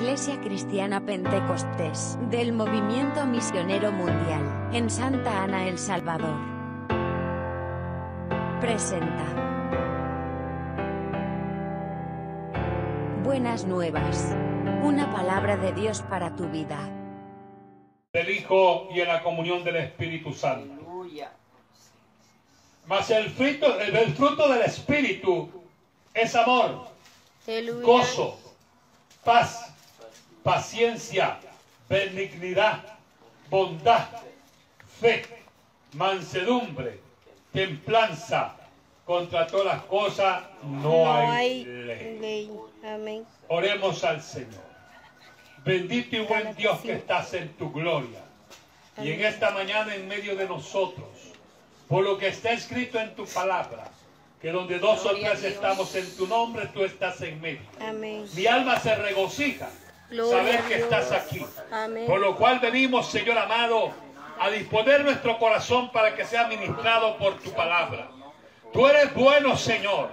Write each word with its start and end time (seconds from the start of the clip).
Iglesia 0.00 0.40
Cristiana 0.40 1.04
Pentecostés 1.04 2.16
del 2.30 2.52
Movimiento 2.54 3.26
Misionero 3.26 3.92
Mundial 3.92 4.70
en 4.72 4.88
Santa 4.88 5.42
Ana, 5.42 5.68
El 5.68 5.78
Salvador. 5.78 6.36
Presenta. 8.60 9.26
Buenas 13.24 13.66
nuevas. 13.66 14.34
Una 14.82 15.12
palabra 15.12 15.56
de 15.58 15.72
Dios 15.72 16.02
para 16.08 16.34
tu 16.34 16.46
vida. 16.48 16.78
del 18.12 18.30
Hijo 18.30 18.88
y 18.92 19.00
en 19.00 19.08
la 19.08 19.22
comunión 19.22 19.62
del 19.64 19.76
Espíritu 19.76 20.32
Santo. 20.32 20.72
Aleluya. 20.72 21.30
Mas 22.86 23.10
el 23.10 23.30
fruto, 23.30 23.78
el, 23.78 23.94
el 23.94 24.14
fruto 24.14 24.48
del 24.48 24.62
Espíritu 24.62 25.48
es 26.14 26.34
amor, 26.34 26.88
Aleluya. 27.46 27.86
gozo, 27.86 28.36
paz, 29.24 29.69
paciencia, 30.42 31.38
benignidad, 31.88 32.80
bondad, 33.48 34.06
fe, 35.00 35.24
mansedumbre, 35.94 37.00
templanza. 37.52 38.56
Contra 39.06 39.44
todas 39.48 39.66
las 39.66 39.82
cosas 39.86 40.44
no, 40.62 40.82
No 40.82 41.12
hay, 41.12 41.26
hay 41.26 41.64
ley. 41.64 42.18
ley. 42.20 42.50
Amén. 42.84 43.26
Oremos 43.48 44.04
al 44.04 44.22
Señor. 44.22 44.62
Bendito 45.64 46.14
y 46.14 46.20
buen 46.20 46.54
Dios 46.54 46.78
que 46.80 46.92
estás 46.92 47.34
en 47.34 47.48
tu 47.54 47.72
gloria. 47.72 48.20
Y 49.02 49.10
en 49.10 49.24
esta 49.24 49.50
mañana 49.50 49.96
en 49.96 50.06
medio 50.06 50.36
de 50.36 50.46
nosotros, 50.46 51.08
por 51.88 52.04
lo 52.04 52.18
que 52.18 52.28
está 52.28 52.52
escrito 52.52 53.00
en 53.00 53.16
tu 53.16 53.24
palabra, 53.26 53.88
que 54.40 54.52
donde 54.52 54.78
dos 54.78 55.00
o 55.04 55.08
Gloria 55.08 55.32
tres 55.32 55.54
estamos 55.54 55.92
en 55.96 56.16
tu 56.16 56.28
nombre, 56.28 56.66
tú 56.72 56.84
estás 56.84 57.20
en 57.22 57.40
medio. 57.40 57.60
Amén. 57.80 58.26
Mi 58.36 58.46
alma 58.46 58.78
se 58.78 58.94
regocija 58.94 59.68
Gloria 60.10 60.38
saber 60.38 60.60
que 60.64 60.74
estás 60.76 61.12
aquí. 61.12 61.46
Amén. 61.70 62.06
Por 62.06 62.20
lo 62.20 62.36
cual 62.36 62.58
venimos, 62.58 63.10
Señor 63.10 63.38
amado, 63.38 63.92
a 64.38 64.50
disponer 64.50 65.04
nuestro 65.04 65.38
corazón 65.38 65.92
para 65.92 66.14
que 66.14 66.24
sea 66.24 66.46
ministrado 66.46 67.16
por 67.18 67.38
tu 67.38 67.52
palabra. 67.52 68.10
Tú 68.72 68.86
eres 68.86 69.12
bueno, 69.14 69.56
Señor. 69.56 70.10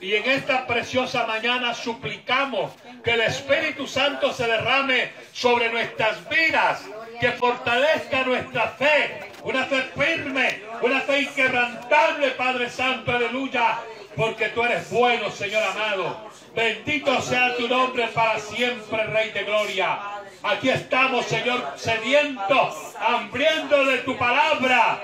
Y 0.00 0.14
en 0.14 0.30
esta 0.30 0.66
preciosa 0.66 1.26
mañana 1.26 1.74
suplicamos 1.74 2.72
que 3.04 3.12
el 3.12 3.20
Espíritu 3.20 3.86
Santo 3.86 4.32
se 4.32 4.46
derrame 4.46 5.12
sobre 5.32 5.70
nuestras 5.70 6.26
vidas, 6.28 6.82
que 7.20 7.32
fortalezca 7.32 8.24
nuestra 8.24 8.68
fe, 8.68 9.30
una 9.44 9.64
fe 9.66 9.82
firme, 9.94 10.62
una 10.80 11.00
fe 11.00 11.20
inquebrantable, 11.20 12.30
Padre 12.30 12.70
Santo, 12.70 13.12
aleluya, 13.12 13.78
porque 14.16 14.48
tú 14.48 14.62
eres 14.62 14.90
bueno, 14.90 15.30
Señor 15.30 15.62
amado. 15.62 16.30
Bendito 16.54 17.20
sea 17.20 17.56
tu 17.56 17.68
nombre 17.68 18.08
para 18.08 18.38
siempre, 18.38 19.04
Rey 19.04 19.30
de 19.30 19.44
Gloria. 19.44 19.98
Aquí 20.42 20.68
estamos, 20.70 21.26
Señor, 21.26 21.74
sedientos, 21.76 22.94
hambriendo 22.98 23.84
de 23.84 23.98
tu 23.98 24.16
palabra. 24.16 25.00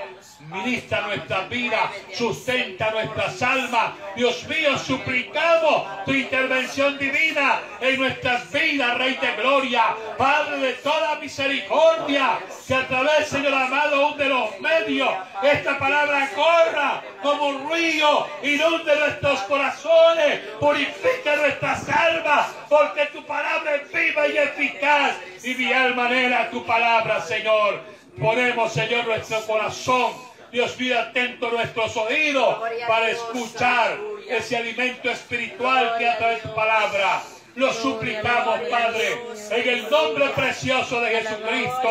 Ministra 0.53 1.01
nuestras 1.01 1.49
vidas, 1.49 1.91
sustenta 2.15 2.91
nuestras 2.93 3.43
almas. 3.43 3.95
Dios 4.15 4.47
mío, 4.49 4.79
suplicamos 4.79 6.05
tu 6.05 6.13
intervención 6.13 6.97
divina 6.99 7.61
en 7.81 7.99
nuestras 7.99 8.51
vidas, 8.53 8.97
Rey 8.97 9.19
de 9.21 9.43
Gloria, 9.43 9.97
Padre 10.17 10.59
de 10.59 10.73
toda 10.75 11.17
misericordia, 11.17 12.39
que 12.67 12.75
a 12.75 12.87
través, 12.87 13.29
Señor 13.29 13.55
amado, 13.55 14.13
de 14.13 14.29
los 14.29 14.61
medios, 14.61 15.11
esta 15.43 15.79
palabra 15.81 16.31
corra 16.35 17.03
como 17.23 17.49
un 17.49 17.73
río, 17.73 18.29
inunde 18.45 19.01
nuestros 19.01 19.41
corazones, 19.43 20.41
purifica 20.61 21.37
nuestras 21.37 21.89
almas, 21.89 22.47
porque 22.69 23.07
tu 23.07 23.25
palabra 23.27 23.77
es 23.77 23.93
viva 23.93 24.29
y 24.29 24.39
eficaz, 24.39 25.17
y 25.43 25.73
alma 25.73 26.07
anhela 26.07 26.51
tu 26.51 26.65
palabra, 26.65 27.21
Señor. 27.21 27.81
Ponemos, 28.19 28.73
Señor, 28.73 29.07
nuestro 29.07 29.45
corazón 29.47 30.13
Dios 30.57 30.79
mío, 30.79 30.99
atento 30.99 31.51
nuestros 31.51 31.95
oídos 31.99 32.57
para 32.89 33.11
escuchar 33.11 33.99
ese 34.27 34.57
alimento 34.57 35.11
espiritual 35.11 35.97
que 35.99 36.09
a 36.09 36.17
través 36.17 36.43
de 36.43 36.49
tu 36.49 36.55
palabra. 36.55 37.23
Lo 37.57 37.71
suplicamos, 37.75 38.61
Padre, 38.71 39.21
en 39.51 39.69
el 39.69 39.91
nombre 39.91 40.31
precioso 40.31 40.99
de 41.03 41.11
Jesucristo, 41.11 41.89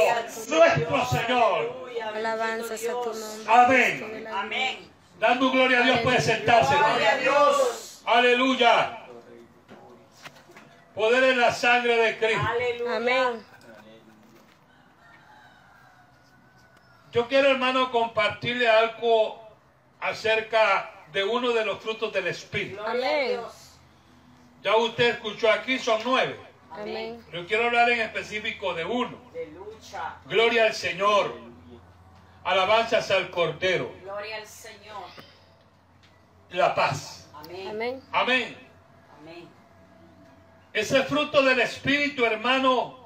nuestro 0.50 1.06
Señor. 1.06 1.92
Alabanzas 2.16 2.84
a 2.86 2.92
tu 3.04 3.14
nombre. 3.14 3.54
Amén. 3.54 4.28
Amén. 4.34 4.92
Dando 5.20 5.52
gloria 5.52 5.82
a 5.82 5.84
Dios, 5.84 6.00
puede 6.00 6.22
sentarse. 6.22 6.74
Gloria 6.76 7.12
a. 7.12 7.18
Dios. 7.18 8.02
Aleluya. 8.04 9.06
Poder 10.96 11.24
en 11.24 11.40
la 11.40 11.54
sangre 11.54 11.98
de 11.98 12.18
Cristo. 12.18 12.48
Aleluya. 12.50 12.96
Amén. 12.96 13.55
Yo 17.16 17.30
quiero, 17.30 17.50
hermano, 17.50 17.92
compartirle 17.92 18.68
algo 18.68 19.42
acerca 20.02 20.92
de 21.14 21.24
uno 21.24 21.54
de 21.54 21.64
los 21.64 21.80
frutos 21.80 22.12
del 22.12 22.28
Espíritu. 22.28 22.84
Amén. 22.84 23.40
Ya 24.62 24.76
usted 24.76 25.12
escuchó 25.12 25.50
aquí, 25.50 25.80
son 25.80 26.02
nueve. 26.04 26.38
Amén. 26.70 27.26
Yo 27.32 27.48
quiero 27.48 27.68
hablar 27.68 27.90
en 27.90 28.02
específico 28.02 28.74
de 28.74 28.84
uno. 28.84 29.18
De 29.32 29.48
lucha. 29.48 30.18
Gloria 30.26 30.66
al 30.66 30.74
Señor. 30.74 31.34
Alabanzas 32.44 33.10
al 33.12 33.30
Cordero. 33.30 33.94
Gloria 34.02 34.36
al 34.36 34.46
Señor. 34.48 35.06
La 36.50 36.76
paz. 36.76 37.30
Amén. 37.34 37.70
Amén. 37.70 38.04
Amén. 38.12 38.58
Amén. 39.22 39.48
Ese 40.74 41.02
fruto 41.04 41.42
del 41.44 41.62
Espíritu, 41.62 42.26
hermano, 42.26 43.05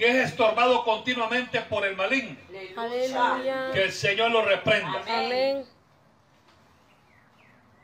que 0.00 0.08
es 0.08 0.30
estorbado 0.30 0.82
continuamente 0.82 1.60
por 1.60 1.84
el 1.84 1.94
maligno. 1.94 2.34
Aleluya. 2.74 3.70
Que 3.74 3.82
el 3.84 3.92
Señor 3.92 4.30
lo 4.30 4.42
reprenda. 4.42 5.02
Amén. 5.06 5.66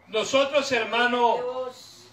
Nosotros, 0.09 0.73
hermano, 0.73 1.35
Dios. 1.37 2.09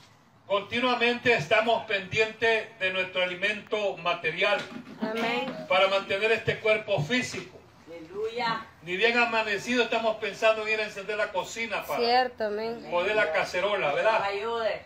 continuamente 0.45 1.31
estamos 1.33 1.85
pendientes 1.85 2.77
de 2.79 2.91
nuestro 2.91 3.23
alimento 3.23 3.95
material 3.95 4.59
Amén. 5.01 5.65
para 5.69 5.87
mantener 5.87 6.33
este 6.33 6.59
cuerpo 6.59 7.01
físico. 7.01 7.57
Aleluya. 7.87 8.65
Ni 8.81 8.97
bien 8.97 9.17
amanecido 9.17 9.83
estamos 9.83 10.17
pensando 10.17 10.67
en 10.67 10.73
ir 10.73 10.79
a 10.81 10.83
encender 10.83 11.15
la 11.15 11.31
cocina 11.31 11.85
para 11.85 11.99
Cierto, 12.01 12.47
amén. 12.47 12.85
poner 12.91 13.15
la 13.15 13.31
cacerola, 13.31 13.87
Nos 13.87 13.95
¿verdad? 13.95 14.21
ayude. 14.23 14.81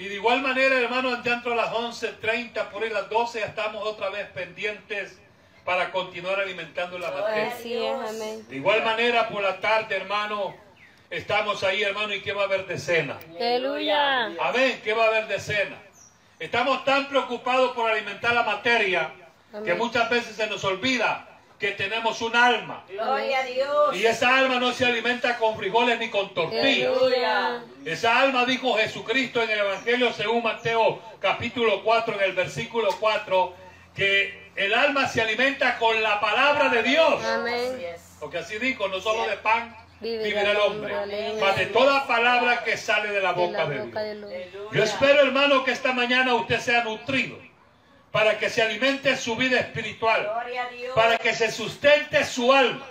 Y 0.00 0.08
de 0.08 0.14
igual 0.14 0.40
manera, 0.40 0.80
hermano, 0.80 1.22
ya 1.22 1.34
entre 1.34 1.54
las 1.54 1.70
11.30, 1.72 2.70
por 2.70 2.82
ahí 2.82 2.88
las 2.88 3.10
12, 3.10 3.40
ya 3.40 3.46
estamos 3.46 3.86
otra 3.86 4.08
vez 4.08 4.26
pendientes 4.28 5.20
para 5.62 5.92
continuar 5.92 6.40
alimentando 6.40 6.98
la 6.98 7.10
materia. 7.10 7.52
Así 7.52 7.76
es, 7.76 8.08
amén. 8.08 8.48
De 8.48 8.56
igual 8.56 8.82
manera, 8.82 9.28
por 9.28 9.42
la 9.42 9.60
tarde, 9.60 9.94
hermano, 9.94 10.56
estamos 11.10 11.62
ahí, 11.64 11.82
hermano, 11.82 12.14
¿y 12.14 12.22
qué 12.22 12.32
va 12.32 12.42
a 12.42 12.44
haber 12.46 12.66
de 12.66 12.78
cena? 12.78 13.18
Aleluya. 13.36 14.24
Amén, 14.40 14.80
¿qué 14.82 14.94
va 14.94 15.04
a 15.04 15.08
haber 15.08 15.26
de 15.26 15.38
cena? 15.38 15.76
Estamos 16.38 16.82
tan 16.86 17.06
preocupados 17.10 17.72
por 17.72 17.90
alimentar 17.90 18.32
la 18.32 18.44
materia 18.44 19.12
que 19.66 19.74
muchas 19.74 20.08
veces 20.08 20.34
se 20.34 20.46
nos 20.46 20.64
olvida 20.64 21.28
que 21.60 21.72
tenemos 21.72 22.22
un 22.22 22.34
alma. 22.34 22.84
Gloria 22.88 23.40
a 23.40 23.44
Dios. 23.44 23.94
Y 23.96 24.06
esa 24.06 24.38
alma 24.38 24.58
no 24.58 24.72
se 24.72 24.86
alimenta 24.86 25.36
con 25.36 25.58
frijoles 25.58 25.98
ni 25.98 26.08
con 26.08 26.32
tortillas. 26.32 26.96
Aleluya. 26.96 27.62
Esa 27.84 28.18
alma 28.18 28.46
dijo 28.46 28.74
Jesucristo 28.78 29.42
en 29.42 29.50
el 29.50 29.58
Evangelio 29.58 30.10
según 30.14 30.42
Mateo 30.42 31.00
capítulo 31.20 31.84
4, 31.84 32.14
en 32.14 32.22
el 32.22 32.32
versículo 32.32 32.88
4, 32.98 33.52
que 33.94 34.50
el 34.56 34.72
alma 34.72 35.06
se 35.06 35.20
alimenta 35.20 35.76
con 35.76 36.02
la 36.02 36.18
palabra 36.18 36.70
de 36.70 36.82
Dios. 36.82 37.22
Amén. 37.22 37.78
Porque 38.18 38.38
así 38.38 38.58
dijo, 38.58 38.88
no 38.88 38.98
solo 39.00 39.28
de 39.28 39.36
pan 39.36 39.76
Vivirá 40.00 40.52
el 40.52 40.56
hombre, 40.56 40.94
mas 41.38 41.58
de 41.58 41.66
toda 41.66 42.06
palabra 42.06 42.64
que 42.64 42.78
sale 42.78 43.10
de 43.10 43.20
la 43.20 43.32
boca 43.32 43.66
de 43.66 43.84
Dios. 43.84 44.72
Yo 44.72 44.82
espero, 44.82 45.20
hermano, 45.20 45.62
que 45.62 45.72
esta 45.72 45.92
mañana 45.92 46.34
usted 46.36 46.58
sea 46.58 46.84
nutrido 46.84 47.36
para 48.10 48.38
que 48.38 48.50
se 48.50 48.62
alimente 48.62 49.16
su 49.16 49.36
vida 49.36 49.58
espiritual, 49.60 50.28
para 50.94 51.18
que 51.18 51.34
se 51.34 51.50
sustente 51.50 52.24
su 52.24 52.52
alma. 52.52 52.86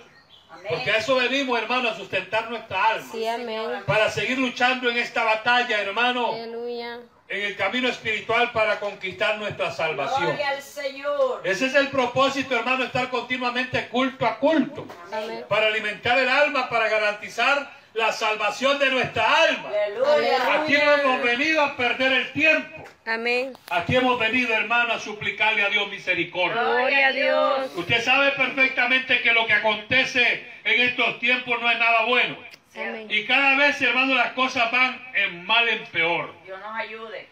Porque 0.68 0.90
a 0.90 0.96
eso 0.98 1.16
venimos, 1.16 1.58
hermano, 1.58 1.88
a 1.88 1.94
sustentar 1.94 2.50
nuestra 2.50 2.88
alma. 2.90 3.08
Sí, 3.12 3.26
amén. 3.26 3.82
Para 3.86 4.10
seguir 4.10 4.38
luchando 4.38 4.90
en 4.90 4.98
esta 4.98 5.24
batalla, 5.24 5.80
hermano, 5.80 6.34
Aleluya. 6.34 7.00
en 7.28 7.42
el 7.42 7.56
camino 7.56 7.88
espiritual 7.88 8.52
para 8.52 8.78
conquistar 8.78 9.38
nuestra 9.38 9.72
salvación. 9.72 10.26
Gloria 10.26 10.50
al 10.50 10.62
Señor. 10.62 11.40
Ese 11.44 11.66
es 11.66 11.74
el 11.74 11.88
propósito, 11.88 12.54
hermano, 12.54 12.84
estar 12.84 13.08
continuamente 13.08 13.88
culto 13.88 14.26
a 14.26 14.38
culto. 14.38 14.86
Amén. 15.12 15.44
Para 15.48 15.68
alimentar 15.68 16.18
el 16.18 16.28
alma, 16.28 16.68
para 16.68 16.88
garantizar 16.88 17.79
la 17.94 18.12
salvación 18.12 18.78
de 18.78 18.90
nuestra 18.90 19.42
alma. 19.42 19.68
Aleluya. 19.68 20.62
Aquí 20.62 20.74
no 20.74 20.92
hemos 20.92 21.22
venido 21.22 21.62
a 21.62 21.76
perder 21.76 22.12
el 22.12 22.32
tiempo. 22.32 22.84
Amén. 23.06 23.52
Aquí 23.70 23.96
hemos 23.96 24.18
venido, 24.18 24.54
hermano, 24.54 24.92
a 24.92 25.00
suplicarle 25.00 25.64
a 25.64 25.70
Dios 25.70 25.88
misericordia. 25.88 26.62
Gloria 26.62 27.08
a 27.08 27.12
Dios. 27.12 27.70
Usted 27.74 28.02
sabe 28.02 28.32
perfectamente 28.32 29.20
que 29.22 29.32
lo 29.32 29.46
que 29.46 29.54
acontece 29.54 30.46
en 30.64 30.80
estos 30.88 31.18
tiempos 31.18 31.60
no 31.60 31.70
es 31.70 31.78
nada 31.78 32.04
bueno. 32.04 32.36
Amén. 32.76 33.06
Y 33.10 33.24
cada 33.24 33.56
vez, 33.56 33.80
hermano, 33.82 34.14
las 34.14 34.32
cosas 34.32 34.70
van 34.70 35.00
en 35.14 35.44
mal 35.44 35.68
en 35.68 35.84
peor. 35.86 36.32
Dios 36.44 36.60
nos 36.60 36.76
ayude. 36.76 37.28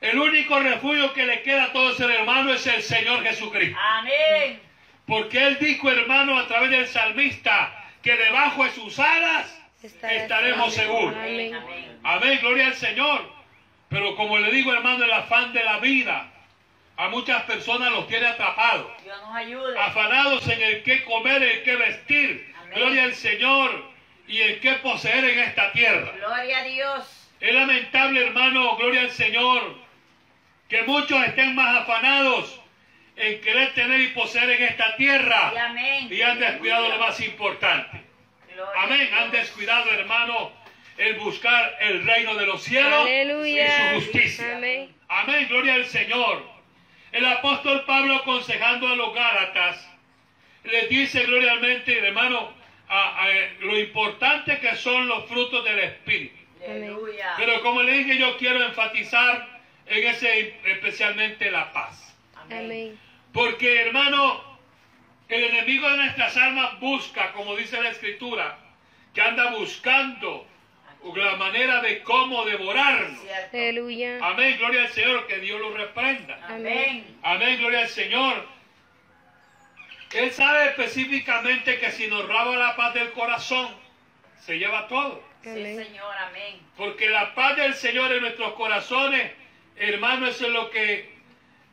El 0.00 0.18
único 0.18 0.58
refugio 0.58 1.12
que 1.12 1.24
le 1.24 1.42
queda 1.42 1.64
a 1.64 1.72
todo 1.72 1.94
ser 1.94 2.10
hermano 2.10 2.52
es 2.52 2.66
el 2.66 2.82
Señor 2.82 3.22
Jesucristo. 3.22 3.78
Amén. 3.80 4.60
Porque 5.06 5.46
Él 5.46 5.58
dijo, 5.60 5.88
hermano, 5.88 6.36
a 6.36 6.48
través 6.48 6.70
del 6.70 6.88
salmista, 6.88 7.72
que 8.02 8.16
debajo 8.16 8.64
de 8.64 8.70
sus 8.72 8.98
alas 8.98 9.61
estaremos 9.82 10.74
seguros. 10.74 11.14
Amén. 11.16 11.54
Amén. 12.02 12.38
Gloria 12.40 12.66
al 12.66 12.74
Señor. 12.74 13.32
Pero 13.88 14.16
como 14.16 14.38
le 14.38 14.50
digo, 14.50 14.72
hermano, 14.72 15.04
el 15.04 15.12
afán 15.12 15.52
de 15.52 15.62
la 15.62 15.78
vida 15.78 16.28
a 16.96 17.08
muchas 17.08 17.42
personas 17.42 17.90
los 17.92 18.06
tiene 18.06 18.26
atrapados. 18.26 18.86
Dios 19.02 19.20
nos 19.20 19.34
ayude. 19.34 19.78
afanados 19.78 20.46
en 20.48 20.60
el 20.62 20.82
que 20.82 21.04
comer, 21.04 21.42
el 21.42 21.62
que 21.62 21.76
vestir. 21.76 22.54
Amén. 22.60 22.74
Gloria 22.74 23.02
al 23.04 23.14
Señor 23.14 23.92
y 24.28 24.40
el 24.40 24.60
que 24.60 24.72
poseer 24.74 25.24
en 25.24 25.38
esta 25.40 25.72
tierra. 25.72 26.12
Gloria 26.16 26.58
a 26.58 26.64
Dios. 26.64 27.28
Es 27.40 27.54
lamentable, 27.54 28.24
hermano, 28.26 28.76
gloria 28.76 29.00
al 29.00 29.10
Señor, 29.10 29.76
que 30.68 30.82
muchos 30.82 31.22
estén 31.26 31.54
más 31.56 31.82
afanados 31.82 32.60
en 33.16 33.40
querer 33.40 33.74
tener 33.74 34.00
y 34.00 34.08
poseer 34.08 34.50
en 34.50 34.62
esta 34.62 34.90
Y 34.90 34.96
tierra 34.96 35.52
amén. 35.68 36.08
y 36.10 36.22
han 36.22 36.38
descuidado 36.38 36.88
lo 36.88 36.98
más 36.98 37.20
importante. 37.20 38.01
Amén, 38.76 39.08
han 39.12 39.30
descuidado, 39.30 39.90
hermano, 39.90 40.52
el 40.98 41.14
buscar 41.14 41.76
el 41.80 42.04
reino 42.04 42.34
de 42.34 42.46
los 42.46 42.62
cielos 42.62 43.00
Aleluya. 43.00 43.66
y 43.96 44.00
su 44.00 44.04
justicia. 44.06 44.56
Amén. 44.56 44.94
Amén, 45.08 45.46
gloria 45.48 45.74
al 45.74 45.86
Señor. 45.86 46.42
El 47.12 47.24
apóstol 47.26 47.84
Pablo 47.84 48.14
aconsejando 48.16 48.88
a 48.88 48.96
los 48.96 49.14
Gálatas, 49.14 49.88
les 50.64 50.88
dice 50.88 51.24
glorialmente, 51.24 51.98
hermano, 51.98 52.52
a- 52.88 53.24
a- 53.24 53.28
lo 53.60 53.78
importante 53.78 54.58
que 54.60 54.76
son 54.76 55.08
los 55.08 55.26
frutos 55.26 55.64
del 55.64 55.78
Espíritu. 55.80 56.36
Aleluya. 56.66 57.34
Pero 57.36 57.60
como 57.62 57.82
le 57.82 57.92
dije, 57.92 58.16
yo 58.18 58.36
quiero 58.36 58.62
enfatizar 58.62 59.60
en 59.86 60.06
ese 60.06 60.56
especialmente 60.64 61.50
la 61.50 61.72
paz. 61.72 62.16
Amén. 62.36 62.98
Porque, 63.32 63.82
hermano, 63.82 64.51
el 65.32 65.44
enemigo 65.44 65.88
de 65.90 65.96
nuestras 65.96 66.36
almas 66.36 66.78
busca, 66.80 67.32
como 67.32 67.56
dice 67.56 67.80
la 67.82 67.90
Escritura, 67.90 68.58
que 69.14 69.20
anda 69.20 69.52
buscando 69.52 70.46
la 71.16 71.36
manera 71.36 71.80
de 71.80 72.02
cómo 72.02 72.44
devorarnos. 72.44 73.18
Aleluya. 73.52 74.18
Amén, 74.22 74.56
gloria 74.58 74.82
al 74.82 74.88
Señor, 74.88 75.26
que 75.26 75.38
Dios 75.38 75.60
lo 75.60 75.74
reprenda. 75.76 76.38
Amén. 76.48 77.04
Amén, 77.22 77.58
gloria 77.58 77.80
al 77.80 77.88
Señor. 77.88 78.46
Él 80.14 80.30
sabe 80.30 80.66
específicamente 80.66 81.78
que 81.78 81.90
si 81.90 82.06
nos 82.06 82.26
roba 82.26 82.56
la 82.56 82.76
paz 82.76 82.94
del 82.94 83.10
corazón, 83.12 83.68
se 84.40 84.58
lleva 84.58 84.86
todo. 84.88 85.22
Sí. 85.42 85.50
Señor. 85.50 86.14
Amén. 86.28 86.60
Porque 86.76 87.08
la 87.08 87.34
paz 87.34 87.56
del 87.56 87.74
Señor 87.74 88.12
en 88.12 88.20
nuestros 88.20 88.52
corazones, 88.54 89.32
hermano, 89.76 90.26
eso 90.26 90.46
es 90.46 90.52
lo 90.52 90.70
que, 90.70 91.12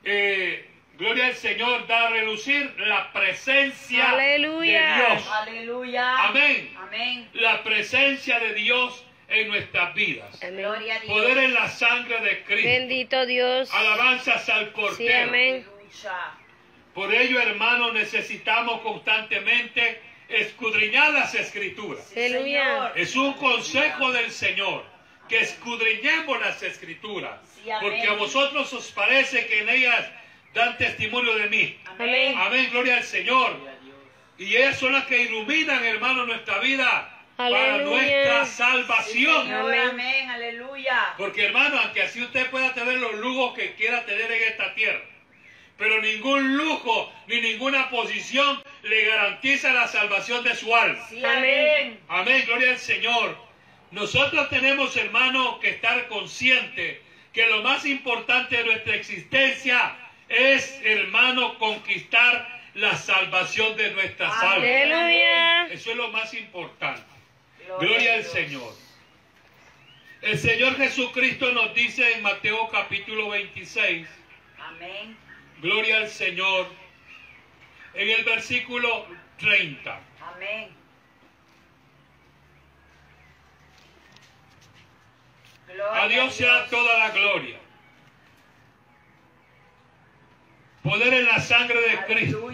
eh, 0.04 0.69
gloria 1.00 1.28
al 1.28 1.34
Señor, 1.36 1.88
da 1.88 2.08
a 2.08 2.10
relucir 2.10 2.74
la 2.78 3.12
presencia 3.14 4.10
Aleluya. 4.12 4.82
de 4.96 4.96
Dios. 5.16 5.28
Aleluya. 5.32 6.28
Amén. 6.28 6.74
Amén. 6.78 7.30
La 7.34 7.64
presencia 7.64 8.40
de 8.40 8.54
Dios 8.54 9.04
en 9.30 9.48
nuestras 9.48 9.94
vidas. 9.96 10.44
Amén. 10.44 10.58
Gloria 10.58 10.96
a 10.96 11.00
Dios. 11.00 11.14
Poder 11.14 11.38
en 11.38 11.54
la 11.54 11.70
sangre 11.70 12.20
de 12.22 12.44
Cristo. 12.44 12.68
Bendito 12.68 13.26
Dios. 13.26 13.74
Alabanzas 13.74 14.50
al 14.50 14.66
Sí, 14.68 14.72
Cordero. 14.74 15.30
amén. 15.30 15.66
Aleluya. 15.68 16.32
Por 16.94 17.14
ello, 17.14 17.40
hermanos, 17.40 17.94
necesitamos 17.94 18.82
constantemente 18.82 20.02
escudriñar 20.28 21.12
las 21.14 21.34
escrituras. 21.34 22.04
Sí, 22.14 22.20
Aleluya. 22.26 22.92
Es 22.96 23.16
un 23.16 23.34
consejo 23.34 24.12
del 24.12 24.30
Señor 24.32 24.84
que 25.30 25.40
escudriñemos 25.40 26.40
las 26.42 26.62
escrituras. 26.62 27.40
Sí, 27.64 27.70
amén. 27.72 27.90
Porque 27.90 28.08
a 28.08 28.14
vosotros 28.14 28.74
os 28.74 28.92
parece 28.92 29.46
que 29.48 29.60
en 29.62 29.70
ellas 29.70 30.06
dan 30.54 30.78
testimonio 30.78 31.36
de 31.36 31.50
mí. 31.50 31.78
Amén. 31.98 32.36
Amén, 32.38 32.70
gloria 32.72 32.98
al 32.98 33.04
Señor. 33.04 33.58
Y 34.38 34.56
ellas 34.56 34.80
son 34.80 34.94
las 34.94 35.06
que 35.06 35.22
iluminan, 35.24 35.84
hermano, 35.84 36.26
nuestra 36.26 36.60
vida 36.60 37.20
para 37.36 37.76
Aleluya. 37.76 38.02
nuestra 38.02 38.46
salvación. 38.46 39.52
Amén. 39.54 40.30
Aleluya. 40.30 41.14
Porque 41.18 41.46
hermano, 41.46 41.80
aunque 41.80 42.04
así 42.04 42.22
usted 42.22 42.50
pueda 42.50 42.74
tener 42.74 42.98
los 42.98 43.16
lujos 43.16 43.54
que 43.54 43.74
quiera 43.76 44.06
tener 44.06 44.32
en 44.32 44.44
esta 44.44 44.74
tierra, 44.76 45.02
pero 45.78 46.02
ningún 46.02 46.58
lujo 46.58 47.12
ni 47.28 47.40
ninguna 47.40 47.90
posición 47.90 48.62
le 48.84 49.06
garantiza 49.06 49.72
la 49.72 49.88
salvación 49.88 50.44
de 50.44 50.56
su 50.56 50.76
alma. 50.76 51.00
Sí, 51.10 51.24
amén. 51.24 52.00
Amén, 52.10 52.44
gloria 52.46 52.72
al 52.72 52.78
Señor. 52.78 53.38
Nosotros 53.92 54.50
tenemos, 54.50 54.96
hermano, 54.98 55.60
que 55.60 55.70
estar 55.70 56.08
conscientes 56.08 56.98
que 57.34 57.48
lo 57.48 57.62
más 57.62 57.86
importante 57.86 58.58
de 58.58 58.66
nuestra 58.66 58.96
existencia 58.96 59.96
es, 60.30 60.80
hermano, 60.84 61.58
conquistar 61.58 62.60
la 62.76 62.96
salvación 62.96 63.76
de 63.76 63.92
nuestras 63.92 64.32
almas. 64.38 64.58
Aleluya. 64.58 65.68
Eso 65.68 65.92
es 65.92 65.98
lo 65.98 66.10
más 66.10 66.34
importante. 66.34 67.04
Gloria 67.80 68.16
al. 68.16 68.24
Señor. 68.24 68.74
El 70.22 70.38
Señor 70.38 70.76
Jesucristo 70.76 71.52
nos 71.54 71.74
dice 71.74 72.14
en 72.14 72.22
Mateo 72.22 72.68
capítulo 72.70 73.30
26, 73.30 74.08
Amén. 74.60 75.18
gloria 75.62 75.98
al 75.98 76.10
Señor, 76.10 76.68
en 77.94 78.10
el 78.10 78.24
versículo 78.26 79.08
30. 79.38 80.00
Amén. 80.36 80.70
Gloria 85.68 86.04
A 86.04 86.08
Dios 86.10 86.34
sea 86.34 86.68
toda 86.68 86.98
la 86.98 87.12
gloria. 87.12 87.58
Poder 90.84 91.14
en 91.14 91.26
la 91.26 91.40
sangre 91.40 91.80
de 91.82 92.06
Cristo. 92.06 92.50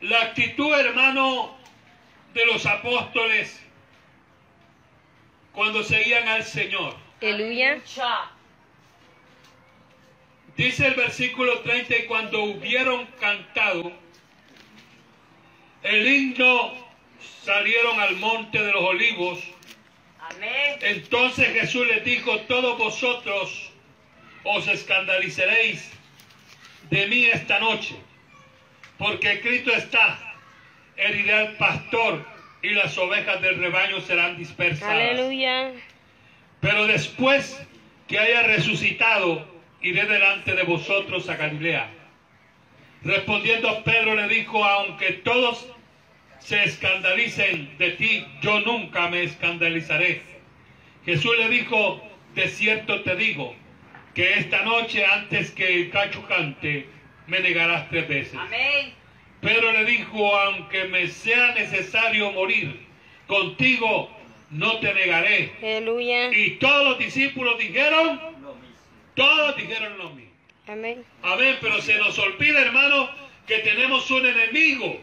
La 0.00 0.22
actitud, 0.22 0.72
hermano, 0.78 1.56
de 2.34 2.46
los 2.46 2.64
apóstoles 2.66 3.60
cuando 5.52 5.82
seguían 5.82 6.28
al 6.28 6.44
Señor. 6.44 6.94
Aleluya. 7.20 7.72
Aleluya. 7.72 8.30
Dice 10.56 10.88
el 10.88 10.94
versículo 10.94 11.60
30, 11.60 11.96
y 11.96 12.06
cuando 12.06 12.42
hubieron 12.42 13.06
cantado 13.20 13.92
el 15.82 16.06
himno, 16.06 16.74
salieron 17.44 18.00
al 18.00 18.16
monte 18.16 18.60
de 18.60 18.72
los 18.72 18.82
olivos. 18.82 19.38
Amén. 20.20 20.78
Entonces 20.80 21.48
Jesús 21.52 21.86
les 21.86 22.04
dijo, 22.04 22.40
todos 22.40 22.76
vosotros 22.76 23.67
os 24.48 24.66
escandalizaréis 24.66 25.92
de 26.90 27.06
mí 27.06 27.26
esta 27.26 27.58
noche, 27.60 27.94
porque 28.96 29.40
Cristo 29.40 29.70
está, 29.74 30.18
heriré 30.96 31.34
al 31.34 31.52
pastor 31.56 32.24
y 32.62 32.70
las 32.70 32.96
ovejas 32.96 33.42
del 33.42 33.58
rebaño 33.58 34.00
serán 34.00 34.36
dispersadas. 34.36 34.94
Aleluya. 34.94 35.72
Pero 36.60 36.86
después 36.86 37.62
que 38.08 38.18
haya 38.18 38.42
resucitado, 38.44 39.46
iré 39.82 40.06
delante 40.06 40.54
de 40.54 40.62
vosotros 40.62 41.28
a 41.28 41.36
Galilea. 41.36 41.90
Respondiendo 43.04 43.84
Pedro 43.84 44.14
le 44.14 44.28
dijo, 44.28 44.64
aunque 44.64 45.12
todos 45.12 45.68
se 46.40 46.64
escandalicen 46.64 47.76
de 47.76 47.90
ti, 47.92 48.26
yo 48.40 48.60
nunca 48.60 49.08
me 49.08 49.24
escandalizaré. 49.24 50.22
Jesús 51.04 51.36
le 51.38 51.48
dijo, 51.50 52.02
de 52.34 52.48
cierto 52.48 53.02
te 53.02 53.14
digo, 53.14 53.54
que 54.18 54.36
esta 54.40 54.64
noche 54.64 55.04
antes 55.04 55.52
que 55.52 55.82
el 55.82 55.90
cacho 55.90 56.26
cante, 56.26 56.88
me 57.28 57.38
negarás 57.38 57.88
tres 57.88 58.08
veces. 58.08 58.34
Amén. 58.34 58.92
Pedro 59.40 59.70
le 59.70 59.84
dijo, 59.84 60.36
aunque 60.36 60.86
me 60.86 61.06
sea 61.06 61.54
necesario 61.54 62.32
morir, 62.32 62.84
contigo 63.28 64.10
no 64.50 64.80
te 64.80 64.92
negaré. 64.92 65.52
Aleluya. 65.62 66.32
Y 66.32 66.56
todos 66.56 66.84
los 66.88 66.98
discípulos 66.98 67.60
dijeron, 67.60 68.20
todos 69.14 69.56
dijeron 69.56 69.96
lo 69.98 70.10
mismo. 70.10 70.32
Amén. 70.66 71.04
Amén, 71.22 71.56
pero 71.60 71.80
se 71.80 71.96
nos 71.98 72.18
olvida, 72.18 72.60
hermano, 72.60 73.08
que 73.46 73.58
tenemos 73.58 74.10
un 74.10 74.26
enemigo 74.26 75.00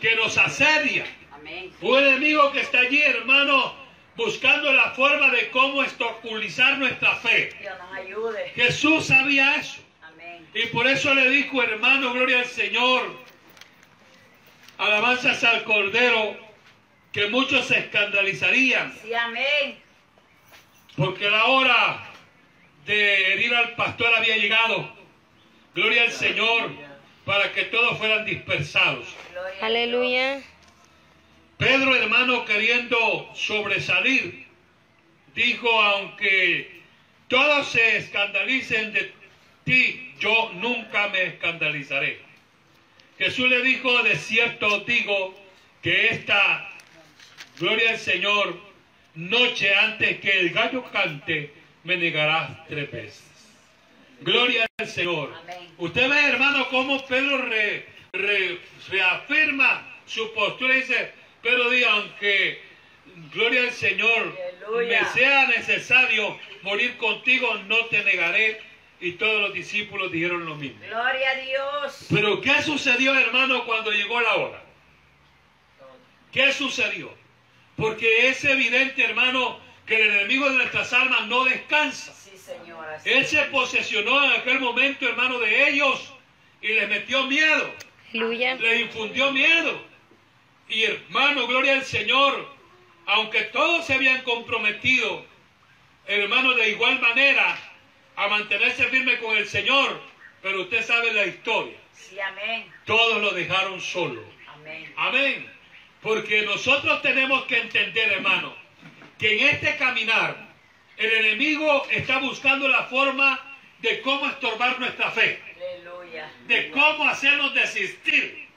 que 0.00 0.16
nos 0.16 0.36
asedia. 0.36 1.04
Amén. 1.30 1.70
Un 1.80 1.98
enemigo 2.00 2.50
que 2.50 2.62
está 2.62 2.80
allí, 2.80 3.00
hermano, 3.00 3.76
buscando 4.16 4.72
la 4.72 4.90
forma 4.90 5.30
de 5.30 5.50
cómo 5.50 5.82
estoculizar 5.82 6.78
nuestra 6.78 7.16
fe. 7.16 7.50
Dios 7.60 7.74
nos 7.78 7.96
ayude. 7.96 8.48
Jesús 8.54 9.06
sabía 9.06 9.56
eso. 9.56 9.80
Amén. 10.02 10.46
Y 10.54 10.66
por 10.66 10.86
eso 10.86 11.14
le 11.14 11.28
dijo, 11.30 11.62
hermano, 11.62 12.12
gloria 12.12 12.40
al 12.40 12.46
Señor, 12.46 13.16
alabanzas 14.78 15.42
al 15.44 15.64
Cordero, 15.64 16.36
que 17.12 17.26
muchos 17.28 17.66
se 17.66 17.78
escandalizarían. 17.78 18.94
Sí, 19.02 19.14
amén. 19.14 19.78
porque 20.96 21.30
la 21.30 21.46
hora 21.46 22.04
de 22.84 23.32
herir 23.32 23.54
al 23.54 23.74
pastor 23.74 24.12
había 24.14 24.36
llegado. 24.36 24.92
Gloria 25.74 26.02
al 26.02 26.12
Señor, 26.12 26.70
para 27.24 27.52
que 27.52 27.64
todos 27.64 27.96
fueran 27.98 28.24
dispersados. 28.24 29.06
Aleluya. 29.62 30.42
Pedro, 31.60 31.94
hermano, 31.94 32.46
queriendo 32.46 33.30
sobresalir, 33.34 34.46
dijo, 35.34 35.68
aunque 35.82 36.80
todos 37.28 37.68
se 37.68 37.98
escandalicen 37.98 38.94
de 38.94 39.12
ti, 39.64 40.14
yo 40.18 40.52
nunca 40.54 41.08
me 41.08 41.22
escandalizaré. 41.24 42.18
Jesús 43.18 43.46
le 43.50 43.60
dijo, 43.60 44.02
de 44.02 44.16
cierto 44.16 44.80
digo 44.80 45.38
que 45.82 46.08
esta, 46.08 46.70
gloria 47.58 47.90
al 47.90 47.98
Señor, 47.98 48.58
noche 49.14 49.74
antes 49.74 50.18
que 50.20 50.30
el 50.40 50.50
gallo 50.54 50.82
cante, 50.90 51.52
me 51.84 51.98
negarás 51.98 52.66
tres 52.68 52.90
veces. 52.90 53.22
Gloria 54.22 54.66
al 54.78 54.88
Señor. 54.88 55.34
Amén. 55.42 55.68
Usted 55.76 56.08
ve, 56.08 56.24
hermano, 56.24 56.66
cómo 56.70 57.06
Pedro 57.06 57.36
re- 57.36 57.84
re- 58.14 58.58
reafirma 58.88 59.86
su 60.06 60.32
postura 60.32 60.74
y 60.74 60.80
dice, 60.80 61.19
pero 61.42 61.70
di, 61.70 61.84
aunque, 61.84 62.60
gloria 63.32 63.62
al 63.62 63.72
Señor, 63.72 64.36
Aleluya. 64.64 65.00
me 65.02 65.08
sea 65.08 65.46
necesario 65.46 66.38
morir 66.62 66.96
contigo, 66.96 67.54
no 67.66 67.86
te 67.86 68.02
negaré. 68.04 68.60
Y 69.02 69.12
todos 69.12 69.40
los 69.40 69.54
discípulos 69.54 70.12
dijeron 70.12 70.44
lo 70.44 70.56
mismo. 70.56 70.78
Gloria 70.86 71.30
a 71.30 71.34
Dios. 71.36 72.06
Pero 72.10 72.42
¿qué 72.42 72.60
sucedió, 72.62 73.18
hermano, 73.18 73.64
cuando 73.64 73.90
llegó 73.90 74.20
la 74.20 74.34
hora? 74.34 74.62
¿Qué 76.32 76.52
sucedió? 76.52 77.10
Porque 77.76 78.28
es 78.28 78.44
evidente, 78.44 79.02
hermano, 79.02 79.58
que 79.86 80.00
el 80.00 80.10
enemigo 80.10 80.50
de 80.50 80.56
nuestras 80.58 80.92
almas 80.92 81.26
no 81.28 81.44
descansa. 81.44 82.12
Sí, 82.12 82.36
Señor. 82.36 82.86
así 82.90 83.08
Él 83.10 83.26
se 83.26 83.42
posesionó 83.44 84.22
en 84.22 84.32
aquel 84.32 84.60
momento, 84.60 85.08
hermano, 85.08 85.38
de 85.38 85.70
ellos 85.70 86.12
y 86.60 86.68
les 86.68 86.88
metió 86.88 87.24
miedo, 87.26 87.72
Aleluya. 88.10 88.54
les 88.56 88.80
infundió 88.82 89.32
miedo. 89.32 89.82
Y 90.70 90.84
hermano, 90.84 91.46
gloria 91.46 91.74
al 91.74 91.84
Señor, 91.84 92.48
aunque 93.06 93.42
todos 93.44 93.86
se 93.86 93.94
habían 93.94 94.22
comprometido, 94.22 95.24
hermano, 96.06 96.54
de 96.54 96.70
igual 96.70 97.00
manera 97.00 97.58
a 98.16 98.28
mantenerse 98.28 98.84
firme 98.84 99.18
con 99.18 99.36
el 99.36 99.48
Señor, 99.48 100.00
pero 100.42 100.62
usted 100.62 100.82
sabe 100.84 101.12
la 101.12 101.26
historia, 101.26 101.76
Sí, 101.92 102.18
amén. 102.20 102.72
todos 102.84 103.20
lo 103.20 103.30
dejaron 103.32 103.80
solo. 103.80 104.22
Amén. 104.54 104.92
Amén. 104.96 105.52
Porque 106.02 106.42
nosotros 106.42 107.02
tenemos 107.02 107.44
que 107.46 107.58
entender, 107.58 108.12
hermano, 108.12 108.54
que 109.18 109.38
en 109.38 109.48
este 109.54 109.76
caminar 109.76 110.48
el 110.96 111.12
enemigo 111.12 111.86
está 111.90 112.18
buscando 112.18 112.68
la 112.68 112.84
forma 112.84 113.38
de 113.80 114.00
cómo 114.02 114.26
estorbar 114.28 114.78
nuestra 114.78 115.10
fe, 115.10 115.42
Aleluya. 115.56 116.30
de 116.46 116.70
cómo 116.70 117.08
hacernos 117.08 117.54
desistir, 117.54 118.48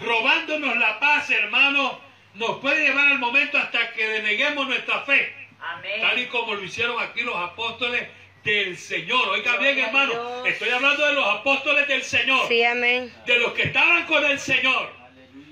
robándonos 0.00 0.76
la 0.76 0.98
paz, 0.98 1.30
hermano, 1.30 2.00
nos 2.34 2.58
puede 2.58 2.86
llevar 2.88 3.08
al 3.08 3.18
momento 3.18 3.58
hasta 3.58 3.92
que 3.92 4.06
deneguemos 4.06 4.66
nuestra 4.66 5.02
fe, 5.02 5.34
tal 6.00 6.18
y 6.18 6.26
como 6.26 6.54
lo 6.54 6.62
hicieron 6.64 7.00
aquí 7.02 7.20
los 7.22 7.36
apóstoles 7.36 8.06
del 8.44 8.76
Señor. 8.76 9.28
Oiga 9.28 9.56
bien, 9.58 9.78
hermano, 9.78 10.46
estoy 10.46 10.70
hablando 10.70 11.04
de 11.06 11.12
los 11.14 11.26
apóstoles 11.26 11.86
del 11.88 12.02
Señor 12.02 12.48
Sí, 12.48 12.62
amén. 12.64 13.12
de 13.26 13.38
los 13.38 13.52
que 13.52 13.62
estaban 13.64 14.06
con 14.06 14.24
el 14.24 14.38
Señor, 14.38 14.90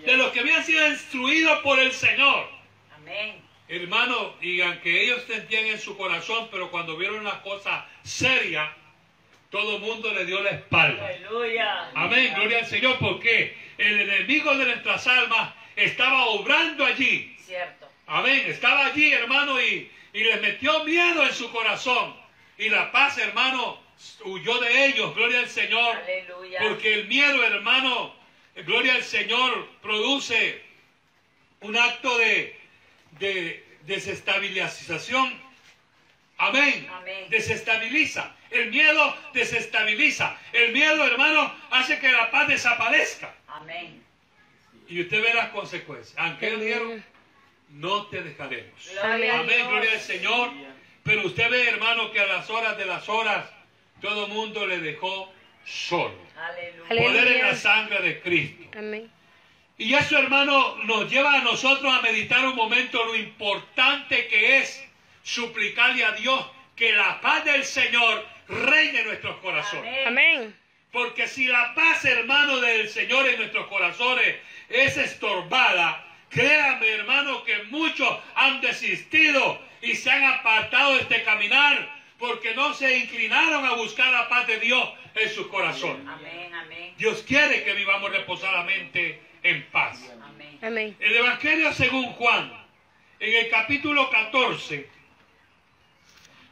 de 0.04 0.16
los 0.16 0.30
que 0.32 0.40
habían 0.40 0.64
sido 0.64 0.86
instruidos 0.88 1.58
por 1.60 1.78
el 1.78 1.92
Señor. 1.92 2.48
Amén. 2.96 3.42
Hermano, 3.68 4.34
y 4.40 4.62
aunque 4.62 5.02
ellos 5.04 5.22
sentían 5.26 5.66
en 5.66 5.78
su 5.78 5.94
corazón, 5.98 6.48
pero 6.50 6.70
cuando 6.70 6.96
vieron 6.96 7.18
una 7.18 7.42
cosa 7.42 7.86
seria, 8.02 8.72
todo 9.50 9.76
el 9.76 9.82
mundo 9.82 10.12
le 10.12 10.24
dio 10.24 10.42
la 10.42 10.50
espalda. 10.50 11.06
Aleluya. 11.06 11.90
Amén, 11.94 12.34
gloria 12.34 12.58
al 12.58 12.66
Señor, 12.66 12.98
porque 12.98 13.56
el 13.78 14.00
enemigo 14.00 14.54
de 14.56 14.66
nuestras 14.66 15.06
almas 15.06 15.54
estaba 15.76 16.26
obrando 16.26 16.84
allí. 16.84 17.34
Cierto. 17.40 17.88
Amén, 18.06 18.44
estaba 18.46 18.86
allí, 18.86 19.12
hermano, 19.12 19.60
y, 19.60 19.90
y 20.12 20.24
les 20.24 20.40
metió 20.40 20.84
miedo 20.84 21.22
en 21.24 21.32
su 21.32 21.50
corazón. 21.50 22.14
Y 22.58 22.68
la 22.68 22.90
paz, 22.92 23.18
hermano, 23.18 23.80
huyó 24.24 24.58
de 24.58 24.86
ellos, 24.86 25.14
gloria 25.14 25.40
al 25.40 25.48
Señor. 25.48 25.96
Aleluya. 25.96 26.60
Porque 26.60 26.94
el 26.94 27.08
miedo, 27.08 27.42
hermano, 27.44 28.14
gloria 28.66 28.94
al 28.94 29.02
Señor, 29.02 29.68
produce 29.80 30.60
un 31.60 31.76
acto 31.76 32.16
de, 32.18 32.58
de 33.18 33.64
desestabilización. 33.82 35.47
Amén. 36.38 36.88
Amén. 36.92 37.26
Desestabiliza. 37.30 38.34
El 38.50 38.70
miedo 38.70 39.16
desestabiliza. 39.34 40.36
El 40.52 40.72
miedo, 40.72 41.04
hermano, 41.04 41.52
hace 41.70 41.98
que 41.98 42.10
la 42.10 42.30
paz 42.30 42.48
desaparezca. 42.48 43.34
Amén. 43.48 44.02
Y 44.88 45.02
usted 45.02 45.20
ve 45.22 45.34
las 45.34 45.50
consecuencias. 45.50 46.14
Aunque 46.18 46.48
ellos 46.48 46.60
dijeron, 46.60 46.90
Amén. 46.92 47.04
no 47.70 48.06
te 48.06 48.22
dejaremos. 48.22 48.90
Gloria 48.92 49.40
Amén, 49.40 49.56
Dios. 49.56 49.68
gloria 49.68 49.92
al 49.92 50.00
Señor. 50.00 50.50
Pero 51.02 51.26
usted 51.26 51.50
ve, 51.50 51.68
hermano, 51.68 52.10
que 52.12 52.20
a 52.20 52.26
las 52.26 52.48
horas 52.50 52.76
de 52.78 52.86
las 52.86 53.08
horas, 53.08 53.44
todo 54.00 54.26
el 54.26 54.32
mundo 54.32 54.66
le 54.66 54.78
dejó 54.78 55.32
solo. 55.64 56.16
Aleluya. 56.36 57.02
Poder 57.02 57.28
en 57.28 57.46
la 57.46 57.56
sangre 57.56 58.00
de 58.00 58.20
Cristo. 58.20 58.78
Amén. 58.78 59.10
Y 59.76 59.94
eso, 59.94 60.18
hermano, 60.18 60.76
nos 60.84 61.10
lleva 61.10 61.34
a 61.34 61.42
nosotros 61.42 61.92
a 61.92 62.00
meditar 62.02 62.46
un 62.46 62.56
momento 62.56 63.04
lo 63.04 63.14
importante 63.14 64.26
que 64.28 64.58
es 64.58 64.87
suplicarle 65.28 66.04
a 66.04 66.12
Dios 66.12 66.46
que 66.74 66.92
la 66.92 67.20
paz 67.20 67.44
del 67.44 67.62
Señor 67.64 68.24
reine 68.48 69.00
en 69.00 69.06
nuestros 69.08 69.36
corazones. 69.38 70.06
Amén. 70.06 70.56
Porque 70.90 71.28
si 71.28 71.46
la 71.46 71.74
paz, 71.74 72.04
hermano, 72.06 72.60
del 72.60 72.88
Señor 72.88 73.28
en 73.28 73.36
nuestros 73.36 73.66
corazones 73.66 74.36
es 74.70 74.96
estorbada, 74.96 76.02
créame, 76.30 76.88
hermano, 76.88 77.44
que 77.44 77.62
muchos 77.64 78.08
han 78.36 78.62
desistido 78.62 79.60
y 79.82 79.94
se 79.96 80.10
han 80.10 80.24
apartado 80.24 80.94
de 80.94 81.02
este 81.02 81.22
caminar 81.24 81.98
porque 82.18 82.54
no 82.54 82.72
se 82.72 82.96
inclinaron 82.96 83.66
a 83.66 83.74
buscar 83.74 84.10
la 84.10 84.28
paz 84.30 84.46
de 84.46 84.58
Dios 84.60 84.88
en 85.14 85.28
sus 85.28 85.46
corazones. 85.48 86.06
Amén. 86.08 86.54
Amén. 86.54 86.94
Dios 86.96 87.22
quiere 87.22 87.64
que 87.64 87.74
vivamos 87.74 88.10
reposadamente 88.10 89.20
en 89.42 89.62
paz. 89.66 90.10
Amén. 90.22 90.58
Amén. 90.62 90.96
El 90.98 91.14
Evangelio 91.16 91.72
según 91.74 92.06
Juan, 92.14 92.50
en 93.20 93.44
el 93.44 93.50
capítulo 93.50 94.10
14, 94.10 94.97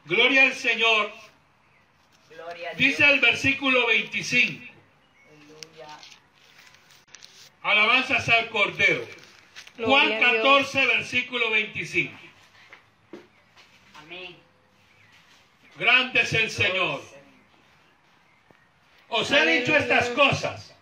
gloria 0.07 0.43
al 0.43 0.53
Señor, 0.53 1.11
Gloria 2.29 2.71
a 2.71 2.73
Dios. 2.73 2.77
dice 2.77 3.05
el 3.11 3.19
versículo 3.19 3.87
25. 3.87 4.63
Aleluya. 5.29 5.97
Alabanzas 7.63 8.27
al 8.29 8.49
Cordero. 8.49 9.05
Juan 9.77 10.07
Gloria 10.07 10.27
a 10.29 10.31
Dios. 10.33 10.43
14, 10.43 10.85
versículo 10.87 11.51
25. 11.51 12.13
Amén. 14.03 14.35
Grande 15.77 16.21
es 16.21 16.33
el 16.33 16.49
Señor. 16.49 17.01
Os 19.09 19.31
he 19.31 19.59
dicho 19.59 19.75
estas 19.75 20.09
cosas 20.09 20.73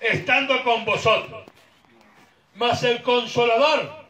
estando 0.00 0.62
con 0.64 0.84
vosotros. 0.84 1.44
Mas 2.54 2.82
el 2.82 3.02
Consolador, 3.02 4.06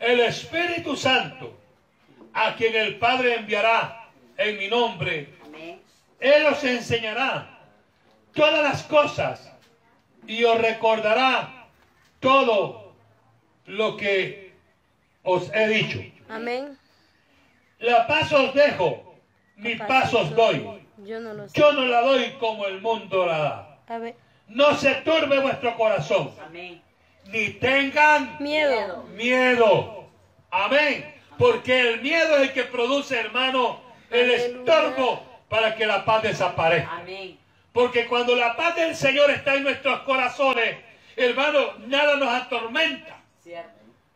el 0.00 0.20
Espíritu 0.20 0.96
Santo, 0.96 1.58
a 2.36 2.54
quien 2.54 2.76
el 2.76 2.96
Padre 2.98 3.36
enviará 3.36 4.08
en 4.36 4.58
mi 4.58 4.68
nombre. 4.68 5.34
Él 6.20 6.46
os 6.46 6.62
enseñará 6.64 7.48
todas 8.34 8.62
las 8.62 8.82
cosas 8.84 9.50
y 10.26 10.44
os 10.44 10.58
recordará 10.60 11.66
todo 12.20 12.94
lo 13.64 13.96
que 13.96 14.52
os 15.22 15.50
he 15.54 15.66
dicho. 15.68 15.98
Amén. 16.28 16.78
La 17.78 18.06
paz 18.06 18.32
os 18.32 18.52
dejo, 18.54 19.14
mi 19.56 19.74
paz 19.76 20.12
os 20.12 20.34
doy. 20.34 20.66
Yo 21.04 21.20
no 21.20 21.32
lo. 21.34 21.46
Yo 21.48 21.72
no 21.72 21.84
la 21.86 22.00
doy 22.02 22.32
como 22.38 22.66
el 22.66 22.80
mundo 22.82 23.26
la 23.26 23.38
da. 23.38 23.78
A 23.88 23.98
ver. 23.98 24.14
No 24.48 24.74
se 24.76 24.94
turbe 24.96 25.40
vuestro 25.40 25.74
corazón, 25.76 26.32
Amén. 26.44 26.82
ni 27.26 27.48
tengan 27.50 28.36
Miedo. 28.40 29.02
miedo. 29.14 30.08
Amén. 30.50 31.15
Porque 31.38 31.80
el 31.80 32.00
miedo 32.00 32.36
es 32.36 32.42
el 32.42 32.52
que 32.52 32.64
produce, 32.64 33.18
hermano, 33.18 33.80
el 34.10 34.30
estorbo 34.30 35.24
para 35.48 35.74
que 35.74 35.86
la 35.86 36.04
paz 36.04 36.22
desaparezca. 36.22 37.02
Porque 37.72 38.06
cuando 38.06 38.34
la 38.34 38.56
paz 38.56 38.74
del 38.76 38.96
Señor 38.96 39.30
está 39.30 39.54
en 39.54 39.64
nuestros 39.64 40.00
corazones, 40.00 40.76
hermano, 41.14 41.74
nada 41.86 42.16
nos 42.16 42.28
atormenta. 42.28 43.16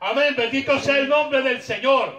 Amén, 0.01 0.35
bendito 0.35 0.79
sea 0.79 0.97
el 0.97 1.09
nombre 1.09 1.43
del 1.43 1.61
Señor. 1.61 2.19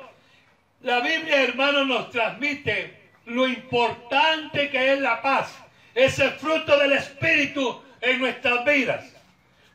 La 0.81 0.99
Biblia, 0.99 1.43
hermano, 1.43 1.83
nos 1.85 2.11
transmite 2.11 3.01
lo 3.25 3.47
importante 3.47 4.69
que 4.69 4.93
es 4.93 4.99
la 4.99 5.21
paz, 5.21 5.55
ese 5.93 6.29
fruto 6.31 6.77
del 6.77 6.93
Espíritu 6.93 7.81
en 8.01 8.19
nuestras 8.19 8.63
vidas. 8.65 9.05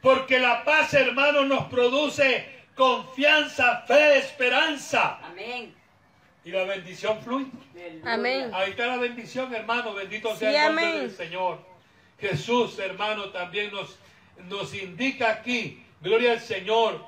Porque 0.00 0.38
la 0.38 0.64
paz, 0.64 0.94
hermano, 0.94 1.44
nos 1.44 1.64
produce 1.64 2.55
confianza, 2.76 3.82
fe, 3.86 4.18
esperanza. 4.18 5.18
Amén. 5.24 5.74
Y 6.44 6.50
la 6.50 6.62
bendición 6.64 7.20
fluye. 7.22 7.50
Amén. 8.04 8.50
Ahí 8.54 8.70
está 8.70 8.86
la 8.86 8.98
bendición, 8.98 9.52
hermano. 9.52 9.94
Bendito 9.94 10.36
sea 10.36 10.50
Sí, 10.50 10.56
el 10.56 10.62
nombre 10.66 10.84
amén. 10.84 11.00
del 11.00 11.10
Señor. 11.10 11.58
Jesús, 12.20 12.78
hermano, 12.78 13.30
también 13.30 13.72
nos, 13.72 13.98
nos 14.48 14.72
indica 14.74 15.30
aquí, 15.30 15.82
gloria 16.00 16.32
al 16.32 16.40
Señor, 16.40 17.04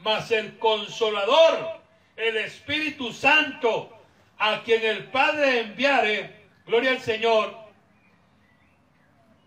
mas 0.00 0.30
el 0.30 0.56
consolador, 0.58 1.80
el 2.16 2.36
Espíritu 2.38 3.12
Santo, 3.12 3.92
a 4.38 4.62
quien 4.62 4.82
el 4.84 5.04
Padre 5.04 5.60
enviare, 5.60 6.34
gloria 6.66 6.92
al 6.92 7.00
Señor, 7.00 7.54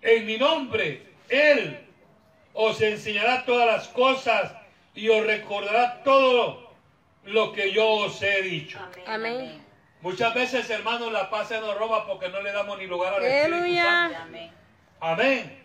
en 0.02 0.26
mi 0.26 0.38
nombre, 0.38 1.14
Él 1.30 1.80
os 2.54 2.82
enseñará 2.82 3.46
todas 3.46 3.68
las 3.68 3.88
cosas 3.90 4.54
y 4.96 5.10
os 5.10 5.26
recordará 5.26 6.04
todo 6.04 6.72
lo 7.26 7.54
que 7.54 7.72
yo 7.72 7.88
os 7.88 8.22
he 8.22 8.42
dicho. 8.42 8.80
Amén. 9.06 9.62
Muchas 10.02 10.34
veces, 10.34 10.70
hermanos, 10.70 11.12
la 11.12 11.30
paz 11.30 11.50
se 11.50 11.60
nos 11.62 11.78
roba 11.78 12.08
porque 12.08 12.30
no 12.30 12.42
le 12.42 12.52
damos 12.52 12.78
ni 12.80 12.88
lugar 12.88 13.14
al 13.14 13.24
Espíritu. 13.24 13.76
Santo. 13.78 14.18
Amén. 14.24 14.52
Amén. 15.00 15.64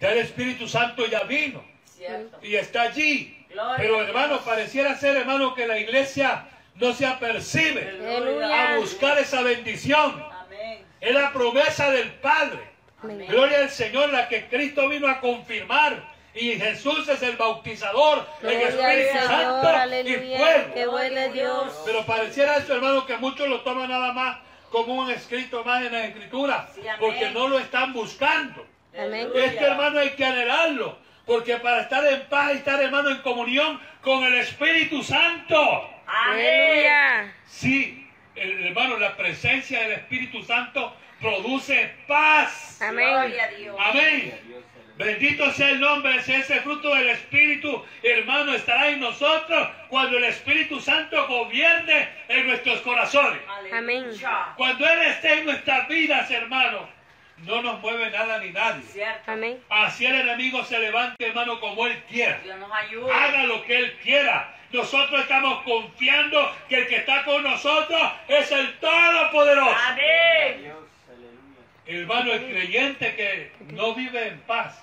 Ya 0.00 0.12
el 0.12 0.18
Espíritu 0.18 0.68
Santo 0.68 1.06
ya 1.06 1.24
vino 1.24 1.64
Cierto. 1.84 2.38
y 2.42 2.56
está 2.56 2.82
allí. 2.82 3.38
Gloria 3.50 3.76
Pero 3.76 4.00
hermano, 4.02 4.40
pareciera 4.40 4.96
ser, 4.96 5.16
hermano, 5.16 5.54
que 5.54 5.66
la 5.66 5.78
iglesia 5.78 6.48
no 6.76 6.92
se 6.92 7.06
apercibe 7.06 7.88
Aleluya. 8.00 8.74
a 8.74 8.76
buscar 8.78 9.18
esa 9.18 9.42
bendición. 9.42 10.24
Amén. 10.32 10.84
Es 11.00 11.12
la 11.14 11.32
promesa 11.32 11.90
del 11.90 12.12
Padre. 12.14 12.60
Amén. 13.02 13.26
Gloria 13.28 13.58
al 13.58 13.70
Señor, 13.70 14.10
la 14.10 14.28
que 14.28 14.48
Cristo 14.48 14.88
vino 14.88 15.08
a 15.08 15.20
confirmar. 15.20 16.11
Y 16.34 16.58
Jesús 16.58 17.06
es 17.08 17.22
el 17.22 17.36
bautizador 17.36 18.26
en 18.42 18.60
Espíritu 18.62 19.18
Santo 19.26 19.70
y 19.70 19.74
aleluya. 19.76 20.38
fuego. 20.38 20.74
Qué 20.74 20.86
bueno 20.86 21.18
es 21.20 21.32
Dios. 21.34 21.82
Pero 21.84 22.06
pareciera 22.06 22.56
esto, 22.56 22.74
hermano, 22.74 23.04
que 23.06 23.16
muchos 23.18 23.48
lo 23.48 23.60
toman 23.60 23.90
nada 23.90 24.12
más 24.12 24.38
como 24.70 24.94
un 24.94 25.10
escrito 25.10 25.62
más 25.64 25.84
en 25.84 25.92
la 25.92 26.06
Escritura, 26.06 26.66
Sí, 26.74 26.80
porque 26.98 27.30
no 27.30 27.48
lo 27.48 27.58
están 27.58 27.92
buscando. 27.92 28.66
Amén. 28.98 29.28
Este 29.34 29.62
hermano 29.64 29.98
hay 30.00 30.10
que 30.10 30.24
anhelarlo, 30.24 30.96
porque 31.26 31.56
para 31.58 31.82
estar 31.82 32.02
en 32.06 32.22
paz 32.30 32.52
y 32.54 32.56
estar, 32.58 32.82
hermano, 32.82 33.10
en 33.10 33.18
comunión 33.18 33.78
con 34.00 34.24
el 34.24 34.34
Espíritu 34.36 35.02
Santo. 35.02 35.58
Amén. 36.06 36.46
Aleluya. 36.62 37.34
Sí, 37.46 38.08
el- 38.34 38.68
hermano, 38.68 38.96
la 38.96 39.14
presencia 39.18 39.80
del 39.82 39.92
Espíritu 39.92 40.42
Santo 40.42 40.94
produce 41.20 41.94
paz. 42.08 42.80
Amén. 42.80 43.10
Gloria 43.10 43.44
a 43.44 43.48
Dios. 43.48 43.76
Amén. 43.78 44.40
Bendito 44.96 45.50
sea 45.52 45.70
el 45.70 45.80
nombre, 45.80 46.16
ese 46.16 46.36
ese 46.36 46.60
fruto 46.60 46.94
del 46.94 47.08
Espíritu, 47.08 47.84
hermano, 48.02 48.52
estará 48.52 48.90
en 48.90 49.00
nosotros 49.00 49.68
cuando 49.88 50.18
el 50.18 50.24
Espíritu 50.24 50.80
Santo 50.80 51.26
gobierne 51.26 52.08
en 52.28 52.46
nuestros 52.46 52.80
corazones. 52.82 53.40
Amén. 53.72 54.06
Cuando 54.56 54.86
Él 54.86 54.98
esté 55.02 55.38
en 55.40 55.46
nuestras 55.46 55.88
vidas, 55.88 56.30
hermano, 56.30 56.88
no 57.38 57.62
nos 57.62 57.80
mueve 57.80 58.10
nada 58.10 58.38
ni 58.38 58.50
nadie. 58.50 58.82
Cierto. 58.82 59.30
Amén. 59.30 59.58
Así 59.70 60.06
el 60.06 60.14
enemigo 60.14 60.62
se 60.64 60.78
levante, 60.78 61.26
hermano, 61.26 61.58
como 61.58 61.86
Él 61.86 62.00
quiera. 62.08 62.38
Dios 62.44 62.58
nos 62.58 62.72
ayude. 62.72 63.12
Haga 63.12 63.44
lo 63.44 63.64
que 63.64 63.78
Él 63.78 63.98
quiera. 64.02 64.54
Nosotros 64.72 65.20
estamos 65.20 65.62
confiando 65.64 66.54
que 66.68 66.76
el 66.76 66.86
que 66.86 66.96
está 66.96 67.24
con 67.24 67.42
nosotros 67.42 68.00
es 68.28 68.50
el 68.52 68.78
Todopoderoso. 68.78 69.76
Amén. 69.86 70.72
Hermano, 71.84 72.32
el 72.32 72.44
creyente 72.44 73.16
que 73.16 73.50
no 73.72 73.94
vive 73.94 74.28
en 74.28 74.40
paz, 74.42 74.80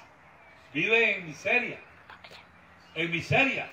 vive 0.73 1.15
en 1.17 1.25
miseria. 1.27 1.77
En 2.95 3.11
miseria. 3.11 3.69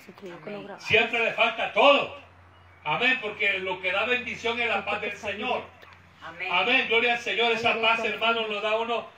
Siempre 0.79 1.19
le 1.23 1.31
falta 1.33 1.73
todo. 1.73 2.17
Amén, 2.83 3.19
porque 3.21 3.59
lo 3.59 3.81
que 3.81 3.91
da 3.91 4.05
bendición 4.05 4.59
es 4.59 4.69
la 4.69 4.85
paz 4.85 5.01
del 5.01 5.17
Señor. 5.17 5.63
Amén. 6.51 6.87
Gloria 6.87 7.13
al 7.13 7.19
Señor. 7.19 7.51
Esa 7.51 7.79
paz, 7.81 8.03
hermano, 8.05 8.47
nos 8.47 8.61
da 8.61 8.71
a 8.71 8.75
uno 8.77 9.09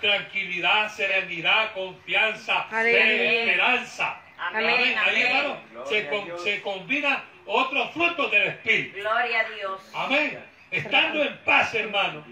tranquilidad, 0.00 0.90
serenidad, 0.90 1.72
confianza, 1.72 2.64
fe, 2.64 3.40
esperanza. 3.50 4.20
Amén, 4.36 4.98
Ahí, 4.98 5.22
hermano, 5.22 5.56
se, 5.86 6.08
con- 6.08 6.38
se 6.40 6.60
combinan 6.60 7.22
otros 7.46 7.92
frutos 7.92 8.30
del 8.30 8.48
Espíritu. 8.48 8.98
Gloria 8.98 9.40
a 9.40 9.50
Dios. 9.50 9.90
Amén. 9.94 10.44
Estando 10.70 11.22
en 11.22 11.38
paz, 11.44 11.72
hermano, 11.74 12.24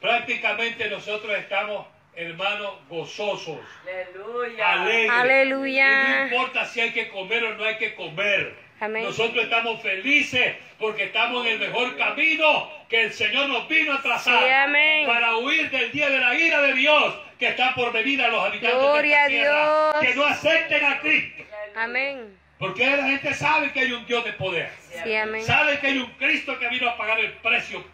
prácticamente 0.00 0.88
nosotros 0.88 1.36
estamos, 1.38 1.86
hermanos, 2.18 2.72
gozosos, 2.88 3.58
Aleluya. 3.84 4.72
alegres. 4.72 5.04
Y 5.04 5.08
no 5.08 5.14
Aleluya. 5.14 6.22
importa 6.24 6.64
si 6.66 6.80
hay 6.80 6.90
que 6.90 7.08
comer 7.10 7.44
o 7.44 7.54
no 7.54 7.64
hay 7.64 7.76
que 7.76 7.94
comer. 7.94 8.54
Amén. 8.80 9.04
Nosotros 9.04 9.44
estamos 9.44 9.80
felices 9.82 10.54
porque 10.78 11.04
estamos 11.04 11.46
en 11.46 11.52
el 11.54 11.58
mejor 11.60 11.96
camino 11.96 12.70
que 12.88 13.02
el 13.04 13.12
Señor 13.12 13.48
nos 13.48 13.68
vino 13.68 13.92
a 13.94 14.02
trazar 14.02 14.38
Sí, 14.42 14.48
amén. 14.50 15.06
para 15.06 15.36
huir 15.36 15.70
del 15.70 15.90
día 15.92 16.08
de 16.10 16.18
la 16.18 16.34
ira 16.34 16.60
de 16.62 16.74
Dios 16.74 17.14
que 17.38 17.48
está 17.48 17.74
por 17.74 17.92
venir 17.92 18.20
a 18.22 18.28
los 18.28 18.44
habitantes 18.44 18.78
Gloria 18.78 19.24
a 19.24 19.28
de 19.28 19.36
esta 19.36 19.50
tierra 19.50 19.90
Dios. 20.00 20.04
que 20.04 20.14
no 20.16 20.24
acepten 20.26 20.84
a 20.84 21.00
Cristo. 21.00 21.44
Amén. 21.76 22.38
Porque 22.58 22.84
la 22.84 23.04
gente 23.04 23.34
sabe 23.34 23.70
que 23.72 23.80
hay 23.80 23.92
un 23.92 24.04
Dios 24.06 24.24
de 24.24 24.32
poder. 24.32 24.70
Sí, 25.04 25.14
amén. 25.14 25.44
Saben 25.44 25.78
que 25.78 25.86
hay 25.86 25.98
un 25.98 26.10
Cristo 26.12 26.58
que 26.58 26.68
vino 26.68 26.88
a 26.90 26.96
pagar 26.96 27.20
el 27.20 27.30
precio. 27.34 27.84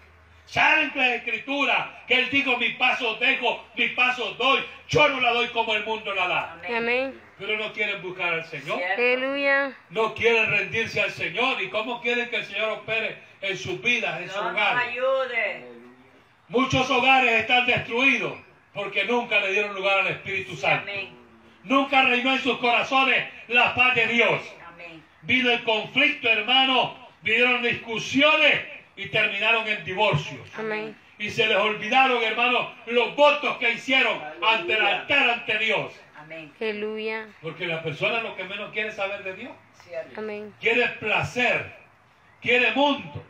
Saben 0.47 0.91
que 0.93 0.99
la 0.99 1.15
escritura, 1.17 2.05
que 2.07 2.19
Él 2.19 2.29
dijo, 2.31 2.57
mi 2.59 2.71
paso 2.71 3.15
dejo, 3.17 3.65
mi 3.77 3.89
paso 3.89 4.35
doy. 4.35 4.63
Yo 4.89 5.09
no 5.09 5.21
la 5.21 5.33
doy 5.33 5.49
como 5.49 5.75
el 5.75 5.85
mundo 5.85 6.15
la 6.15 6.29
da. 6.29 6.57
Amén. 6.77 7.21
Pero 7.39 7.57
no 7.59 7.73
quieren 7.73 8.01
buscar 8.03 8.35
al 8.35 8.45
Señor. 8.45 8.81
Aleluya. 8.83 9.73
No 9.91 10.15
quieren 10.15 10.51
rendirse 10.51 11.01
al 11.01 11.11
Señor. 11.11 11.61
¿Y 11.63 11.69
cómo 11.71 12.01
quieren 12.01 12.29
que 12.29 12.37
el 12.37 12.45
Señor 12.45 12.71
opere 12.71 13.17
en 13.41 13.57
sus 13.57 13.81
vidas, 13.83 14.21
en 14.21 14.27
sus 14.27 14.35
Dios 14.35 14.45
nos 14.45 14.53
hogares? 14.53 14.89
ayude. 14.91 15.65
Muchos 16.49 16.91
hogares 16.91 17.33
están 17.41 17.67
destruidos 17.67 18.35
porque 18.75 19.05
nunca 19.05 19.41
le 19.41 19.53
dieron 19.53 19.75
lugar 19.75 20.01
al 20.01 20.09
Espíritu 20.09 20.55
Santo. 20.57 20.83
Amén. 20.91 21.09
Nunca 21.65 22.03
reinó 22.03 22.33
en 22.33 22.41
sus 22.41 22.59
corazones 22.59 23.25
la 23.49 23.75
paz 23.75 23.95
de 23.95 24.07
Dios. 24.09 24.41
Amén. 24.69 25.03
Vino 25.23 25.51
el 25.51 25.65
conflicto, 25.65 26.29
hermano. 26.29 26.97
Vinieron 27.23 27.63
discusiones 27.63 28.61
y 28.97 29.07
terminaron 29.07 29.67
en 29.67 29.85
divorcios. 29.85 30.49
Amén. 30.57 30.97
Y 31.19 31.31
se 31.31 31.47
les 31.47 31.57
olvidaron, 31.57 32.23
hermano, 32.23 32.73
los 32.87 33.15
votos 33.15 33.57
que 33.59 33.73
hicieron 33.73 34.21
ante 34.43 34.73
el 34.73 34.85
altar 34.85 35.31
ante 35.31 35.59
Dios. 35.59 35.93
Amén. 36.17 36.53
Aleluya. 36.61 37.29
Porque 37.43 37.67
la 37.67 37.83
persona 37.83 38.21
lo 38.21 38.35
que 38.35 38.45
menos 38.45 38.73
quiere 38.73 38.89
es 38.89 38.97
saber 38.97 39.23
de 39.23 39.35
Dios. 39.35 39.53
Cierto. 39.87 40.21
Amén. 40.21 40.55
Quiere 40.61 40.89
placer. 41.01 41.75
Quiere 42.41 42.73
mundo. 42.73 43.25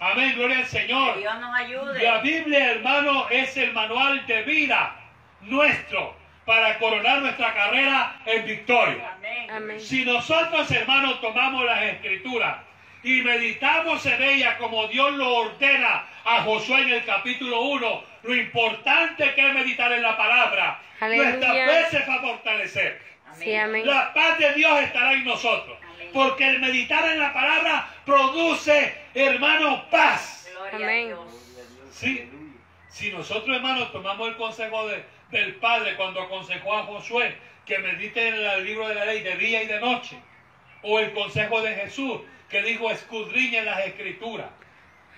Amén, 0.00 0.34
gloria 0.36 0.58
al 0.58 0.64
Que 0.64 0.68
Señor. 0.68 1.18
Dios 1.18 1.40
nos 1.40 1.54
ayude. 1.54 2.02
La 2.02 2.20
Biblia, 2.20 2.72
hermano, 2.72 3.28
es 3.30 3.56
el 3.56 3.72
manual 3.72 4.26
de 4.26 4.42
vida 4.42 4.96
nuestro 5.42 6.14
para 6.44 6.78
coronar 6.78 7.22
nuestra 7.22 7.54
carrera 7.54 8.20
en 8.26 8.44
victoria. 8.44 9.14
Amén. 9.16 9.50
Amén. 9.50 9.80
Si 9.80 10.04
nosotros, 10.04 10.70
hermanos, 10.70 11.20
tomamos 11.20 11.64
las 11.64 11.82
escrituras 11.82 12.56
y 13.04 13.22
meditamos 13.22 14.04
en 14.06 14.22
ellas 14.22 14.56
como 14.56 14.86
Dios 14.88 15.12
lo 15.12 15.36
ordena 15.36 16.06
a 16.24 16.42
Josué 16.42 16.80
en 16.82 16.88
el 16.90 17.04
capítulo 17.04 17.60
1, 17.62 18.04
lo 18.22 18.34
importante 18.34 19.34
que 19.34 19.46
es 19.48 19.54
meditar 19.54 19.92
en 19.92 20.02
la 20.02 20.16
palabra, 20.16 20.80
Aleluya. 21.00 21.28
nuestra 21.30 21.52
fe 21.52 21.86
se 21.90 22.06
va 22.10 22.14
a 22.14 22.20
fortalecer. 22.20 23.02
Sí, 23.38 23.54
amén. 23.54 23.86
La 23.86 24.12
paz 24.14 24.38
de 24.38 24.54
Dios 24.54 24.80
estará 24.80 25.12
en 25.12 25.24
nosotros. 25.24 25.76
Amén. 25.94 26.08
Porque 26.14 26.48
el 26.48 26.60
meditar 26.60 27.04
en 27.10 27.18
la 27.18 27.32
palabra 27.34 27.88
produce, 28.06 28.94
hermano, 29.14 29.84
paz. 29.90 30.48
Gloria 30.52 30.86
Amén. 30.86 31.04
a 31.04 31.08
Dios. 31.08 31.18
Sí. 31.92 32.30
Si 32.88 33.10
nosotros, 33.12 33.56
hermanos, 33.56 33.90
tomamos 33.92 34.28
el 34.28 34.36
consejo 34.36 34.86
de- 34.88 35.04
del 35.30 35.56
Padre 35.56 35.96
cuando 35.96 36.22
aconsejó 36.22 36.74
a 36.74 36.84
Josué 36.84 37.36
que 37.66 37.78
medite 37.80 38.28
en 38.28 38.34
el 38.34 38.64
libro 38.64 38.86
de 38.88 38.94
la 38.94 39.04
ley 39.04 39.20
de 39.22 39.36
día 39.36 39.62
y 39.64 39.66
de 39.66 39.80
noche, 39.80 40.16
o 40.82 41.00
el 41.00 41.12
consejo 41.12 41.60
de 41.60 41.74
Jesús 41.74 42.20
que 42.48 42.62
dijo 42.62 42.90
escudriñen 42.90 43.64
las 43.64 43.86
escrituras. 43.86 44.46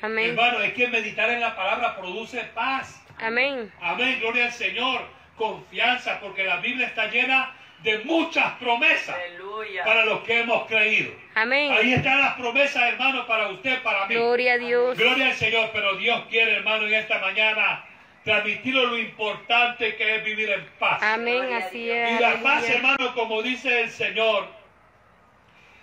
Amén. 0.03 0.31
Hermano, 0.31 0.61
es 0.61 0.73
que 0.75 0.89
meditar 0.89 1.31
en 1.31 1.41
la 1.41 1.57
palabra 1.57 1.97
produce 1.97 2.41
paz. 2.55 3.03
Amén. 3.19 3.73
Amén, 3.81 4.19
gloria 4.21 4.47
al 4.47 4.53
Señor. 4.53 5.03
Confianza, 5.37 6.19
porque 6.21 6.45
la 6.45 6.59
Biblia 6.59 6.87
está 6.87 7.07
llena 7.11 7.55
de 7.83 7.99
muchas 7.99 8.53
promesas 8.55 9.15
Aleluya. 9.15 9.85
para 9.85 10.05
los 10.07 10.21
que 10.21 10.41
hemos 10.41 10.67
creído. 10.67 11.11
Ahí 11.35 11.43
Amén. 11.43 11.93
están 11.93 12.21
las 12.21 12.35
promesas, 12.35 12.83
hermano, 12.85 13.27
para 13.27 13.49
usted, 13.49 13.83
para 13.83 14.07
mí. 14.07 14.15
Gloria 14.15 14.55
a 14.55 14.59
Dios. 14.59 14.97
Gloria 14.97 15.27
al 15.27 15.35
Señor, 15.35 15.71
pero 15.73 15.97
Dios 15.97 16.25
quiere, 16.31 16.57
hermano, 16.57 16.87
en 16.87 16.95
esta 16.95 17.19
mañana 17.19 17.85
transmitirlo 18.25 18.87
lo 18.87 18.99
importante 18.99 19.95
que 19.95 20.17
es 20.17 20.25
vivir 20.25 20.51
en 20.51 20.67
paz. 20.79 21.01
Amén. 21.03 21.53
Así 21.53 21.91
es. 21.91 22.19
Y 22.19 22.23
la 22.23 22.43
paz, 22.43 22.69
hermano, 22.69 23.15
como 23.15 23.43
dice 23.43 23.83
el 23.83 23.91
Señor 23.91 24.49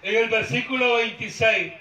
en 0.03 0.15
el 0.15 0.29
versículo 0.29 0.95
26, 0.95 1.73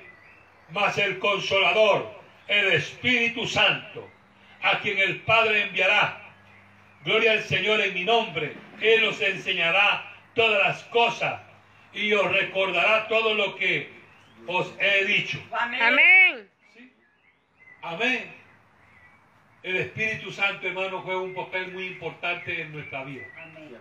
mas 0.70 0.96
el 0.98 1.18
consolador, 1.18 2.08
el 2.46 2.72
Espíritu 2.72 3.46
Santo, 3.46 4.08
a 4.62 4.78
quien 4.78 4.98
el 4.98 5.20
Padre 5.22 5.62
enviará. 5.62 6.20
Gloria 7.04 7.32
al 7.32 7.42
Señor 7.42 7.80
en 7.80 7.94
mi 7.94 8.04
nombre. 8.04 8.54
Él 8.80 9.04
os 9.04 9.20
enseñará 9.20 10.14
todas 10.35 10.64
las 10.64 10.85
cosas 10.85 11.40
y 11.92 12.12
os 12.12 12.30
recordará 12.32 13.08
todo 13.08 13.35
lo 13.35 13.56
que 13.56 13.90
os 14.46 14.72
he 14.78 15.04
dicho. 15.04 15.42
Amén. 15.52 15.82
Amén. 15.82 16.50
¿Sí? 16.74 16.92
Amén. 17.82 18.32
El 19.64 19.76
Espíritu 19.76 20.30
Santo, 20.30 20.66
hermano, 20.66 21.02
juega 21.02 21.20
un 21.20 21.35
papel 21.35 21.72
muy 21.72 21.87
importante 21.87 22.62
en 22.62 22.72
nuestra 22.72 23.02
vida. 23.04 23.24
Amén. 23.40 23.76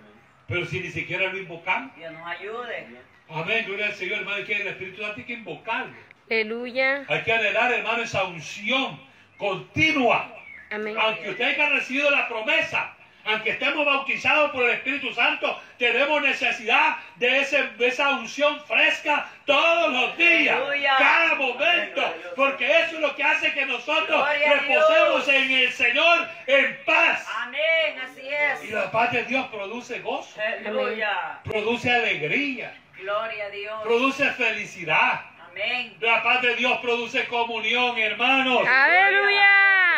Pero 0.47 0.65
si 0.65 0.79
ni 0.79 0.89
siquiera 0.89 1.31
lo 1.31 1.37
invocamos, 1.37 1.95
Dios 1.95 2.11
nos 2.11 2.27
ayude. 2.27 2.87
Amén, 3.35 3.65
gloria 3.65 3.87
al 3.87 3.93
Señor, 3.93 4.19
hermano, 4.19 4.45
que 4.45 4.53
el 4.53 4.67
Espíritu 4.67 5.01
Santo 5.01 5.15
hay 5.17 5.23
que 5.25 5.33
invocarlo. 5.33 5.93
Aleluya. 6.29 7.03
Hay 7.07 7.21
que 7.23 7.33
anhelar, 7.33 7.71
hermano, 7.73 8.03
esa 8.03 8.23
unción 8.23 8.99
continua. 9.37 10.33
Amén. 10.69 10.95
Aunque 10.97 11.29
usted 11.31 11.43
haya 11.43 11.69
recibido 11.69 12.09
la 12.11 12.27
promesa, 12.29 12.93
aunque 13.25 13.51
estemos 13.51 13.85
bautizados 13.85 14.51
por 14.51 14.63
el 14.63 14.71
Espíritu 14.71 15.13
Santo, 15.13 15.61
tenemos 15.77 16.21
necesidad 16.21 16.97
de, 17.17 17.39
ese, 17.41 17.63
de 17.77 17.87
esa 17.87 18.11
unción 18.11 18.59
fresca 18.65 19.27
todos 19.45 19.91
los 19.91 20.17
días, 20.17 20.55
Aleluya. 20.55 20.95
cada 20.97 21.35
momento, 21.35 22.15
porque 22.35 22.65
eso 22.81 22.95
es 22.95 23.01
lo 23.01 23.15
que 23.15 23.23
hace 23.23 23.51
que 23.53 23.65
nosotros 23.65 24.25
reposemos 24.27 25.27
en 25.27 25.51
el 25.51 25.71
Señor 25.71 26.27
en 26.47 26.77
paz. 26.85 27.27
Amén, 27.43 27.99
así 28.03 28.21
Y 28.23 28.67
es. 28.67 28.71
la 28.71 28.89
paz 28.89 29.11
de 29.11 29.23
Dios 29.25 29.45
produce 29.47 29.99
gozo, 29.99 30.39
Aleluya. 30.41 31.39
produce 31.43 31.91
alegría, 31.91 32.73
Gloria 33.01 33.45
a 33.45 33.49
Dios. 33.49 33.81
produce 33.83 34.29
felicidad. 34.31 35.21
Amén. 35.49 35.95
La 35.99 36.23
paz 36.23 36.41
de 36.41 36.55
Dios 36.55 36.77
produce 36.79 37.25
comunión, 37.27 37.97
hermanos. 37.97 38.65
Aleluya. 38.67 39.49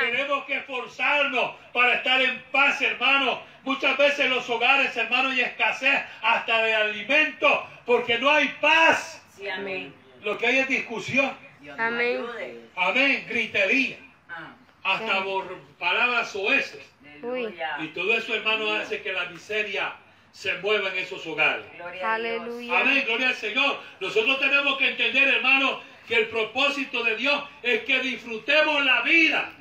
Tenemos 0.01 0.45
que 0.45 0.57
esforzarnos 0.57 1.51
para 1.71 1.95
estar 1.95 2.21
en 2.21 2.41
paz, 2.51 2.81
hermano. 2.81 3.41
Muchas 3.63 3.97
veces 3.97 4.19
en 4.21 4.31
los 4.31 4.49
hogares, 4.49 4.95
hermano, 4.97 5.29
hay 5.29 5.41
escasez 5.41 6.01
hasta 6.21 6.61
de 6.63 6.73
alimento 6.75 7.65
porque 7.85 8.17
no 8.17 8.29
hay 8.29 8.47
paz. 8.59 9.21
Sí, 9.35 9.47
amén. 9.47 9.93
Lo 10.23 10.37
que 10.37 10.47
hay 10.47 10.59
es 10.59 10.67
discusión. 10.67 11.33
Dios 11.61 11.77
nos 11.77 11.87
Amén. 11.87 12.17
ayude. 12.17 12.61
Amén, 12.75 13.25
gritería, 13.29 13.97
Ah, 14.29 14.53
hasta 14.83 15.23
por 15.23 15.57
palabras. 15.79 16.35
Aleluya. 16.35 17.77
Y 17.79 17.87
todo 17.89 18.17
eso, 18.17 18.33
hermano, 18.35 18.73
hace 18.73 19.01
que 19.01 19.13
la 19.13 19.25
miseria 19.25 19.93
se 20.33 20.55
mueva 20.55 20.89
en 20.89 20.97
esos 20.97 21.25
hogares. 21.27 21.63
Gloria 21.77 22.13
a 22.13 22.19
Dios. 22.19 22.41
Aleluya. 22.41 22.79
Amén, 22.79 23.03
gloria 23.05 23.29
al 23.29 23.35
Señor. 23.35 23.79
Nosotros 24.01 24.39
tenemos 24.39 24.77
que 24.79 24.89
entender, 24.89 25.27
hermano, 25.27 25.79
que 26.07 26.15
el 26.15 26.27
propósito 26.27 27.03
de 27.03 27.15
Dios 27.15 27.41
es 27.61 27.83
que 27.83 27.99
disfrutemos 28.01 28.83
la 28.83 29.01
vida. 29.03 29.53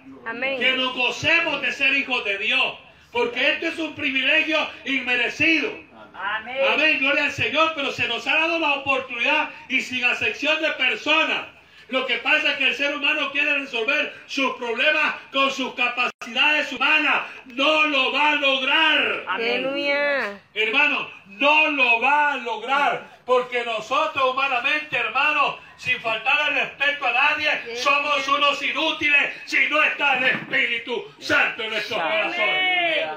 que 0.59 0.73
nos 0.77 0.95
gocemos 0.95 1.61
de 1.61 1.73
ser 1.73 1.93
hijos 1.95 2.25
de 2.25 2.39
Dios, 2.39 2.75
porque 3.13 3.53
esto 3.53 3.67
es 3.67 3.79
un 3.79 3.95
privilegio 3.95 4.59
inmerecido. 4.87 5.71
Amén. 6.15 6.57
Amén, 6.73 6.99
gloria 6.99 7.25
al 7.25 7.33
Señor, 7.33 7.73
pero 7.75 7.93
se 7.93 8.09
nos 8.09 8.27
ha 8.27 8.35
dado 8.35 8.59
la 8.59 8.75
oportunidad 8.75 9.51
y 9.69 9.81
sin 9.81 10.05
acepción 10.05 10.61
de 10.63 10.71
personas. 10.73 11.49
Lo 11.93 12.07
que 12.07 12.17
pasa 12.17 12.53
es 12.53 12.57
que 12.57 12.69
el 12.69 12.75
ser 12.75 12.97
humano 12.97 13.31
quiere 13.33 13.59
resolver 13.59 14.15
sus 14.25 14.55
problemas 14.55 15.15
con 15.31 15.51
sus 15.51 15.75
capacidades 15.75 16.73
humanas. 16.73 17.25
No 17.45 17.87
lo 17.87 18.11
va 18.11 18.31
a 18.31 18.35
lograr. 18.37 19.25
Aleluya. 19.29 20.41
Hermano, 20.55 21.11
no 21.27 21.69
lo 21.69 22.01
va 22.01 22.33
a 22.33 22.37
lograr. 22.39 23.07
Porque 23.27 23.63
nosotros 23.67 24.25
humanamente, 24.33 24.97
hermano, 24.97 25.59
sin 25.77 26.01
faltar 26.01 26.41
al 26.41 26.55
respeto 26.55 27.07
a 27.07 27.13
nadie, 27.13 27.77
somos 27.77 28.27
unos 28.27 28.63
inútiles 28.63 29.35
si 29.45 29.69
no 29.69 29.83
está 29.83 30.17
el 30.17 30.25
Espíritu 30.25 31.05
Santo 31.19 31.63
en 31.63 31.71
nuestros 31.73 32.01
corazones. 32.01 33.11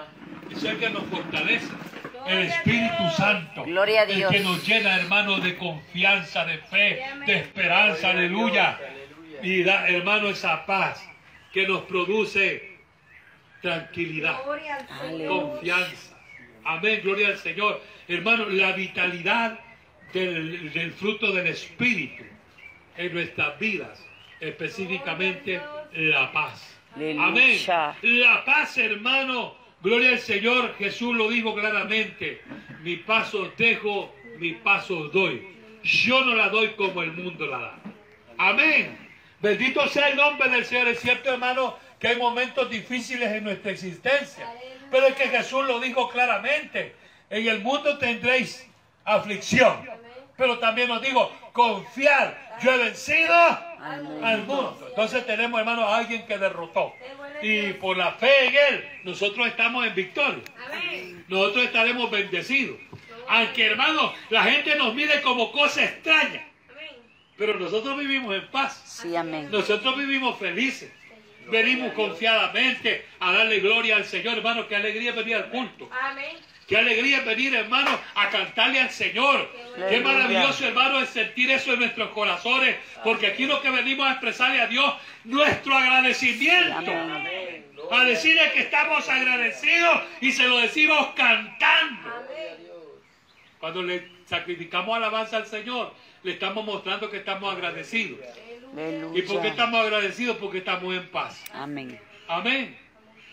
Es 0.51 0.63
el 0.65 0.77
que 0.77 0.89
nos 0.89 1.03
fortalece. 1.05 1.67
El 2.27 2.41
Espíritu 2.43 3.09
Santo. 3.15 3.63
Gloria 3.63 4.01
a 4.01 4.03
El 4.03 4.15
Dios. 4.15 4.31
que 4.31 4.39
nos 4.39 4.67
llena, 4.67 4.95
hermano, 4.97 5.39
de 5.39 5.55
confianza, 5.55 6.45
de 6.45 6.57
fe, 6.57 7.03
de 7.25 7.35
esperanza. 7.37 8.09
Aleluya. 8.09 8.79
Y 9.41 9.63
da, 9.63 9.87
hermano, 9.87 10.29
esa 10.29 10.65
paz 10.65 11.07
que 11.53 11.67
nos 11.67 11.83
produce 11.83 12.77
tranquilidad 13.61 14.37
confianza. 15.27 16.15
Amén, 16.63 17.01
gloria 17.03 17.27
al 17.27 17.37
Señor. 17.37 17.81
Hermano, 18.07 18.49
la 18.49 18.71
vitalidad 18.71 19.59
del, 20.13 20.71
del 20.73 20.91
fruto 20.93 21.31
del 21.31 21.47
Espíritu 21.47 22.23
en 22.97 23.13
nuestras 23.13 23.59
vidas, 23.59 24.03
específicamente 24.39 25.61
la 25.93 26.31
paz. 26.31 26.77
Amén. 26.95 27.59
La 28.01 28.43
paz, 28.45 28.77
hermano, 28.77 29.55
gloria 29.85 30.09
al 30.09 30.19
Señor. 30.19 30.75
Jesús 30.77 31.15
lo 31.15 31.29
dijo 31.29 31.53
claramente. 31.55 32.41
Mi 32.81 32.97
paso 32.97 33.43
os 33.43 33.57
dejo, 33.57 34.13
mi 34.39 34.53
paso 34.53 35.09
doy. 35.09 35.47
Yo 35.83 36.25
no 36.25 36.35
la 36.35 36.49
doy 36.49 36.69
como 36.69 37.03
el 37.03 37.11
mundo 37.13 37.45
la 37.45 37.59
da. 37.59 37.79
Amén. 38.37 38.97
Bendito 39.39 39.87
sea 39.87 40.09
el 40.09 40.17
nombre 40.17 40.49
del 40.49 40.65
Señor. 40.65 40.87
Es 40.87 40.99
cierto, 40.99 41.31
hermano, 41.31 41.77
que 41.99 42.07
hay 42.09 42.17
momentos 42.17 42.69
difíciles 42.69 43.31
en 43.31 43.43
nuestra 43.43 43.71
existencia. 43.71 44.51
Pero 44.89 45.07
es 45.07 45.15
que 45.15 45.27
Jesús 45.27 45.65
lo 45.65 45.79
dijo 45.79 46.09
claramente. 46.09 46.95
En 47.29 47.47
el 47.47 47.61
mundo 47.61 47.97
tendréis 47.99 48.67
aflicción. 49.03 49.87
Pero 50.35 50.57
también 50.57 50.89
nos 50.89 51.01
digo, 51.01 51.31
confiar. 51.53 52.57
Yo 52.61 52.73
he 52.73 52.77
vencido 52.77 53.33
al 53.79 54.39
mundo. 54.45 54.85
Entonces 54.89 55.25
tenemos, 55.25 55.59
hermano, 55.59 55.87
a 55.87 55.97
alguien 55.97 56.25
que 56.25 56.37
derrotó. 56.37 56.93
Y 57.41 57.73
por 57.73 57.97
la 57.97 58.13
fe 58.13 58.47
en 58.47 58.55
Él, 58.73 58.89
nosotros 59.03 59.47
estamos 59.47 59.85
en 59.85 59.95
victoria. 59.95 60.43
Nosotros 61.27 61.65
estaremos 61.65 62.09
bendecidos. 62.09 62.77
Aunque, 63.27 63.65
hermano, 63.65 64.13
la 64.29 64.43
gente 64.43 64.75
nos 64.75 64.93
mire 64.93 65.21
como 65.21 65.51
cosa 65.51 65.83
extraña. 65.83 66.47
Pero 67.37 67.59
nosotros 67.59 67.97
vivimos 67.97 68.33
en 68.35 68.47
paz. 68.47 68.81
Sí, 68.85 69.15
amén. 69.15 69.49
Nosotros 69.51 69.97
vivimos 69.97 70.37
felices. 70.37 70.91
Venimos 71.47 71.93
confiadamente 71.93 73.05
a 73.19 73.31
darle 73.31 73.59
gloria 73.59 73.97
al 73.97 74.05
Señor, 74.05 74.37
hermano. 74.37 74.67
Qué 74.67 74.75
alegría 74.75 75.11
venir 75.11 75.35
al 75.35 75.49
culto. 75.49 75.89
Amén. 75.91 76.37
Qué 76.67 76.77
alegría 76.77 77.19
es 77.19 77.25
venir, 77.25 77.53
hermano, 77.53 77.91
a 78.15 78.29
cantarle 78.29 78.79
al 78.79 78.89
Señor. 78.89 79.49
Qué 79.87 79.99
maravilloso, 79.99 80.65
hermano, 80.65 80.99
es 80.99 81.09
sentir 81.09 81.51
eso 81.51 81.73
en 81.73 81.79
nuestros 81.79 82.09
corazones. 82.09 82.75
Porque 83.03 83.27
aquí 83.27 83.45
lo 83.45 83.61
que 83.61 83.69
venimos 83.69 84.07
a 84.07 84.13
expresarle 84.13 84.61
a 84.61 84.67
Dios 84.67 84.93
nuestro 85.25 85.77
agradecimiento. 85.77 86.91
A 87.91 88.03
decirle 88.05 88.51
que 88.53 88.61
estamos 88.61 89.07
agradecidos 89.07 90.01
y 90.21 90.31
se 90.31 90.47
lo 90.47 90.57
decimos 90.57 91.09
cantando. 91.15 92.09
Cuando 93.59 93.83
le 93.83 94.09
sacrificamos 94.25 94.97
alabanza 94.97 95.37
al 95.37 95.45
Señor, 95.45 95.93
le 96.23 96.31
estamos 96.31 96.65
mostrando 96.65 97.11
que 97.11 97.17
estamos 97.17 97.53
agradecidos. 97.53 98.19
¿Y 99.13 99.21
por 99.21 99.41
qué 99.41 99.49
estamos 99.49 99.79
agradecidos? 99.81 100.37
Porque 100.37 100.57
estamos 100.59 100.95
en 100.95 101.07
paz. 101.09 101.43
Amén. 101.53 101.99
Amén. 102.27 102.84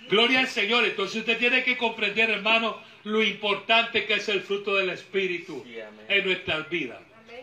Gloria 0.08 0.40
al 0.40 0.48
Señor. 0.48 0.84
Entonces 0.84 1.16
usted 1.16 1.38
tiene 1.38 1.64
que 1.64 1.76
comprender, 1.76 2.30
hermano, 2.30 2.78
lo 3.04 3.22
importante 3.22 4.04
que 4.04 4.14
es 4.14 4.28
el 4.28 4.42
fruto 4.42 4.76
del 4.76 4.90
Espíritu 4.90 5.64
en 6.08 6.24
nuestras 6.24 6.68
vidas. 6.68 7.00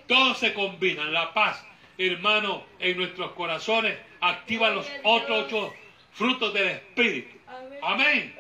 Todo 0.08 0.34
se 0.36 0.54
combina. 0.54 1.06
La 1.06 1.34
paz, 1.34 1.64
hermano, 1.98 2.64
en 2.80 2.98
nuestros 2.98 3.32
corazones 3.34 3.98
activa 4.22 4.70
los 4.72 4.88
otros 5.04 5.46
ocho 5.46 5.74
frutos 6.14 6.54
del 6.54 6.68
Espíritu. 6.68 7.38
Amén. 7.82 8.36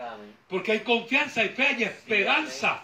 Porque 0.47 0.73
hay 0.73 0.79
confianza, 0.79 1.41
hay 1.41 1.49
fe 1.49 1.75
y 1.79 1.83
esperanza. 1.83 2.83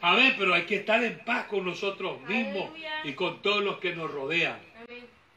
Amén. 0.00 0.34
Pero 0.38 0.54
hay 0.54 0.62
que 0.62 0.76
estar 0.76 1.02
en 1.02 1.18
paz 1.20 1.46
con 1.46 1.64
nosotros 1.64 2.20
mismos 2.22 2.70
y 3.04 3.12
con 3.12 3.42
todos 3.42 3.62
los 3.62 3.78
que 3.78 3.94
nos 3.94 4.10
rodean. 4.10 4.58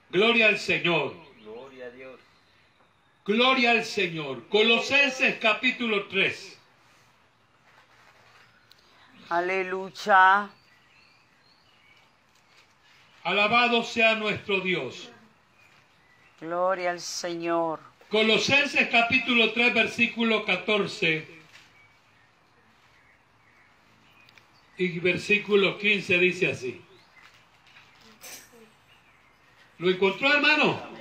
Gloria 0.09 0.47
al 0.47 0.59
Señor. 0.59 1.13
Gloria 1.41 1.87
a 1.87 1.89
Dios. 1.89 2.19
Gloria 3.25 3.71
al 3.71 3.83
Señor. 3.83 4.47
Colosenses 4.49 5.37
capítulo 5.41 6.05
3. 6.05 6.59
Aleluya. 9.29 10.47
Alabado 13.23 13.83
sea 13.83 14.13
nuestro 14.13 14.59
Dios. 14.59 15.09
Gloria 16.39 16.91
al 16.91 17.01
Señor. 17.01 17.79
Colosenses 18.11 18.89
capítulo 18.89 19.51
3 19.53 19.73
versículo 19.73 20.45
14 20.45 21.27
y 24.77 24.99
versículo 24.99 25.79
15 25.79 26.19
dice 26.19 26.51
así. 26.51 26.79
¿Lo 29.79 29.89
encontró 29.89 30.31
hermano? 30.31 30.94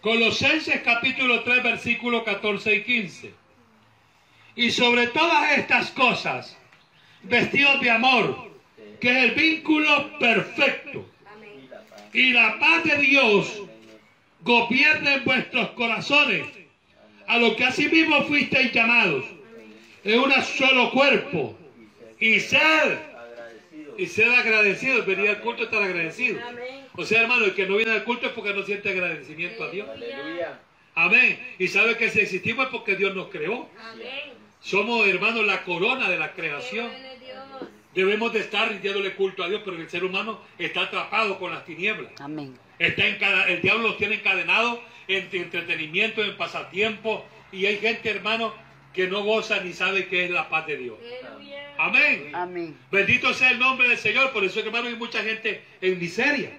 Colosenses 0.00 0.80
capítulo 0.80 1.42
3 1.42 1.62
versículo 1.62 2.24
14 2.24 2.74
y 2.74 2.82
15. 2.82 3.34
Y 4.56 4.70
sobre 4.70 5.08
todas 5.08 5.58
estas 5.58 5.90
cosas, 5.90 6.56
vestidos 7.22 7.82
de 7.82 7.90
amor, 7.90 8.50
que 8.98 9.10
es 9.10 9.16
el 9.24 9.30
vínculo 9.32 10.18
perfecto. 10.18 11.06
Y 12.14 12.32
la 12.32 12.58
paz 12.58 12.84
de 12.84 12.96
Dios 12.96 13.62
gobierne 14.40 15.14
en 15.14 15.24
vuestros 15.24 15.68
corazones, 15.70 16.46
a 17.26 17.36
lo 17.36 17.54
que 17.56 17.64
asimismo 17.64 18.22
fuisteis 18.24 18.72
llamados, 18.72 19.24
en 20.02 20.18
un 20.18 20.32
solo 20.42 20.92
cuerpo, 20.92 21.58
y 22.18 22.40
ser, 22.40 23.09
y 23.98 24.06
ser 24.06 24.28
agradecidos, 24.32 25.06
venir 25.06 25.28
al 25.30 25.40
culto 25.40 25.64
estar 25.64 25.82
agradecidos. 25.82 26.42
O 26.96 27.04
sea, 27.04 27.22
hermano, 27.22 27.44
el 27.44 27.54
que 27.54 27.66
no 27.66 27.76
viene 27.76 27.92
al 27.92 28.04
culto 28.04 28.26
es 28.26 28.32
porque 28.32 28.52
no 28.54 28.62
siente 28.62 28.90
agradecimiento 28.90 29.64
a 29.64 29.70
Dios. 29.70 29.88
Amén. 30.94 31.54
Y 31.58 31.68
sabe 31.68 31.96
que 31.96 32.10
si 32.10 32.20
existimos 32.20 32.66
es 32.66 32.70
porque 32.72 32.96
Dios 32.96 33.14
nos 33.14 33.28
creó. 33.28 33.68
Somos, 34.60 35.06
hermanos, 35.06 35.46
la 35.46 35.62
corona 35.64 36.10
de 36.10 36.18
la 36.18 36.32
creación. 36.32 36.90
Debemos 37.94 38.32
de 38.32 38.40
estar 38.40 38.68
rindiéndole 38.68 39.14
culto 39.14 39.42
a 39.42 39.48
Dios, 39.48 39.62
pero 39.64 39.76
el 39.76 39.88
ser 39.90 40.04
humano 40.04 40.40
está 40.58 40.82
atrapado 40.82 41.38
con 41.38 41.50
las 41.52 41.64
tinieblas. 41.64 42.12
Amén. 42.20 42.56
Está 42.78 43.06
encada- 43.06 43.48
el 43.48 43.62
diablo 43.62 43.88
los 43.88 43.96
tiene 43.96 44.16
encadenados 44.16 44.78
en 45.08 45.28
entretenimiento, 45.32 46.22
en 46.22 46.36
pasatiempo. 46.36 47.24
Y 47.50 47.66
hay 47.66 47.78
gente, 47.78 48.08
hermano, 48.10 48.54
que 48.94 49.08
no 49.08 49.22
goza 49.24 49.60
ni 49.62 49.72
sabe 49.72 50.06
qué 50.06 50.24
es 50.24 50.30
la 50.30 50.48
paz 50.48 50.66
de 50.66 50.76
Dios. 50.76 50.98
Amén. 51.32 51.39
Amén. 51.86 52.30
Bendito 52.90 53.32
sea 53.32 53.50
el 53.50 53.58
nombre 53.58 53.88
del 53.88 53.98
Señor. 53.98 54.32
Por 54.32 54.44
eso, 54.44 54.60
hermano, 54.60 54.88
hay 54.88 54.96
mucha 54.96 55.22
gente 55.22 55.64
en 55.80 55.98
miseria. 55.98 56.50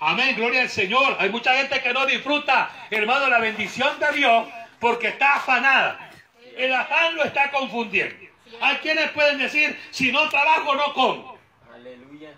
Amén, 0.00 0.36
gloria 0.36 0.62
al 0.62 0.68
Señor. 0.68 1.16
Hay 1.18 1.30
mucha 1.30 1.54
gente 1.56 1.80
que 1.82 1.92
no 1.92 2.06
disfruta, 2.06 2.70
hermano, 2.90 3.28
la 3.28 3.38
bendición 3.38 3.98
de 3.98 4.12
Dios 4.16 4.46
porque 4.80 5.08
está 5.08 5.36
afanada. 5.36 6.10
El 6.56 6.72
afán 6.74 7.16
lo 7.16 7.24
está 7.24 7.50
confundiendo. 7.50 8.14
Hay 8.60 8.76
quienes 8.76 9.10
pueden 9.12 9.38
decir, 9.38 9.76
si 9.90 10.12
no 10.12 10.28
trabajo, 10.28 10.74
no 10.74 10.92
como. 10.94 11.38
Aleluya. 11.74 12.30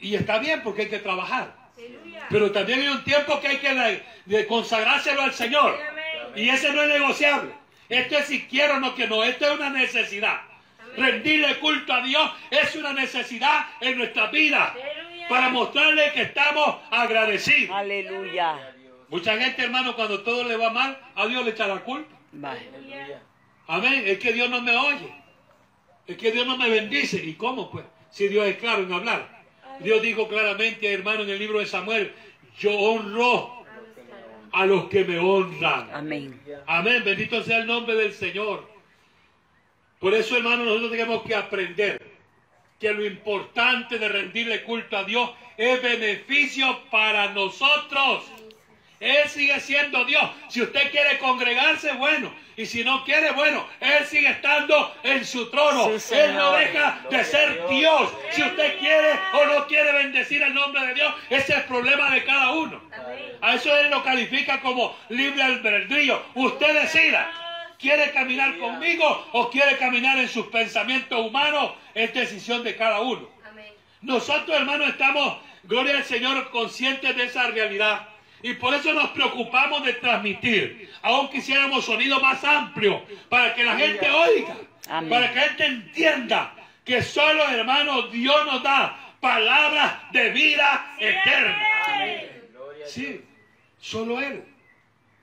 Y 0.00 0.14
está 0.16 0.38
bien 0.38 0.62
porque 0.62 0.82
hay 0.82 0.88
que 0.88 0.98
trabajar. 0.98 1.54
Pero 2.30 2.50
también 2.52 2.80
hay 2.80 2.88
un 2.88 3.04
tiempo 3.04 3.40
que 3.40 3.48
hay 3.48 3.58
que 3.58 3.74
de- 3.74 4.02
de 4.24 4.46
consagrárselo 4.46 5.22
al 5.22 5.32
Señor. 5.34 5.78
Y 6.36 6.48
ese 6.48 6.72
no 6.72 6.82
es 6.82 6.88
negociable. 6.88 7.50
Esto 7.88 8.18
es 8.18 8.26
si 8.26 8.46
quiero 8.46 8.76
o 8.76 8.80
no 8.80 8.94
que 8.94 9.06
no. 9.06 9.22
Esto 9.22 9.46
es 9.46 9.58
una 9.58 9.70
necesidad. 9.70 10.40
Rendirle 10.96 11.58
culto 11.58 11.92
a 11.92 12.02
Dios 12.02 12.30
es 12.50 12.76
una 12.76 12.92
necesidad 12.92 13.66
en 13.80 13.98
nuestra 13.98 14.26
vida. 14.28 14.74
Para 15.28 15.48
mostrarle 15.48 16.12
que 16.12 16.22
estamos 16.22 16.76
agradecidos. 16.90 17.76
Aleluya. 17.76 18.74
Mucha 19.08 19.36
gente, 19.38 19.62
hermano, 19.62 19.94
cuando 19.94 20.22
todo 20.22 20.44
le 20.44 20.56
va 20.56 20.70
mal, 20.70 20.98
a 21.14 21.26
Dios 21.26 21.44
le 21.44 21.50
echa 21.52 21.66
la 21.66 21.80
culpa. 21.80 22.14
Aleluya. 22.42 23.22
Amén. 23.66 24.04
Es 24.06 24.18
que 24.18 24.32
Dios 24.32 24.50
no 24.50 24.60
me 24.60 24.76
oye. 24.76 25.14
Es 26.06 26.16
que 26.16 26.32
Dios 26.32 26.46
no 26.46 26.56
me 26.56 26.68
bendice. 26.68 27.16
¿Y 27.24 27.34
cómo, 27.34 27.70
pues? 27.70 27.84
Si 28.10 28.28
Dios 28.28 28.46
es 28.46 28.56
claro 28.56 28.82
en 28.82 28.92
hablar. 28.92 29.44
Dios 29.80 30.02
dijo 30.02 30.28
claramente, 30.28 30.92
hermano, 30.92 31.22
en 31.22 31.30
el 31.30 31.38
libro 31.38 31.58
de 31.58 31.66
Samuel, 31.66 32.12
yo 32.58 32.70
honro 32.72 33.64
a 34.52 34.66
los 34.66 34.84
que 34.88 35.04
me 35.04 35.18
honran. 35.18 35.88
Amén. 35.92 36.40
Amén. 36.66 37.02
Bendito 37.04 37.42
sea 37.42 37.58
el 37.58 37.66
nombre 37.66 37.94
del 37.96 38.12
Señor. 38.12 38.73
Por 40.04 40.12
eso, 40.12 40.36
hermano, 40.36 40.66
nosotros 40.66 40.90
tenemos 40.90 41.22
que 41.22 41.34
aprender 41.34 41.98
que 42.78 42.92
lo 42.92 43.06
importante 43.06 43.98
de 43.98 44.06
rendirle 44.06 44.62
culto 44.62 44.98
a 44.98 45.04
Dios 45.04 45.30
es 45.56 45.80
beneficio 45.80 46.78
para 46.90 47.30
nosotros. 47.30 48.24
Él 49.00 49.26
sigue 49.30 49.58
siendo 49.60 50.04
Dios. 50.04 50.22
Si 50.50 50.60
usted 50.60 50.90
quiere 50.90 51.16
congregarse, 51.16 51.92
bueno. 51.92 52.34
Y 52.54 52.66
si 52.66 52.84
no 52.84 53.02
quiere, 53.04 53.30
bueno. 53.30 53.66
Él 53.80 54.04
sigue 54.04 54.28
estando 54.28 54.94
en 55.04 55.24
su 55.24 55.48
trono. 55.48 55.98
Sí, 55.98 56.14
Él 56.14 56.34
no 56.34 56.52
deja 56.52 57.00
de 57.08 57.24
ser 57.24 57.66
Dios. 57.70 58.12
Si 58.32 58.42
usted 58.42 58.78
quiere 58.80 59.18
o 59.32 59.46
no 59.46 59.66
quiere 59.66 59.90
bendecir 59.90 60.42
el 60.42 60.52
nombre 60.52 60.86
de 60.86 60.92
Dios, 60.92 61.14
ese 61.30 61.52
es 61.52 61.58
el 61.60 61.64
problema 61.64 62.10
de 62.10 62.24
cada 62.24 62.52
uno. 62.52 62.78
A 63.40 63.54
eso 63.54 63.74
él 63.74 63.88
lo 63.88 64.04
califica 64.04 64.60
como 64.60 64.94
libre 65.08 65.42
albedrío. 65.42 66.22
Usted 66.34 66.82
decida. 66.82 67.43
¿Quiere 67.78 68.12
caminar 68.12 68.58
conmigo 68.58 69.28
o 69.32 69.50
quiere 69.50 69.76
caminar 69.76 70.18
en 70.18 70.28
sus 70.28 70.46
pensamientos 70.46 71.18
humanos? 71.26 71.72
Es 71.94 72.12
decisión 72.14 72.62
de 72.64 72.76
cada 72.76 73.00
uno. 73.00 73.28
Nosotros, 74.02 74.56
hermanos, 74.56 74.88
estamos, 74.90 75.38
gloria 75.64 75.96
al 75.96 76.04
Señor, 76.04 76.50
conscientes 76.50 77.16
de 77.16 77.24
esa 77.24 77.46
realidad. 77.48 78.08
Y 78.42 78.52
por 78.54 78.74
eso 78.74 78.92
nos 78.92 79.08
preocupamos 79.10 79.82
de 79.84 79.94
transmitir. 79.94 80.92
Aún 81.00 81.30
quisiéramos 81.30 81.86
sonido 81.86 82.20
más 82.20 82.44
amplio 82.44 83.02
para 83.30 83.54
que 83.54 83.64
la 83.64 83.76
gente 83.76 84.10
oiga, 84.10 84.56
Amén. 84.88 85.08
para 85.08 85.30
que 85.30 85.36
la 85.36 85.42
gente 85.44 85.64
entienda 85.64 86.54
que 86.84 87.02
solo, 87.02 87.48
hermano, 87.48 88.02
Dios 88.08 88.44
nos 88.44 88.62
da 88.62 89.14
palabras 89.20 89.94
de 90.12 90.30
vida 90.30 90.94
eterna. 90.98 91.66
Gloria 92.52 92.84
a 92.84 92.88
Sí, 92.88 93.24
solo 93.80 94.20
Él, 94.20 94.44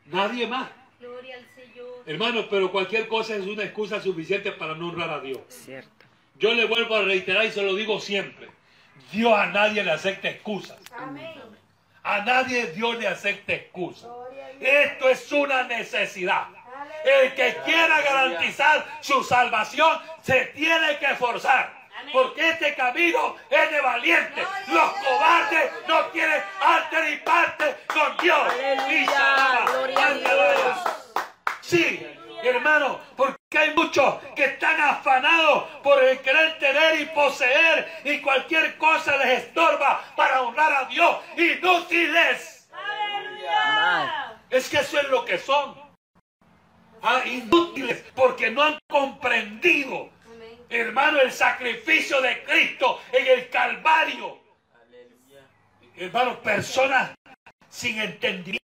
nadie 0.07 0.47
más. 0.47 0.67
Gloria 0.99 1.35
al 1.35 1.45
Señor. 1.55 1.60
Hermano, 2.05 2.47
pero 2.49 2.71
cualquier 2.71 3.07
cosa 3.07 3.35
es 3.35 3.45
una 3.45 3.63
excusa 3.63 4.01
suficiente 4.01 4.51
para 4.51 4.75
no 4.75 4.89
honrar 4.89 5.09
a 5.09 5.19
Dios. 5.19 5.39
Cierto. 5.47 6.05
Yo 6.37 6.53
le 6.53 6.65
vuelvo 6.65 6.95
a 6.95 7.03
reiterar 7.03 7.45
y 7.45 7.51
se 7.51 7.61
lo 7.61 7.75
digo 7.75 7.99
siempre. 7.99 8.49
Dios 9.11 9.33
a 9.37 9.47
nadie 9.47 9.83
le 9.83 9.91
acepta 9.91 10.29
excusas. 10.29 10.79
Amén. 10.97 11.33
A 12.03 12.21
nadie 12.21 12.67
Dios 12.67 12.97
le 12.97 13.07
acepta 13.07 13.53
excusas. 13.53 14.09
Esto 14.59 15.09
es 15.09 15.31
una 15.31 15.63
necesidad. 15.63 16.47
El 17.03 17.33
que 17.33 17.57
quiera 17.65 18.01
garantizar 18.01 18.85
su 19.01 19.23
salvación 19.23 19.99
se 20.23 20.47
tiene 20.47 20.97
que 20.97 21.05
esforzar. 21.05 21.81
Porque 22.11 22.49
este 22.49 22.73
camino 22.73 23.35
es 23.49 23.71
de 23.71 23.81
valientes. 23.81 24.47
Los 24.67 24.91
cobardes 24.93 25.71
no 25.87 26.05
tienen 26.05 26.41
arte 26.59 27.11
ni 27.11 27.17
parte 27.17 27.75
con 27.87 28.17
Dios. 28.17 28.53
Y 28.89 29.05
se 29.05 29.15
alaba. 29.15 29.65
Gloria 29.71 29.99
a 29.99 30.07
Ande, 30.07 30.23
vaya. 30.23 31.00
Sí, 31.71 32.05
hermano, 32.43 32.99
porque 33.15 33.37
hay 33.57 33.73
muchos 33.73 34.15
que 34.35 34.43
están 34.43 34.77
afanados 34.81 35.69
por 35.81 36.03
el 36.03 36.19
querer 36.19 36.59
tener 36.59 36.99
y 36.99 37.05
poseer 37.05 38.01
y 38.03 38.19
cualquier 38.19 38.77
cosa 38.77 39.15
les 39.15 39.43
estorba 39.43 40.03
para 40.17 40.41
honrar 40.41 40.73
a 40.73 40.89
Dios. 40.89 41.15
Inútiles. 41.37 42.69
Es 44.49 44.67
que 44.67 44.79
eso 44.79 44.99
es 44.99 45.07
lo 45.07 45.23
que 45.23 45.37
son. 45.37 45.79
Ah, 47.01 47.21
inútiles 47.23 48.03
porque 48.15 48.51
no 48.51 48.63
han 48.63 48.77
comprendido, 48.89 50.09
hermano, 50.69 51.21
el 51.21 51.31
sacrificio 51.31 52.19
de 52.19 52.43
Cristo 52.43 53.01
en 53.13 53.27
el 53.27 53.49
Calvario. 53.49 54.41
Aleluya. 54.75 55.47
Hermano, 55.95 56.41
personas 56.41 57.11
sin 57.69 57.97
entendimiento. 57.97 58.59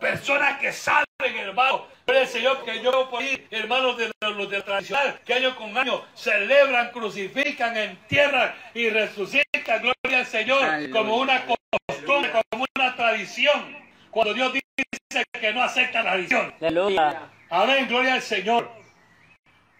Personas 0.00 0.58
que 0.58 0.72
saben, 0.72 1.06
hermano, 1.38 1.86
pero 2.04 2.18
el 2.20 2.26
Señor 2.26 2.64
que 2.64 2.82
yo 2.82 3.08
por 3.08 3.22
ahí, 3.22 3.46
hermanos 3.50 3.96
de 3.96 4.10
los 4.20 4.50
de 4.50 4.58
la 4.58 4.64
tradicional, 4.64 5.20
que 5.24 5.34
año 5.34 5.56
con 5.56 5.76
año 5.76 6.04
celebran, 6.14 6.90
crucifican, 6.90 7.76
entierran 7.76 8.54
y 8.74 8.90
resucitan, 8.90 9.80
gloria 9.80 10.18
al 10.18 10.26
Señor, 10.26 10.62
Aleluya. 10.62 10.92
como 10.92 11.16
una 11.16 11.44
costumbre, 11.46 12.30
como 12.50 12.66
una 12.76 12.94
tradición. 12.94 13.76
Cuando 14.10 14.34
Dios 14.34 14.52
dice 14.52 15.24
que 15.40 15.52
no 15.54 15.62
acepta 15.62 16.02
la 16.02 16.10
tradición. 16.12 16.54
Aleluya. 16.60 17.22
Amén, 17.48 17.86
gloria 17.88 18.14
al 18.14 18.22
Señor. 18.22 18.70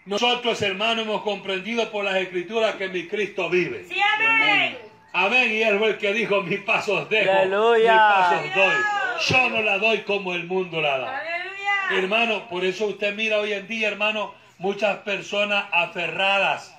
Nosotros, 0.06 0.62
hermanos, 0.62 1.04
hemos 1.04 1.22
comprendido 1.22 1.90
por 1.90 2.04
las 2.04 2.14
escrituras 2.16 2.76
que 2.76 2.88
mi 2.88 3.06
Cristo 3.06 3.50
vive. 3.50 3.84
Sí, 3.88 4.00
amén. 4.00 4.78
Amén. 5.12 5.52
Y 5.52 5.62
él 5.62 5.78
fue 5.78 5.88
el 5.88 5.98
que 5.98 6.12
dijo, 6.12 6.42
mis 6.42 6.60
pasos 6.60 7.08
dejo, 7.10 7.30
Aleluya. 7.30 7.92
mis 7.92 8.00
pasos 8.00 8.54
doy. 8.54 9.05
Yo 9.20 9.50
no 9.50 9.62
la 9.62 9.78
doy 9.78 10.02
como 10.02 10.34
el 10.34 10.44
mundo 10.44 10.80
la 10.80 10.98
da. 10.98 11.18
Aleluya. 11.18 12.02
Hermano, 12.02 12.48
por 12.48 12.64
eso 12.64 12.86
usted 12.86 13.14
mira 13.14 13.38
hoy 13.38 13.52
en 13.52 13.66
día, 13.68 13.88
hermano, 13.88 14.34
muchas 14.58 14.98
personas 14.98 15.66
aferradas 15.72 16.74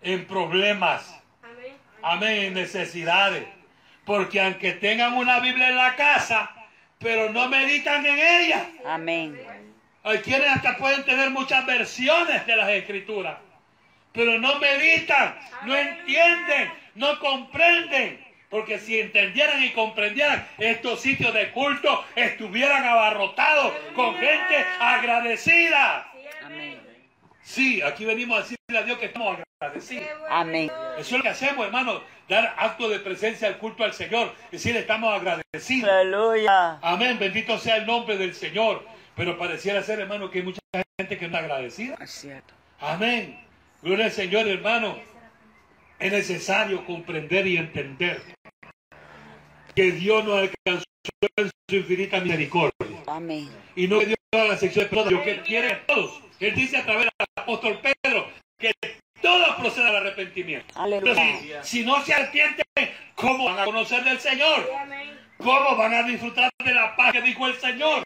en 0.00 0.26
problemas. 0.26 1.20
Amén. 1.42 1.76
Amén, 2.02 2.44
en 2.44 2.54
necesidades. 2.54 3.44
Porque 4.04 4.40
aunque 4.40 4.72
tengan 4.72 5.14
una 5.14 5.40
Biblia 5.40 5.68
en 5.68 5.76
la 5.76 5.94
casa, 5.96 6.50
pero 6.98 7.30
no 7.30 7.48
meditan 7.48 8.04
en 8.04 8.18
ella. 8.18 8.66
Amén. 8.84 9.38
Hay 10.04 10.18
quienes 10.18 10.48
hasta 10.48 10.76
pueden 10.76 11.04
tener 11.04 11.30
muchas 11.30 11.64
versiones 11.64 12.44
de 12.46 12.56
las 12.56 12.68
escrituras, 12.70 13.36
pero 14.12 14.38
no 14.38 14.58
meditan, 14.58 15.38
no 15.64 15.76
entienden, 15.76 16.72
no 16.96 17.18
comprenden. 17.20 18.21
Porque 18.52 18.78
si 18.78 19.00
entendieran 19.00 19.64
y 19.64 19.70
comprendieran, 19.70 20.46
estos 20.58 21.00
sitios 21.00 21.32
de 21.32 21.50
culto 21.52 22.04
estuvieran 22.14 22.84
abarrotados 22.84 23.72
con 23.96 24.14
gente 24.16 24.66
agradecida. 24.78 26.12
Amén. 26.44 26.78
Sí, 27.40 27.80
aquí 27.80 28.04
venimos 28.04 28.38
a 28.38 28.42
decirle 28.42 28.78
a 28.78 28.82
Dios 28.82 28.98
que 28.98 29.06
estamos 29.06 29.38
agradecidos. 29.58 30.06
Amén. 30.28 30.70
Eso 30.98 31.00
es 31.00 31.12
lo 31.12 31.22
que 31.22 31.30
hacemos, 31.30 31.64
hermano, 31.64 32.02
dar 32.28 32.54
acto 32.58 32.90
de 32.90 32.98
presencia 32.98 33.48
al 33.48 33.56
culto 33.56 33.84
al 33.84 33.94
Señor, 33.94 34.34
decir 34.50 34.76
estamos 34.76 35.14
agradecidos. 35.14 35.90
Aleluya. 35.90 36.78
Amén, 36.82 37.18
bendito 37.18 37.58
sea 37.58 37.76
el 37.76 37.86
nombre 37.86 38.18
del 38.18 38.34
Señor. 38.34 38.86
Pero 39.16 39.38
pareciera 39.38 39.82
ser, 39.82 40.00
hermano, 40.00 40.30
que 40.30 40.40
hay 40.40 40.44
mucha 40.44 40.60
gente 41.00 41.16
que 41.16 41.26
no 41.26 41.38
es 41.38 41.42
agradecida. 41.42 41.96
Es 42.02 42.10
cierto. 42.10 42.52
Amén. 42.80 43.42
Gloria 43.80 44.04
al 44.04 44.12
Señor, 44.12 44.46
hermano. 44.46 44.98
Es 45.98 46.12
necesario 46.12 46.84
comprender 46.84 47.46
y 47.46 47.56
entender 47.56 48.20
que 49.74 49.92
Dios 49.92 50.24
nos 50.24 50.38
alcanzó 50.38 50.84
en 51.36 51.50
su 51.68 51.76
infinita 51.76 52.20
misericordia. 52.20 53.02
Amén. 53.06 53.50
Y 53.74 53.88
no 53.88 53.98
que 54.00 54.06
Dios 54.06 54.18
haga 54.32 54.44
la 54.44 54.56
sección 54.56 54.84
de 54.84 54.90
personas, 54.90 55.12
lo 55.12 55.22
que 55.22 55.40
quiere 55.42 55.72
a 55.72 55.86
todos. 55.86 56.20
Él 56.40 56.54
dice 56.54 56.76
a 56.76 56.84
través 56.84 57.04
del 57.04 57.26
apóstol 57.36 57.80
Pedro 57.80 58.28
que 58.58 58.72
todos 59.20 59.56
procedan 59.56 59.88
al 59.88 59.96
arrepentimiento. 59.96 60.66
Aleluya. 60.78 61.14
Pero 61.14 61.62
si, 61.62 61.78
si 61.78 61.84
no 61.84 62.04
se 62.04 62.14
arrepienten, 62.14 62.64
¿cómo 63.14 63.44
van 63.44 63.58
a 63.60 63.64
conocer 63.64 64.04
del 64.04 64.18
Señor? 64.18 64.70
Amén. 64.80 65.18
¿Cómo 65.38 65.76
van 65.76 65.94
a 65.94 66.02
disfrutar 66.04 66.50
de 66.64 66.74
la 66.74 66.94
paz 66.94 67.12
que 67.12 67.22
dijo 67.22 67.46
el 67.46 67.54
Señor? 67.54 68.02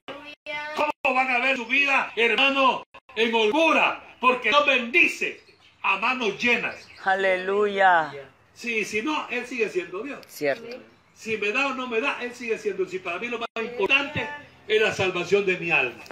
¿Cómo 0.74 1.14
van 1.14 1.30
a 1.30 1.38
ver 1.38 1.56
su 1.56 1.66
vida, 1.66 2.12
hermano, 2.16 2.84
en 3.14 3.34
holgura? 3.34 4.02
Porque 4.20 4.48
Dios 4.48 4.66
bendice 4.66 5.40
a 5.82 5.98
manos 5.98 6.42
llenas. 6.42 6.88
Aleluya. 7.04 8.12
Sí, 8.54 8.84
si 8.84 9.02
no, 9.02 9.28
Él 9.28 9.46
sigue 9.46 9.68
siendo 9.68 10.02
Dios. 10.02 10.24
Cierto. 10.26 10.78
Si 11.16 11.38
me 11.38 11.50
da 11.50 11.68
o 11.68 11.74
no 11.74 11.88
me 11.88 12.00
da, 12.00 12.18
Él 12.20 12.34
sigue 12.34 12.58
siendo 12.58 12.84
Dios. 12.84 12.94
Y 12.94 12.98
para 12.98 13.18
mí 13.18 13.28
lo 13.28 13.38
más 13.38 13.48
importante 13.56 14.28
es 14.68 14.82
la 14.82 14.92
salvación 14.92 15.46
de 15.46 15.56
mi 15.56 15.70
alma. 15.70 16.04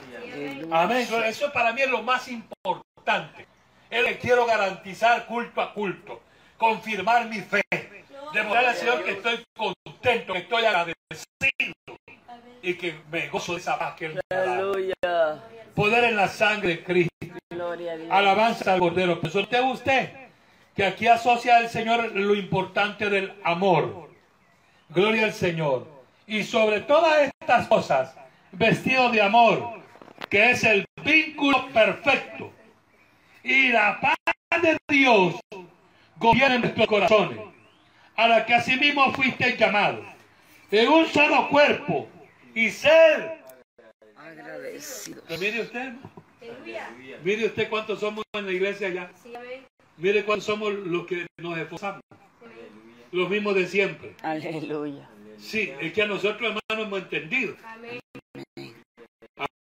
Amén. 0.71 1.07
Eso 1.27 1.53
para 1.53 1.73
mí 1.75 1.83
es 1.83 1.91
lo 1.91 2.03
más 2.03 2.27
importante. 2.29 3.47
Es 3.91 4.03
lo 4.03 4.09
que 4.09 4.19
quiero 4.19 4.47
garantizar 4.47 5.27
culto 5.27 5.61
a 5.61 5.75
culto. 5.75 6.23
Confirmar 6.57 7.29
mi 7.29 7.41
fe. 7.41 7.61
Demostrarle 8.33 8.71
al 8.71 8.77
Señor 8.77 9.05
que 9.05 9.11
estoy 9.13 9.45
contento, 9.55 10.33
que 10.33 10.39
estoy 10.39 10.65
agradecido. 10.65 10.95
Y 12.63 12.75
que 12.75 12.95
me 13.13 13.29
gozo 13.29 13.53
de 13.53 13.61
esa 13.61 13.79
paz 13.79 13.95
que 13.97 14.07
Él 14.07 14.15
me 14.15 14.37
da. 15.03 15.45
Poder 15.75 16.05
en 16.05 16.17
la 16.17 16.29
sangre 16.29 16.69
de 16.69 16.85
Cristo. 16.85 17.11
Alabanza 18.11 18.73
al 18.73 18.81
Cordero. 18.81 19.21
Pero 19.21 19.41
usted 19.41 19.63
usted 19.63 20.13
que 20.75 20.85
aquí 20.87 21.07
asocia 21.07 21.59
al 21.59 21.69
Señor 21.69 22.13
lo 22.13 22.35
importante 22.35 23.11
del 23.11 23.35
amor. 23.45 24.14
Gloria 24.95 25.25
al 25.25 25.33
Señor. 25.33 25.89
Y 26.27 26.45
sobre 26.45 26.81
todas 26.81 27.31
estas 27.41 27.67
cosas, 27.69 28.15
vestido 28.53 29.11
de 29.11 29.21
amor, 29.21 29.83
que 30.31 30.53
es 30.53 30.63
el 30.65 30.87
vínculo 31.05 31.69
perfecto. 31.73 32.53
Y 33.43 33.69
la 33.69 34.01
paz 34.01 34.63
de 34.63 34.79
Dios 34.89 35.35
gobierna 36.17 36.55
en 36.55 36.61
nuestros 36.63 36.87
corazones, 36.87 37.39
a 38.17 38.29
la 38.29 38.47
que 38.47 38.55
asimismo 38.55 39.13
fuiste 39.13 39.57
llamados, 39.57 40.07
en 40.71 40.89
un 40.89 41.07
solo 41.07 41.49
cuerpo, 41.49 42.09
y 42.55 42.71
ser. 42.71 43.43
Agradecido. 44.17 45.23
Pero 45.27 45.41
mire 45.41 45.61
usted, 45.61 45.93
mire 47.23 47.47
usted 47.47 47.69
cuántos 47.69 48.01
somos 48.01 48.25
en 48.33 48.47
la 48.47 48.53
iglesia 48.53 48.89
ya. 48.89 49.11
Mire 49.97 50.25
cuántos 50.25 50.47
somos 50.47 50.73
los 50.73 51.07
que 51.07 51.27
nos 51.37 51.59
esforzamos. 51.59 52.01
Los 53.15 53.31
mismos 53.31 53.55
de 53.55 53.69
siempre. 53.69 54.13
Aleluya. 54.23 55.09
Sí, 55.39 55.73
es 55.81 55.93
que 55.93 56.03
a 56.03 56.07
nosotros, 56.07 56.43
hermanos, 56.43 56.87
hemos 56.89 56.99
entendido. 56.99 57.55
Amén. 57.65 58.01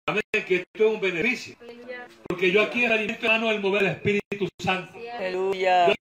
Amén, 0.05 0.21
que 0.31 0.55
esto 0.57 0.67
es 0.75 0.93
un 0.93 1.01
beneficio. 1.01 1.55
Aleluya. 1.59 2.07
Porque 2.27 2.51
yo 2.51 2.61
aquí 2.61 2.85
alimento, 2.85 3.25
hermano, 3.25 3.49
el 3.49 3.59
mover 3.59 3.81
del 3.81 3.91
Espíritu 3.93 4.47
Santo. 4.61 4.93
Sí, 4.93 5.07
amén. 5.07 5.17
Aleluya. 5.17 5.95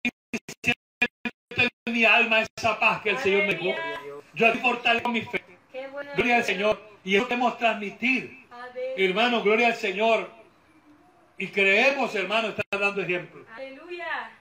Siento 0.62 1.70
en 1.86 1.92
mi 1.94 2.04
alma 2.04 2.42
esa 2.42 2.78
paz 2.78 3.00
que 3.00 3.10
el 3.10 3.18
Señor 3.18 3.46
me 3.46 3.54
dio. 3.54 3.74
Yo 4.34 4.46
aquí 4.46 4.58
fortalezco 4.58 5.08
mi 5.08 5.22
fe. 5.22 5.42
Gloria 6.16 6.36
al 6.36 6.44
Señor. 6.44 6.78
Y 7.02 7.16
eso 7.16 7.24
debemos 7.24 7.56
transmitir. 7.56 8.44
Amén. 8.50 8.84
Hermano, 8.94 9.42
gloria 9.42 9.68
al 9.68 9.76
Señor. 9.76 10.30
Y 11.38 11.46
creemos, 11.46 12.14
hermano, 12.14 12.48
está 12.48 12.62
dando 12.78 13.00
ejemplo. 13.00 13.42
Aleluya. 13.54 14.32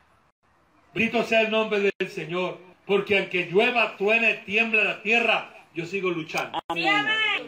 Bendito 0.94 1.24
sea 1.24 1.44
el 1.44 1.52
nombre 1.52 1.80
del 1.80 2.10
Señor. 2.10 2.67
Porque 2.88 3.20
aunque 3.20 3.48
llueva, 3.52 3.98
truene, 3.98 4.36
tiembla 4.46 4.84
la 4.84 5.04
tierra, 5.04 5.54
yo 5.76 5.86
sigo 5.86 6.10
luchando. 6.10 6.58
Amén. 6.70 7.06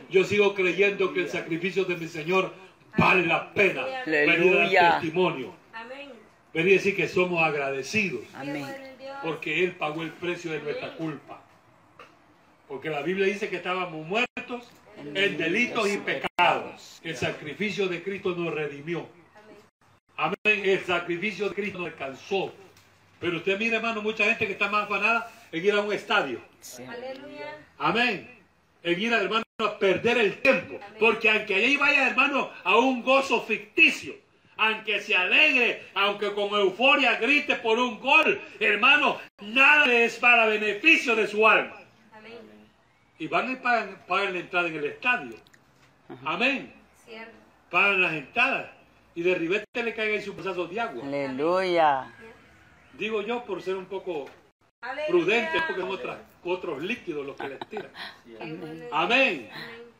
Yo 0.10 0.25
sigo 0.25 0.54
creyendo 0.54 1.13
que 1.13 1.21
el 1.21 1.30
sacrificio 1.30 1.86
de 1.86 1.95
mi 1.95 2.08
Señor 2.08 2.54
vale 2.97 3.25
la 3.25 3.54
pena. 3.54 3.86
Venir 4.06 4.58
a 4.58 4.69
dar 4.69 5.02
testimonio. 5.02 5.54
Amén. 5.73 6.10
Venir 6.54 6.73
a 6.73 6.75
decir 6.75 6.95
que 6.95 7.08
somos 7.08 7.41
agradecidos. 7.41 8.21
Amén. 8.34 8.65
Porque 9.23 9.63
Él 9.63 9.71
pagó 9.71 10.04
el 10.04 10.12
precio 10.12 10.52
de 10.52 10.60
nuestra 10.60 10.93
culpa. 10.95 11.41
Porque 12.67 12.89
la 12.89 13.02
Biblia 13.02 13.25
dice 13.25 13.49
que 13.49 13.56
estábamos 13.56 14.06
muertos 14.06 14.69
en 14.97 15.38
delitos 15.38 15.89
y 15.89 15.97
pecados. 15.99 16.99
El 17.02 17.15
sacrificio 17.15 17.88
de 17.88 18.04
Cristo 18.04 18.36
nos 18.36 18.54
redimió. 18.54 19.08
Amén. 20.17 20.36
El 20.43 20.80
sacrificio 20.82 21.47
de 21.47 21.56
Cristo 21.56 21.80
nos 21.80 21.88
alcanzó. 21.88 22.54
Pero 23.20 23.38
usted 23.38 23.60
mira, 23.60 23.78
hermano, 23.78 24.02
mucha 24.02 24.24
gente 24.24 24.46
que 24.48 24.54
está 24.54 24.70
más 24.70 24.86
afanada 24.86 25.30
en 25.52 25.66
ir 25.66 25.74
a 25.74 25.82
un 25.82 25.92
estadio. 25.94 26.42
Aleluya. 26.88 27.58
Amén. 27.78 28.30
En 28.84 29.00
ir, 29.00 29.12
hermano, 29.12 29.44
a 29.60 29.78
perder 29.78 30.18
el 30.18 30.42
tiempo. 30.42 30.80
Porque 31.00 31.30
aunque 31.30 31.56
ahí 31.56 31.76
vaya, 31.76 32.08
hermano, 32.08 32.50
a 32.64 32.78
un 32.78 33.04
gozo 33.04 33.42
ficticio, 33.42 34.16
aunque 34.56 35.02
se 35.02 35.16
alegre, 35.16 35.84
aunque 35.94 36.34
con 36.34 36.50
euforia 36.54 37.16
grite 37.16 37.56
por 37.56 37.78
un 37.78 38.00
gol, 38.00 38.42
hermano, 38.60 39.20
nada 39.42 39.92
es 39.94 40.18
para 40.18 40.46
beneficio 40.46 41.16
de 41.16 41.28
su 41.28 41.48
alma. 41.48 41.76
Amén. 42.14 42.38
Y 43.18 43.28
van 43.28 43.52
y 43.52 43.56
pagan, 43.58 44.02
pagan 44.08 44.34
la 44.34 44.40
entrada 44.40 44.68
en 44.68 44.76
el 44.76 44.86
estadio. 44.86 45.36
Amén. 46.24 46.74
Cierto. 47.06 47.34
Pagan 47.70 48.02
las 48.02 48.14
entradas. 48.14 48.70
Y 49.16 49.24
de 49.24 49.36
ribete 49.36 49.84
le 49.84 49.94
caiga 49.94 50.16
ahí 50.16 50.22
su 50.22 50.34
pedazo 50.36 50.68
de 50.68 50.80
agua. 50.80 51.04
Aleluya. 51.04 52.14
Digo 53.00 53.22
yo 53.22 53.44
por 53.46 53.62
ser 53.62 53.76
un 53.76 53.86
poco 53.86 54.26
Aleluya. 54.82 55.08
prudente, 55.08 55.58
porque 55.68 55.82
son 55.82 55.92
otras- 55.92 56.18
otros 56.44 56.82
líquidos 56.84 57.26
los 57.26 57.36
que 57.36 57.48
les 57.50 57.60
tiran. 57.70 57.92
Amén. 58.92 59.50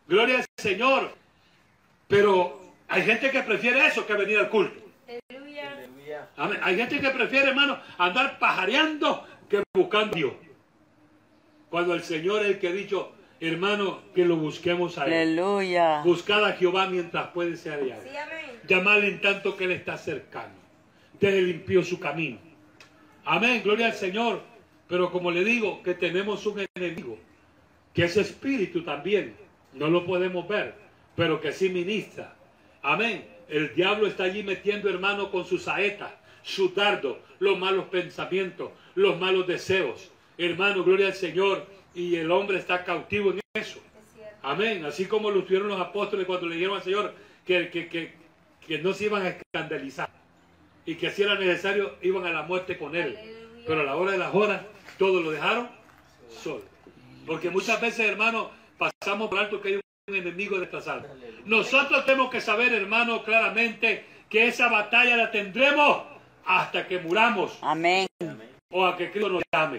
Gloria 0.08 0.38
al 0.40 0.46
Señor. 0.58 1.12
Pero 2.08 2.60
hay 2.88 3.04
gente 3.04 3.32
que 3.32 3.42
prefiere 3.44 3.86
eso 3.88 4.06
que 4.06 4.14
venir 4.14 4.38
al 4.40 4.50
culto. 4.50 4.82
Aleluya. 5.30 6.28
Amén. 6.38 6.60
Hay 6.64 6.76
gente 6.76 7.00
que 7.00 7.10
prefiere, 7.12 7.50
hermano, 7.50 7.80
andar 7.98 8.38
pajareando 8.40 9.26
que 9.50 9.64
buscando 9.74 10.14
a 10.16 10.18
Dios. 10.18 10.34
Cuando 11.70 11.94
el 11.94 12.02
Señor 12.04 12.42
es 12.42 12.48
el 12.50 12.60
que 12.60 12.68
ha 12.68 12.72
dicho, 12.72 13.12
hermano, 13.40 14.02
que 14.16 14.26
lo 14.26 14.38
busquemos 14.38 14.98
a 14.98 15.06
Él. 15.06 15.14
Aleluya. 15.14 16.02
Buscad 16.04 16.44
a 16.46 16.54
Jehová 16.54 16.88
mientras 16.88 17.28
puede 17.28 17.56
ser 17.58 17.80
hallado. 17.80 18.02
Sí. 18.04 18.10
Llamarle 18.68 19.08
en 19.10 19.22
tanto 19.22 19.56
que 19.56 19.66
Él 19.66 19.72
está 19.72 19.98
cercano. 19.98 20.54
Deje 21.20 21.42
limpio 21.42 21.84
su 21.84 22.00
camino. 22.00 22.40
Amén, 23.32 23.62
gloria 23.64 23.86
al 23.86 23.94
Señor. 23.94 24.42
Pero 24.88 25.12
como 25.12 25.30
le 25.30 25.44
digo, 25.44 25.84
que 25.84 25.94
tenemos 25.94 26.48
un 26.48 26.66
enemigo, 26.74 27.16
que 27.94 28.06
es 28.06 28.18
espíritu 28.18 28.82
también. 28.82 29.36
No 29.74 29.88
lo 29.88 30.04
podemos 30.04 30.48
ver, 30.48 30.74
pero 31.16 31.40
que 31.40 31.54
sí 31.54 31.70
ministra. 31.70 32.34
Amén. 32.82 33.24
El 33.48 33.76
diablo 33.76 34.08
está 34.08 34.24
allí 34.24 34.42
metiendo, 34.42 34.90
hermano, 34.90 35.30
con 35.30 35.46
sus 35.46 35.62
saetas, 35.62 36.12
su 36.42 36.70
dardo, 36.70 37.20
los 37.38 37.56
malos 37.60 37.86
pensamientos, 37.90 38.72
los 38.96 39.20
malos 39.20 39.46
deseos. 39.46 40.10
Hermano, 40.36 40.84
gloria 40.84 41.06
al 41.08 41.14
Señor. 41.14 41.68
Y 41.94 42.16
el 42.16 42.32
hombre 42.32 42.58
está 42.58 42.84
cautivo 42.84 43.32
en 43.32 43.42
eso. 43.54 43.80
Amén. 44.42 44.84
Así 44.86 45.06
como 45.06 45.30
lo 45.30 45.44
tuvieron 45.44 45.68
los 45.68 45.80
apóstoles 45.80 46.26
cuando 46.26 46.48
le 46.48 46.56
dijeron 46.56 46.78
al 46.78 46.84
Señor 46.84 47.14
que, 47.46 47.70
que, 47.70 47.90
que, 47.90 48.12
que 48.66 48.80
no 48.80 48.92
se 48.92 49.06
iban 49.06 49.22
a 49.22 49.30
escandalizar 49.30 50.10
y 50.90 50.96
que 50.96 51.12
si 51.12 51.22
era 51.22 51.36
necesario 51.36 51.98
iban 52.02 52.26
a 52.26 52.32
la 52.32 52.42
muerte 52.42 52.76
con 52.76 52.96
él. 52.96 53.16
Pero 53.68 53.82
a 53.82 53.84
la 53.84 53.96
hora 53.96 54.14
de 54.14 54.18
las 54.18 54.34
horas, 54.34 54.64
todos 54.98 55.24
lo 55.24 55.30
dejaron 55.30 55.70
solo. 56.28 56.64
Porque 57.28 57.52
muchas 57.52 57.80
veces, 57.80 58.10
hermano, 58.10 58.50
pasamos 58.76 59.30
por 59.30 59.38
alto 59.38 59.62
que 59.62 59.68
hay 59.68 59.76
un 59.76 60.16
enemigo 60.16 60.54
de 60.56 60.62
nuestras 60.62 60.88
almas. 60.88 61.12
Nosotros 61.46 62.04
tenemos 62.06 62.32
que 62.32 62.42
saber, 62.42 62.74
hermano, 62.74 63.22
claramente 63.24 64.04
que 64.32 64.48
esa 64.48 64.68
batalla 64.68 65.16
la 65.16 65.30
tendremos 65.30 66.06
hasta 66.44 66.88
que 66.88 66.98
muramos 66.98 67.60
Amén. 67.62 68.08
o 68.72 68.84
a 68.84 68.98
que 68.98 69.12
Cristo 69.12 69.30
nos 69.30 69.44
llame. 69.54 69.78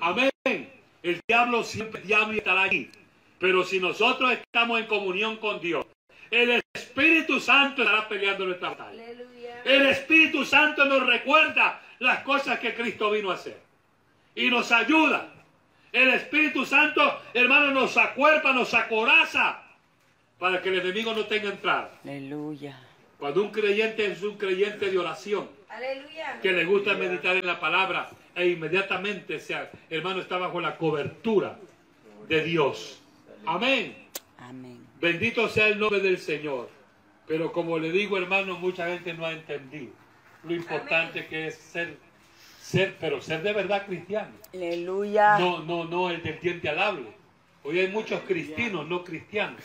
Amén. 0.00 0.72
El 1.04 1.20
diablo 1.28 1.62
siempre 1.62 2.00
es 2.00 2.08
diablo 2.08 2.34
y 2.34 2.38
estará 2.38 2.62
allí. 2.62 2.90
Pero 3.38 3.62
si 3.62 3.78
nosotros 3.78 4.32
estamos 4.32 4.80
en 4.80 4.86
comunión 4.86 5.36
con 5.36 5.60
Dios, 5.60 5.86
el 6.32 6.60
Espíritu 6.74 7.38
Santo 7.38 7.82
estará 7.82 8.08
peleando 8.08 8.44
nuestra 8.44 8.70
batalla. 8.70 9.04
Aleluya. 9.04 9.39
El 9.64 9.86
Espíritu 9.86 10.44
Santo 10.44 10.84
nos 10.84 11.06
recuerda 11.06 11.80
las 11.98 12.20
cosas 12.20 12.58
que 12.58 12.74
Cristo 12.74 13.10
vino 13.10 13.30
a 13.30 13.34
hacer. 13.34 13.58
Y 14.34 14.50
nos 14.50 14.72
ayuda. 14.72 15.28
El 15.92 16.08
Espíritu 16.10 16.64
Santo, 16.64 17.20
hermano, 17.34 17.72
nos 17.72 17.96
acuerpa, 17.96 18.52
nos 18.52 18.72
acoraza 18.74 19.62
para 20.38 20.62
que 20.62 20.68
el 20.68 20.80
enemigo 20.80 21.12
no 21.12 21.26
tenga 21.26 21.50
entrada. 21.50 21.90
Aleluya. 22.04 22.78
Cuando 23.18 23.42
un 23.42 23.50
creyente 23.50 24.06
es 24.06 24.22
un 24.22 24.38
creyente 24.38 24.90
de 24.90 24.98
oración, 24.98 25.48
Aleluya. 25.68 26.40
que 26.40 26.52
le 26.52 26.64
gusta 26.64 26.94
meditar 26.94 27.36
en 27.36 27.46
la 27.46 27.60
palabra 27.60 28.08
e 28.34 28.48
inmediatamente, 28.48 29.38
sea, 29.40 29.70
hermano, 29.90 30.20
está 30.20 30.38
bajo 30.38 30.60
la 30.60 30.76
cobertura 30.76 31.58
de 32.28 32.44
Dios. 32.44 33.00
Amén. 33.44 33.96
Amén. 34.38 34.86
Bendito 35.00 35.48
sea 35.48 35.68
el 35.68 35.78
nombre 35.78 36.00
del 36.00 36.18
Señor. 36.18 36.70
Pero 37.30 37.52
como 37.52 37.78
le 37.78 37.92
digo, 37.92 38.18
hermano, 38.18 38.58
mucha 38.58 38.88
gente 38.88 39.14
no 39.14 39.24
ha 39.24 39.30
entendido 39.30 39.92
lo 40.42 40.52
importante 40.52 41.28
que 41.28 41.46
es 41.46 41.54
ser, 41.54 41.96
ser, 42.60 42.96
pero 42.98 43.22
ser 43.22 43.44
de 43.44 43.52
verdad 43.52 43.86
cristiano. 43.86 44.32
Aleluya. 44.52 45.38
No, 45.38 45.60
no, 45.62 45.84
no 45.84 46.10
el 46.10 46.24
del 46.24 46.40
diente 46.40 46.68
alable. 46.68 47.06
Hoy 47.62 47.78
hay 47.78 47.86
muchos 47.86 48.20
cristianos, 48.22 48.88
no 48.88 49.04
cristianos. 49.04 49.62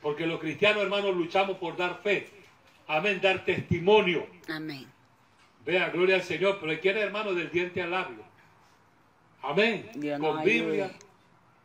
Porque 0.00 0.28
los 0.28 0.38
cristianos, 0.38 0.84
hermanos, 0.84 1.16
luchamos 1.16 1.56
por 1.56 1.76
dar 1.76 2.02
fe. 2.04 2.28
Amén, 2.86 3.18
dar 3.20 3.44
testimonio. 3.44 4.24
Amén. 4.48 4.86
Vea, 5.64 5.88
gloria 5.88 6.14
al 6.14 6.22
Señor, 6.22 6.58
pero 6.60 6.80
quiere 6.80 7.00
hermano 7.00 7.34
del 7.34 7.50
diente 7.50 7.82
al 7.82 7.90
labio. 7.90 8.22
Amén. 9.42 9.90
Dios 9.96 10.20
Con. 10.20 10.44
Biblia, 10.44 10.92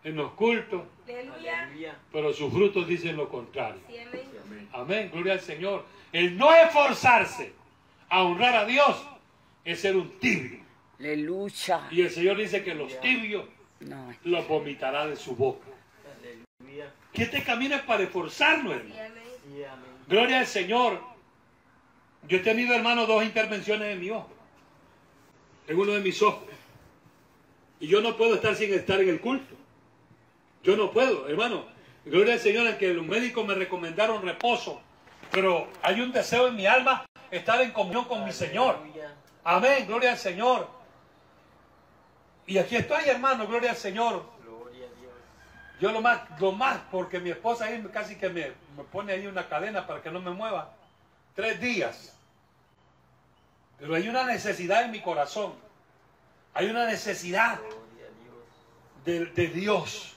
en 0.03 0.15
los 0.15 0.31
cultos, 0.33 0.83
Aleluya. 1.07 1.97
Pero 2.11 2.33
sus 2.33 2.51
frutos 2.51 2.87
dicen 2.87 3.15
lo 3.17 3.29
contrario. 3.29 3.81
Sí, 3.87 3.97
amén. 3.99 4.69
Amén, 4.73 5.09
gloria 5.13 5.33
al 5.33 5.41
Señor. 5.41 5.85
El 6.11 6.37
no 6.37 6.53
esforzarse 6.53 7.53
a 8.09 8.23
honrar 8.23 8.55
a 8.55 8.65
Dios 8.65 9.01
es 9.63 9.79
ser 9.79 9.95
un 9.95 10.09
tibio. 10.19 10.59
Aleluya. 10.99 11.87
Y 11.91 12.01
el 12.01 12.09
Señor 12.09 12.37
dice 12.37 12.63
que 12.63 12.73
los 12.75 12.99
tibios 13.01 13.45
No. 13.81 14.13
los 14.23 14.47
vomitará 14.47 15.07
de 15.07 15.15
su 15.15 15.35
boca. 15.35 15.67
Aleluya. 16.19 16.91
Que 17.13 17.23
este 17.23 17.43
camino 17.43 17.75
es 17.75 17.81
para 17.81 18.03
esforzarnos, 18.03 18.73
hermano. 18.73 18.95
Sí, 18.95 19.63
amén. 19.63 19.85
Gloria 20.07 20.39
al 20.39 20.47
Señor. 20.47 20.99
Yo 22.27 22.37
he 22.37 22.41
tenido, 22.41 22.73
hermano, 22.75 23.05
dos 23.05 23.23
intervenciones 23.23 23.93
en 23.93 23.99
mi 23.99 24.09
ojo. 24.11 24.29
En 25.67 25.77
uno 25.77 25.93
de 25.93 26.01
mis 26.01 26.21
ojos. 26.21 26.43
Y 27.79 27.87
yo 27.87 28.01
no 28.01 28.15
puedo 28.15 28.35
estar 28.35 28.55
sin 28.55 28.73
estar 28.73 28.99
en 29.01 29.09
el 29.09 29.19
culto. 29.19 29.55
Yo 30.63 30.75
no 30.75 30.91
puedo, 30.91 31.27
hermano. 31.27 31.65
Gloria 32.05 32.33
al 32.33 32.39
Señor 32.39 32.67
en 32.67 32.77
que 32.77 32.93
los 32.93 33.05
médicos 33.05 33.45
me 33.45 33.55
recomendaron 33.55 34.21
reposo. 34.23 34.81
Pero 35.31 35.67
hay 35.81 36.01
un 36.01 36.11
deseo 36.11 36.47
en 36.47 36.55
mi 36.55 36.65
alma 36.65 37.05
estar 37.29 37.61
en 37.61 37.71
comunión 37.71 38.05
con 38.05 38.23
mi 38.25 38.31
Señor. 38.31 38.79
Amén, 39.43 39.85
gloria 39.87 40.11
al 40.11 40.17
Señor. 40.17 40.67
Y 42.45 42.57
aquí 42.57 42.75
estoy, 42.75 43.07
hermano, 43.07 43.47
gloria 43.47 43.71
al 43.71 43.77
Señor. 43.77 44.25
Gloria 44.43 44.85
a 44.85 44.99
Dios. 44.99 45.13
Yo 45.79 45.91
lo 45.91 46.01
más, 46.01 46.21
lo 46.39 46.51
más, 46.51 46.79
porque 46.91 47.19
mi 47.19 47.29
esposa 47.29 47.65
ahí 47.65 47.83
casi 47.93 48.15
que 48.17 48.29
me, 48.29 48.51
me 48.75 48.83
pone 48.91 49.13
ahí 49.13 49.25
una 49.25 49.47
cadena 49.47 49.87
para 49.87 50.01
que 50.01 50.11
no 50.11 50.19
me 50.19 50.31
mueva. 50.31 50.73
Tres 51.35 51.59
días. 51.61 52.15
Pero 53.79 53.95
hay 53.95 54.09
una 54.09 54.25
necesidad 54.25 54.83
en 54.83 54.91
mi 54.91 55.01
corazón. 55.01 55.53
Hay 56.53 56.69
una 56.69 56.85
necesidad 56.85 57.59
de 59.05 59.47
Dios. 59.47 60.15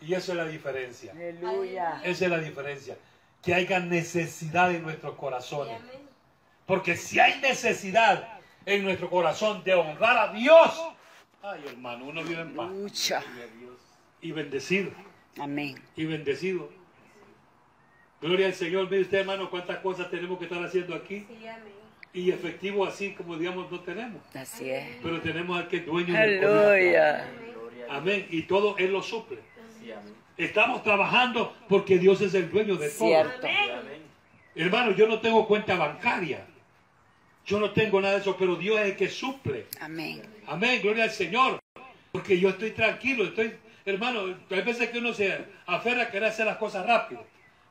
Y 0.00 0.14
eso 0.14 0.32
es 0.32 0.38
la 0.38 0.46
diferencia. 0.46 1.12
Aleluya. 1.12 2.00
Esa 2.04 2.24
es 2.24 2.30
la 2.30 2.38
diferencia. 2.38 2.96
Que 3.42 3.54
haya 3.54 3.80
necesidad 3.80 4.74
en 4.74 4.82
nuestros 4.82 5.14
corazones. 5.16 5.80
Porque 6.66 6.96
si 6.96 7.18
hay 7.18 7.40
necesidad 7.40 8.38
en 8.66 8.84
nuestro 8.84 9.08
corazón 9.08 9.64
de 9.64 9.74
honrar 9.74 10.16
a 10.18 10.32
Dios, 10.32 10.82
ay 11.42 11.64
hermano, 11.66 12.04
uno 12.04 12.22
vive 12.22 12.42
en 12.42 12.54
paz 12.54 12.70
y 14.20 14.32
bendecido. 14.32 14.90
Amén. 15.40 15.80
y 15.96 16.04
bendecido. 16.04 16.68
Gloria 18.20 18.46
al 18.46 18.54
Señor. 18.54 18.90
Mire 18.90 19.02
usted, 19.02 19.18
hermano, 19.18 19.48
cuántas 19.48 19.78
cosas 19.78 20.10
tenemos 20.10 20.38
que 20.38 20.44
estar 20.44 20.62
haciendo 20.62 20.94
aquí. 20.94 21.24
Sí, 21.28 21.46
amén. 21.46 21.72
Y 22.12 22.30
efectivo 22.30 22.84
así 22.84 23.12
como 23.14 23.36
digamos 23.36 23.70
no 23.70 23.80
tenemos. 23.80 24.20
Así 24.34 24.70
es. 24.70 24.96
Pero 25.02 25.20
tenemos 25.20 25.56
al 25.58 25.68
que 25.68 25.76
es 25.78 25.86
dueño 25.86 26.14
del 26.14 26.40
corazón. 26.40 26.72
Aleluya. 26.72 27.28
Amén. 27.90 28.26
Y 28.30 28.42
todo 28.42 28.76
Él 28.78 28.92
lo 28.92 29.02
suple. 29.02 29.38
Estamos 30.36 30.82
trabajando 30.82 31.54
porque 31.68 31.98
Dios 31.98 32.20
es 32.20 32.34
el 32.34 32.50
dueño 32.50 32.76
de 32.76 32.88
todo. 32.90 33.08
Hermano, 34.54 34.92
yo 34.92 35.06
no 35.08 35.20
tengo 35.20 35.46
cuenta 35.46 35.76
bancaria. 35.76 36.46
Yo 37.44 37.58
no 37.58 37.70
tengo 37.70 38.00
nada 38.00 38.14
de 38.14 38.20
eso, 38.20 38.36
pero 38.36 38.56
Dios 38.56 38.78
es 38.78 38.86
el 38.86 38.96
que 38.96 39.08
suple. 39.08 39.66
Amén. 39.80 40.22
Amén, 40.46 40.80
gloria 40.82 41.04
al 41.04 41.10
Señor. 41.10 41.58
Porque 42.12 42.38
yo 42.38 42.50
estoy 42.50 42.72
tranquilo, 42.72 43.24
estoy, 43.24 43.54
hermano, 43.84 44.36
hay 44.50 44.62
veces 44.62 44.90
que 44.90 44.98
uno 44.98 45.12
se 45.12 45.46
aferra 45.66 46.02
a 46.04 46.10
querer 46.10 46.28
hacer 46.28 46.46
las 46.46 46.58
cosas 46.58 46.86
rápido. 46.86 47.24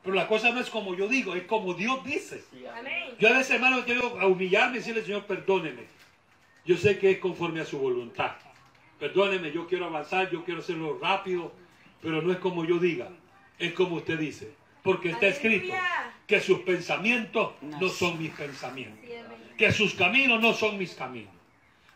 Pero 0.03 0.15
la 0.15 0.27
cosa 0.27 0.51
no 0.51 0.59
es 0.59 0.69
como 0.69 0.95
yo 0.95 1.07
digo, 1.07 1.35
es 1.35 1.43
como 1.43 1.73
Dios 1.73 2.03
dice. 2.03 2.41
Sí, 2.51 2.65
amén. 2.65 3.15
Yo 3.19 3.27
a 3.27 3.33
veces, 3.33 3.51
hermano, 3.51 3.83
quiero 3.85 4.19
a 4.19 4.25
humillarme 4.25 4.77
y 4.77 4.79
decirle, 4.79 5.03
Señor, 5.03 5.25
perdóneme. 5.25 5.83
Yo 6.65 6.77
sé 6.77 6.97
que 6.97 7.11
es 7.11 7.19
conforme 7.19 7.61
a 7.61 7.65
su 7.65 7.77
voluntad. 7.77 8.31
Perdóneme, 8.99 9.51
yo 9.51 9.67
quiero 9.67 9.85
avanzar, 9.85 10.29
yo 10.31 10.43
quiero 10.43 10.61
hacerlo 10.61 10.97
rápido, 11.01 11.51
pero 12.01 12.21
no 12.21 12.31
es 12.31 12.37
como 12.39 12.65
yo 12.65 12.79
diga, 12.79 13.09
es 13.59 13.73
como 13.73 13.95
usted 13.95 14.19
dice. 14.19 14.51
Porque 14.83 15.09
está 15.09 15.27
escrito 15.27 15.73
que 16.25 16.39
sus 16.39 16.59
pensamientos 16.59 17.51
no 17.61 17.89
son 17.89 18.19
mis 18.19 18.31
pensamientos 18.31 19.07
que 19.57 19.71
sus 19.71 19.95
caminos 19.95 20.39
no 20.39 20.53
son 20.53 20.77
mis 20.77 20.93
caminos. 20.93 21.33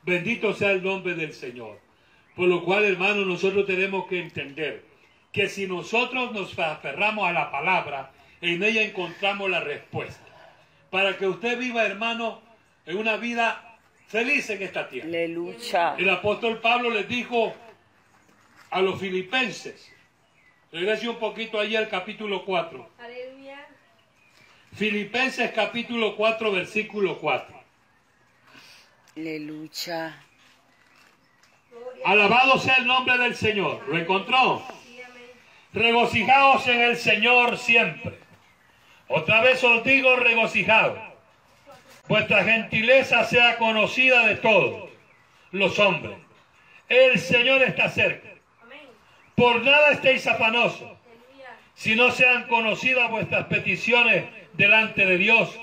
Bendito 0.03 0.53
sea 0.53 0.71
el 0.71 0.83
nombre 0.83 1.13
del 1.13 1.33
Señor. 1.33 1.79
Por 2.35 2.47
lo 2.47 2.63
cual, 2.63 2.83
hermanos, 2.83 3.27
nosotros 3.27 3.67
tenemos 3.67 4.07
que 4.07 4.19
entender 4.19 4.83
que 5.31 5.47
si 5.47 5.67
nosotros 5.67 6.31
nos 6.33 6.57
aferramos 6.57 7.27
a 7.27 7.31
la 7.31 7.51
palabra, 7.51 8.11
en 8.41 8.63
ella 8.63 8.81
encontramos 8.81 9.49
la 9.49 9.59
respuesta. 9.59 10.25
Para 10.89 11.17
que 11.17 11.27
usted 11.27 11.57
viva, 11.57 11.85
hermano, 11.85 12.41
en 12.85 12.97
una 12.97 13.17
vida 13.17 13.77
feliz 14.07 14.49
en 14.49 14.63
esta 14.63 14.89
tierra. 14.89 15.07
Aleluya. 15.07 15.95
El 15.97 16.09
apóstol 16.09 16.59
Pablo 16.59 16.89
les 16.89 17.07
dijo 17.07 17.53
a 18.71 18.81
los 18.81 18.99
filipenses, 18.99 19.90
regrese 20.71 21.09
un 21.09 21.17
poquito 21.17 21.59
allí 21.59 21.75
al 21.75 21.89
capítulo 21.89 22.45
4. 22.45 22.89
Aleluya. 22.99 23.67
Filipenses 24.73 25.51
capítulo 25.51 26.15
4, 26.15 26.51
versículo 26.51 27.17
4. 27.19 27.61
Aleluya. 29.17 30.15
Alabado 32.05 32.57
sea 32.57 32.75
el 32.75 32.87
nombre 32.87 33.17
del 33.17 33.35
Señor. 33.35 33.87
¿Lo 33.87 33.97
encontró? 33.97 34.63
Regocijaos 35.73 36.67
en 36.67 36.81
el 36.81 36.97
Señor 36.97 37.57
siempre. 37.57 38.17
Otra 39.07 39.41
vez 39.41 39.63
os 39.63 39.83
digo 39.83 40.15
regocijaos. 40.15 40.97
Vuestra 42.07 42.43
gentileza 42.43 43.23
sea 43.25 43.57
conocida 43.57 44.25
de 44.25 44.35
todos 44.35 44.89
los 45.51 45.77
hombres. 45.79 46.17
El 46.89 47.19
Señor 47.19 47.61
está 47.61 47.89
cerca. 47.89 48.30
Por 49.35 49.63
nada 49.63 49.91
estéis 49.91 50.27
afanosos, 50.27 50.91
si 51.73 51.95
no 51.95 52.11
sean 52.11 52.47
conocidas 52.47 53.09
vuestras 53.09 53.47
peticiones 53.47 54.25
delante 54.53 55.05
de 55.05 55.17
Dios 55.17 55.57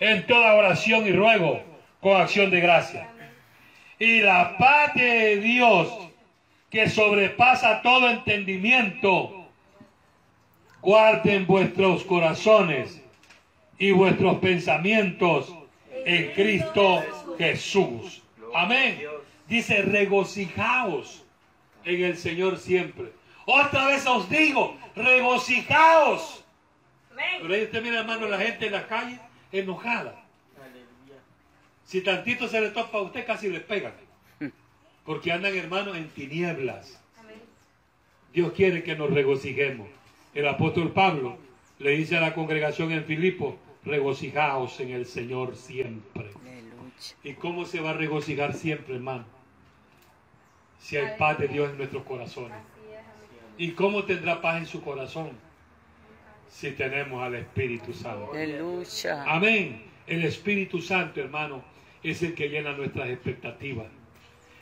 en 0.00 0.26
toda 0.26 0.54
oración 0.54 1.06
y 1.06 1.12
ruego 1.12 1.62
con 2.00 2.20
acción 2.20 2.50
de 2.50 2.60
gracia. 2.60 3.08
Y 3.98 4.20
la 4.20 4.56
paz 4.58 4.94
de 4.94 5.36
Dios, 5.36 5.88
que 6.70 6.88
sobrepasa 6.88 7.82
todo 7.82 8.10
entendimiento, 8.10 9.46
guarden 10.80 11.46
vuestros 11.46 12.02
corazones 12.02 13.00
y 13.78 13.92
vuestros 13.92 14.38
pensamientos 14.38 15.54
en 16.04 16.32
Cristo 16.32 17.04
Jesús. 17.38 18.22
Amén. 18.54 19.00
Dice, 19.48 19.82
regocijaos 19.82 21.21
en 21.84 22.04
el 22.04 22.16
Señor 22.16 22.58
siempre. 22.58 23.12
Otra 23.46 23.88
vez 23.88 24.06
os 24.06 24.28
digo, 24.28 24.76
regocijaos. 24.94 26.44
Pero 27.40 27.54
ahí 27.54 27.64
usted 27.64 27.82
mira, 27.82 28.00
hermano, 28.00 28.28
la 28.28 28.38
gente 28.38 28.66
en 28.66 28.72
la 28.72 28.86
calle 28.86 29.18
enojada. 29.50 30.22
Aleluya. 30.56 31.20
Si 31.84 32.00
tantito 32.00 32.48
se 32.48 32.60
le 32.60 32.70
topa 32.70 32.98
a 32.98 33.02
usted, 33.02 33.26
casi 33.26 33.48
le 33.48 33.60
pegan. 33.60 33.94
Porque 35.04 35.32
andan, 35.32 35.54
hermanos, 35.56 35.96
en 35.96 36.08
tinieblas. 36.10 37.00
Dios 38.32 38.52
quiere 38.52 38.82
que 38.82 38.96
nos 38.96 39.10
regocijemos. 39.10 39.88
El 40.34 40.48
apóstol 40.48 40.92
Pablo 40.92 41.36
le 41.78 41.90
dice 41.90 42.16
a 42.16 42.20
la 42.20 42.34
congregación 42.34 42.92
en 42.92 43.04
Filipo, 43.04 43.58
regocijaos 43.84 44.80
en 44.80 44.90
el 44.90 45.06
Señor 45.06 45.56
siempre. 45.56 46.30
¿Y 47.24 47.34
cómo 47.34 47.66
se 47.66 47.80
va 47.80 47.90
a 47.90 47.94
regocijar 47.94 48.54
siempre, 48.54 48.94
hermano? 48.94 49.24
Si 50.82 50.96
hay 50.96 51.16
paz 51.16 51.38
de 51.38 51.48
Dios 51.48 51.70
en 51.70 51.78
nuestros 51.78 52.02
corazones. 52.02 52.58
¿Y 53.56 53.70
cómo 53.70 54.04
tendrá 54.04 54.40
paz 54.40 54.58
en 54.58 54.66
su 54.66 54.82
corazón? 54.82 55.30
Si 56.50 56.72
tenemos 56.72 57.22
al 57.22 57.36
Espíritu 57.36 57.92
Santo. 57.92 58.32
Amén. 59.26 59.82
El 60.06 60.24
Espíritu 60.24 60.80
Santo, 60.80 61.20
hermano, 61.20 61.62
es 62.02 62.22
el 62.22 62.34
que 62.34 62.48
llena 62.48 62.72
nuestras 62.72 63.08
expectativas. 63.08 63.86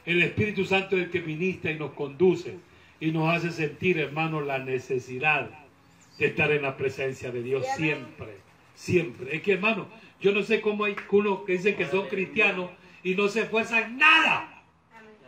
El 0.05 0.23
Espíritu 0.23 0.65
Santo 0.67 0.97
es 0.97 1.05
el 1.05 1.11
que 1.11 1.21
ministra 1.21 1.71
y 1.71 1.79
nos 1.79 1.93
conduce 1.93 2.59
y 3.01 3.13
nos 3.13 3.35
hace 3.35 3.51
sentir, 3.51 3.99
hermano, 3.99 4.43
la 4.43 4.59
necesidad 4.59 5.49
de 6.19 6.27
estar 6.27 6.53
en 6.53 6.63
la 6.63 6.77
presencia 6.77 7.31
de 7.31 7.43
Dios 7.43 7.67
siempre, 7.77 8.37
siempre. 8.75 9.37
Es 9.37 9.43
que, 9.43 9.53
hermano, 9.53 9.89
yo 10.21 10.33
no 10.33 10.43
sé 10.43 10.61
cómo 10.61 10.85
hay 10.85 10.95
unos 11.11 11.45
que 11.45 11.53
dicen 11.53 11.77
que 11.77 11.87
son 11.87 12.07
cristianos 12.09 12.71
y 13.03 13.15
no 13.15 13.29
se 13.29 13.43
esfuerzan 13.43 13.97
nada. 13.97 14.60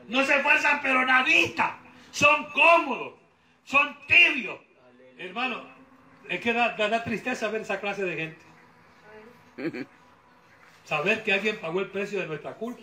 No 0.09 0.25
se 0.25 0.37
esfuerzan, 0.37 0.81
pero 0.83 1.05
nadita. 1.07 1.79
Son 2.11 2.45
cómodos, 2.53 3.15
son 3.65 3.97
tibios. 4.07 4.59
Hermano, 5.19 5.63
es 6.29 6.41
que 6.41 6.53
da, 6.53 6.77
da- 6.77 6.89
da 6.89 7.05
tristeza 7.05 7.49
ver 7.49 7.63
esa 7.63 7.81
clase 7.81 8.05
de 8.05 8.17
gente. 8.17 9.83
Saber 10.85 11.23
que 11.23 11.33
alguien 11.33 11.59
pagó 11.61 11.81
el 11.81 11.91
precio 11.91 12.21
de 12.21 12.27
nuestra 12.27 12.55
culpa 12.55 12.83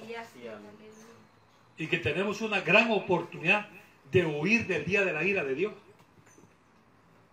y 1.78 1.88
que 1.88 1.98
tenemos 1.98 2.42
una 2.42 2.62
gran 2.62 2.90
oportunidad 2.92 3.68
de 4.12 4.26
huir 4.26 4.68
del 4.68 4.86
día 4.86 5.04
de 5.06 5.14
la 5.14 5.24
ira 5.24 5.44
de 5.44 5.56
Dios. 5.56 5.74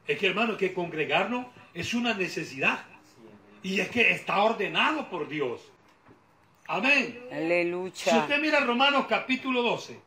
Es 0.07 0.19
que 0.19 0.27
hermano, 0.29 0.57
que 0.57 0.73
congregarnos 0.75 1.47
es 1.75 1.95
una 1.95 2.15
necesidad 2.15 2.85
y 3.63 3.81
es 3.81 3.89
que 3.89 4.11
está 4.13 4.43
ordenado 4.43 5.09
por 5.09 5.29
Dios. 5.29 5.61
Amén. 6.69 7.21
Aleluya. 7.31 7.93
Si 7.95 8.17
usted 8.17 8.41
mira 8.41 8.61
Romanos 8.61 9.07
capítulo 9.09 9.63
12, 9.63 10.01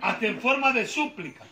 hasta 0.00 0.26
en 0.26 0.40
forma 0.40 0.72
de 0.72 0.86
súplica. 0.86 1.44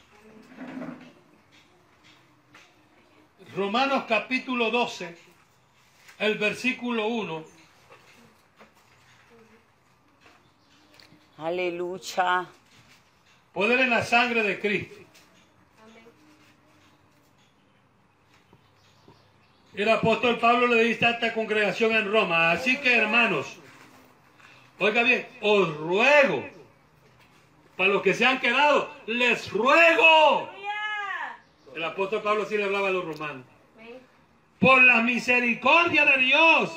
Romanos 3.54 4.04
capítulo 4.08 4.70
12, 4.70 5.16
el 6.18 6.38
versículo 6.38 7.06
1. 7.06 7.44
Aleluya. 11.38 12.46
Poder 13.52 13.80
en 13.80 13.90
la 13.90 14.04
sangre 14.04 14.42
de 14.42 14.60
Cristo. 14.60 15.01
El 19.74 19.88
apóstol 19.88 20.38
Pablo 20.38 20.66
le 20.66 20.84
dice 20.84 21.06
a 21.06 21.10
esta 21.12 21.32
congregación 21.32 21.92
en 21.92 22.12
Roma. 22.12 22.50
Así 22.50 22.76
que 22.78 22.94
hermanos, 22.94 23.56
oiga 24.78 25.02
bien, 25.02 25.26
os 25.40 25.74
ruego, 25.76 26.44
para 27.76 27.88
los 27.90 28.02
que 28.02 28.12
se 28.12 28.26
han 28.26 28.38
quedado, 28.38 28.92
les 29.06 29.50
ruego. 29.50 30.50
El 31.74 31.84
apóstol 31.84 32.20
Pablo 32.20 32.44
sí 32.44 32.58
le 32.58 32.64
hablaba 32.64 32.88
a 32.88 32.90
los 32.90 33.04
romanos. 33.04 33.46
Por 34.58 34.82
la 34.82 35.00
misericordia 35.00 36.04
de 36.04 36.18
Dios, 36.18 36.70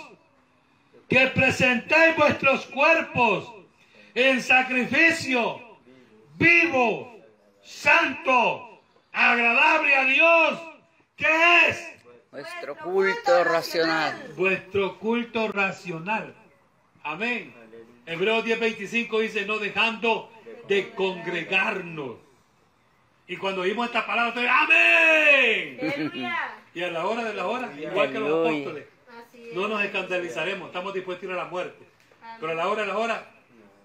que 1.09 1.27
presentéis 1.27 2.15
vuestros 2.15 2.65
cuerpos 2.67 3.51
en 4.15 4.41
sacrificio 4.41 5.59
vivo, 6.37 7.13
santo, 7.61 8.81
agradable 9.11 9.95
a 9.95 10.05
Dios, 10.05 10.59
que 11.17 11.67
es 11.67 11.94
Nuestro 12.35 12.75
culto 12.75 13.43
racional. 13.45 14.33
vuestro 14.35 14.99
culto 14.99 15.47
racional. 15.47 16.35
Amén. 17.01 17.53
Hebreos 18.05 18.43
10:25 18.43 19.21
dice, 19.21 19.45
no 19.45 19.57
dejando 19.57 20.29
de 20.67 20.89
congregarnos. 20.91 22.17
Y 23.27 23.37
cuando 23.37 23.61
oímos 23.61 23.87
esta 23.87 24.05
palabra, 24.05 24.63
amén. 24.63 25.79
Y 26.73 26.83
a 26.83 26.91
la 26.91 27.05
hora 27.05 27.23
de 27.23 27.33
la 27.33 27.47
hora, 27.47 27.71
igual 27.79 28.11
que 28.11 28.19
los 28.19 28.47
apóstoles, 28.47 28.85
no 29.53 29.69
nos 29.69 29.81
escandalizaremos, 29.81 30.67
estamos 30.67 30.93
dispuestos 30.93 31.23
a 31.23 31.31
ir 31.31 31.39
a 31.39 31.43
la 31.43 31.49
muerte. 31.49 31.85
Pero 32.41 32.51
a 32.51 32.55
la 32.55 32.67
hora 32.67 32.81
de 32.81 32.87
la 32.89 32.97
hora, 32.97 33.31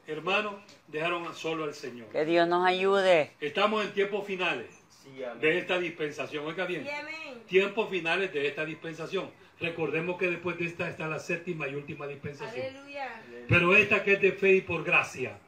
hermanos, 0.08 0.54
dejaron 0.88 1.32
solo 1.36 1.64
al 1.64 1.74
Señor. 1.74 2.08
Que 2.08 2.24
Dios 2.24 2.48
nos 2.48 2.66
ayude. 2.66 3.30
Estamos 3.40 3.84
en 3.84 3.92
tiempos 3.92 4.26
finales 4.26 4.79
Sí, 5.02 5.22
de 5.40 5.58
esta 5.58 5.78
dispensación. 5.78 6.44
Oiga 6.46 6.66
bien, 6.66 6.84
Sí, 6.84 6.90
tiempos 7.46 7.88
finales 7.88 8.32
de 8.32 8.46
esta 8.46 8.64
dispensación. 8.64 9.30
Recordemos 9.60 10.18
que 10.18 10.30
después 10.30 10.58
de 10.58 10.66
esta 10.66 10.88
está 10.88 11.06
la 11.06 11.18
séptima 11.18 11.68
y 11.68 11.74
última 11.74 12.06
dispensación. 12.06 12.66
Aleluya. 12.66 13.22
Pero 13.48 13.76
esta 13.76 14.02
que 14.02 14.14
es 14.14 14.20
de 14.20 14.32
fe 14.32 14.56
y 14.56 14.60
por 14.62 14.84
gracia, 14.84 15.38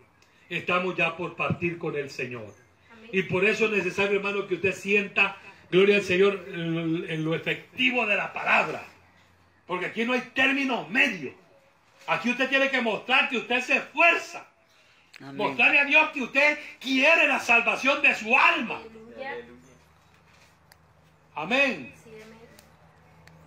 estamos 0.50 0.96
ya 0.96 1.16
por 1.16 1.34
partir 1.34 1.78
con 1.78 1.96
el 1.96 2.10
Señor. 2.10 2.52
Amén. 2.92 3.10
Y 3.10 3.22
por 3.22 3.44
eso 3.44 3.66
es 3.66 3.70
necesario, 3.70 4.18
hermano, 4.18 4.46
que 4.46 4.56
usted 4.56 4.74
sienta, 4.74 5.36
gloria 5.70 5.96
al 5.96 6.02
Señor, 6.02 6.44
en, 6.48 7.24
lo 7.24 7.34
efectivo 7.34 8.06
de 8.06 8.16
la 8.16 8.32
palabra. 8.32 8.84
Porque 9.66 9.86
aquí 9.86 10.04
no 10.04 10.12
hay 10.12 10.20
términos 10.34 10.88
medios. 10.90 11.34
Aquí 12.06 12.30
usted 12.30 12.48
tiene 12.48 12.70
que 12.70 12.82
mostrar 12.82 13.30
que 13.30 13.38
usted 13.38 13.60
se 13.60 13.76
esfuerza. 13.76 14.46
Amén. 15.20 15.36
Mostrarle 15.36 15.78
a 15.78 15.84
Dios 15.84 16.10
que 16.10 16.22
usted 16.22 16.58
quiere 16.80 17.26
la 17.28 17.38
salvación 17.38 18.02
de 18.02 18.14
su 18.14 18.36
alma. 18.36 18.76
Aleluya. 18.76 19.01
Amén. 21.34 21.92
Sí, 22.02 22.10
amén. 22.22 22.38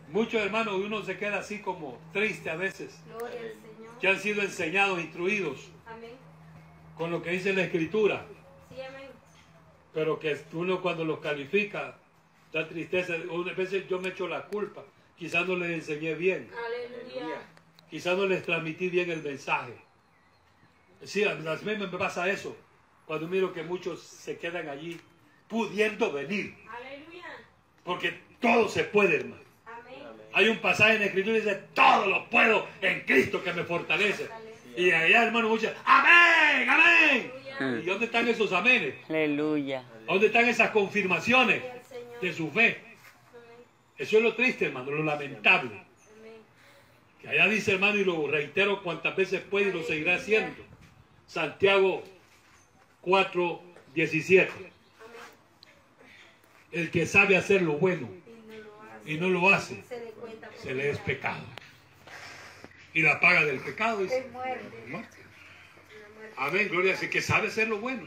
Muchos 0.09 0.41
hermanos, 0.41 0.75
uno 0.75 1.03
se 1.03 1.17
queda 1.17 1.39
así 1.39 1.59
como 1.59 1.99
triste 2.13 2.49
a 2.49 2.55
veces, 2.55 2.99
Gloria 3.07 3.39
al 3.41 3.51
Señor. 3.53 3.99
que 3.99 4.07
han 4.07 4.19
sido 4.19 4.41
enseñados, 4.41 4.99
instruidos 4.99 5.69
Amén. 5.85 6.11
con 6.97 7.11
lo 7.11 7.21
que 7.21 7.31
dice 7.31 7.53
la 7.53 7.63
Escritura. 7.63 8.25
Sí, 8.69 8.81
amén. 8.81 9.09
pero 9.93 10.19
que 10.19 10.37
uno 10.53 10.81
cuando 10.81 11.05
los 11.05 11.19
califica 11.19 11.97
da 12.51 12.67
tristeza. 12.67 13.15
Unas 13.31 13.55
veces 13.55 13.87
yo 13.87 13.99
me 13.99 14.09
echo 14.09 14.27
la 14.27 14.45
culpa. 14.45 14.83
Quizás 15.17 15.47
no 15.47 15.55
les 15.55 15.71
enseñé 15.71 16.13
bien, 16.15 16.49
Aleluya. 16.53 17.41
quizás 17.89 18.17
no 18.17 18.25
les 18.25 18.43
transmití 18.43 18.89
bien 18.89 19.09
el 19.11 19.21
mensaje. 19.23 19.73
Sí, 21.03 21.23
a 21.23 21.35
veces 21.35 21.63
me 21.63 21.87
pasa 21.87 22.27
eso, 22.29 22.55
cuando 23.05 23.27
miro 23.27 23.53
que 23.53 23.63
muchos 23.63 24.01
se 24.01 24.37
quedan 24.37 24.67
allí 24.67 24.99
pudiendo 25.47 26.11
venir, 26.11 26.55
Aleluya. 26.67 27.25
porque 27.83 28.19
todo 28.39 28.67
se 28.67 28.83
puede, 28.83 29.17
hermano. 29.17 29.41
Amén. 29.65 29.95
Hay 30.33 30.47
un 30.49 30.57
pasaje 30.59 30.93
en 30.93 30.99
la 30.99 31.05
Escritura 31.05 31.35
que 31.35 31.43
dice, 31.43 31.63
todo 31.73 32.07
lo 32.07 32.29
puedo 32.29 32.67
en 32.81 33.01
Cristo 33.01 33.43
que 33.43 33.53
me 33.53 33.63
fortalece. 33.63 34.27
Y 34.75 34.91
allá, 34.91 35.25
hermano, 35.25 35.49
muchos, 35.49 35.71
amén, 35.85 36.69
amén. 36.69 37.31
Aleluya. 37.59 37.81
¿Y 37.83 37.85
dónde 37.85 38.05
están 38.05 38.27
esos 38.27 38.51
amenes? 38.51 38.95
Aleluya. 39.09 39.83
¿Dónde 40.05 40.27
están 40.27 40.45
esas 40.49 40.71
confirmaciones 40.71 41.63
de 42.21 42.33
su 42.33 42.51
fe? 42.51 42.81
Eso 43.97 44.17
es 44.17 44.23
lo 44.23 44.35
triste, 44.35 44.65
hermano, 44.65 44.91
lo 44.91 45.03
lamentable. 45.03 45.81
Que 47.21 47.29
allá 47.29 47.47
dice, 47.47 47.71
hermano, 47.73 47.97
y 47.97 48.03
lo 48.03 48.27
reitero 48.27 48.83
cuantas 48.83 49.15
veces 49.15 49.41
puede 49.41 49.69
y 49.69 49.71
lo 49.71 49.83
seguirá 49.83 50.15
haciendo. 50.15 50.61
Santiago 51.25 52.03
4, 53.01 53.61
17. 53.93 54.51
El 56.75 56.91
que 56.91 57.05
sabe 57.05 57.37
hacer 57.37 57.61
lo 57.61 57.77
bueno 57.77 58.09
Y 59.05 59.17
no 59.17 59.29
lo 59.29 59.49
hace. 59.49 59.81
Se 60.61 60.73
le 60.73 60.89
es 60.89 60.99
pecado. 60.99 61.45
Y 62.93 63.01
la 63.01 63.21
paga 63.21 63.45
del 63.45 63.59
pecado. 63.59 64.03
Es 64.03 64.29
muerte. 64.31 64.61
muerte. 64.89 65.17
La 66.01 66.09
muerte. 66.19 66.35
Amén, 66.35 66.67
gloria 66.67 66.93
a 66.93 66.97
Dios. 66.97 67.09
Que 67.09 67.21
sabe 67.21 67.47
hacer 67.47 67.69
lo 67.69 67.77
bueno. 67.77 68.05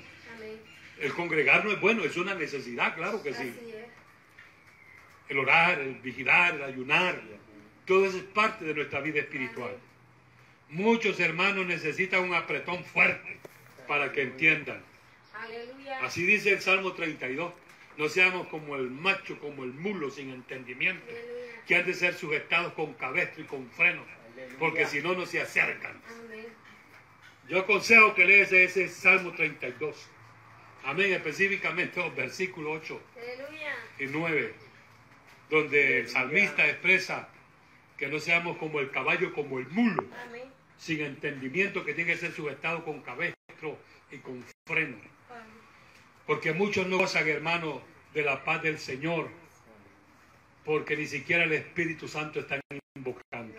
El 1.00 1.14
congregar 1.14 1.64
no 1.64 1.72
es 1.72 1.80
bueno, 1.80 2.04
es 2.04 2.16
una 2.18 2.34
necesidad, 2.34 2.94
claro 2.94 3.22
que 3.22 3.32
sí. 3.32 3.54
El 5.30 5.38
orar, 5.38 5.78
el 5.78 5.94
vigilar, 5.96 6.56
el 6.56 6.62
ayunar, 6.64 7.22
todo 7.86 8.04
eso 8.04 8.18
es 8.18 8.24
parte 8.24 8.66
de 8.66 8.74
nuestra 8.74 9.00
vida 9.00 9.20
espiritual. 9.20 9.76
Muchos 10.68 11.20
hermanos 11.20 11.64
necesitan 11.66 12.22
un 12.22 12.34
apretón 12.34 12.84
fuerte 12.84 13.38
para 13.86 14.12
que 14.12 14.22
entiendan. 14.22 14.82
Así 16.02 16.26
dice 16.26 16.50
el 16.50 16.60
Salmo 16.60 16.92
32. 16.92 17.52
No 17.98 18.08
seamos 18.08 18.46
como 18.46 18.76
el 18.76 18.90
macho, 18.90 19.40
como 19.40 19.64
el 19.64 19.72
mulo 19.72 20.08
sin 20.08 20.30
entendimiento, 20.30 21.12
que 21.66 21.74
han 21.74 21.84
de 21.84 21.94
ser 21.94 22.14
sujetados 22.14 22.72
con 22.74 22.94
cabestro 22.94 23.42
y 23.42 23.46
con 23.46 23.68
freno, 23.70 24.04
porque 24.60 24.86
si 24.86 25.00
no, 25.00 25.14
no 25.14 25.26
se 25.26 25.40
acercan. 25.40 26.00
Amén. 26.08 26.46
Yo 27.48 27.58
aconsejo 27.58 28.14
que 28.14 28.24
lees 28.24 28.52
ese 28.52 28.88
Salmo 28.88 29.32
32. 29.32 30.08
Amén, 30.84 31.12
específicamente 31.12 31.98
los 32.00 32.14
versículos 32.14 32.82
8 32.84 33.02
Aleluya. 33.16 33.74
y 33.98 34.06
9, 34.06 34.54
donde 35.50 36.00
el 36.00 36.08
salmista 36.08 36.68
expresa 36.68 37.28
que 37.96 38.06
no 38.06 38.20
seamos 38.20 38.58
como 38.58 38.78
el 38.78 38.92
caballo, 38.92 39.32
como 39.34 39.58
el 39.58 39.66
mulo, 39.70 40.04
sin 40.76 41.00
entendimiento, 41.00 41.84
que 41.84 41.94
tiene 41.94 42.12
que 42.12 42.18
ser 42.18 42.30
sujetado 42.30 42.84
con 42.84 43.02
cabestro 43.02 43.76
y 44.12 44.18
con 44.18 44.44
freno. 44.66 45.17
Porque 46.28 46.52
muchos 46.52 46.86
no 46.86 46.98
gozan, 46.98 47.26
hermano, 47.26 47.80
de 48.12 48.22
la 48.22 48.44
paz 48.44 48.62
del 48.62 48.78
Señor, 48.78 49.30
porque 50.62 50.94
ni 50.94 51.06
siquiera 51.06 51.44
el 51.44 51.54
Espíritu 51.54 52.06
Santo 52.06 52.40
está 52.40 52.60
invocando. 52.94 53.54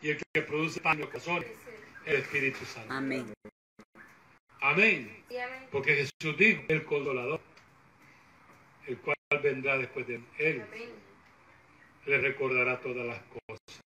Y 0.00 0.10
el 0.10 0.18
que 0.34 0.42
produce 0.42 0.80
paz 0.80 0.94
en 0.94 1.02
los 1.02 1.08
corazones 1.08 1.48
es 2.04 2.14
el 2.14 2.16
Espíritu 2.16 2.64
Santo. 2.64 2.92
Amén. 2.92 3.32
Amén. 4.60 5.24
Porque 5.70 5.94
Jesús 5.94 6.36
dijo, 6.36 6.64
el 6.66 6.84
consolador, 6.84 7.40
el 8.88 8.98
cual 8.98 9.16
vendrá 9.40 9.78
después 9.78 10.04
de 10.08 10.20
él, 10.38 10.62
Amén. 10.62 10.90
le 12.06 12.18
recordará 12.18 12.80
todas 12.80 13.06
las 13.06 13.20
cosas. 13.22 13.80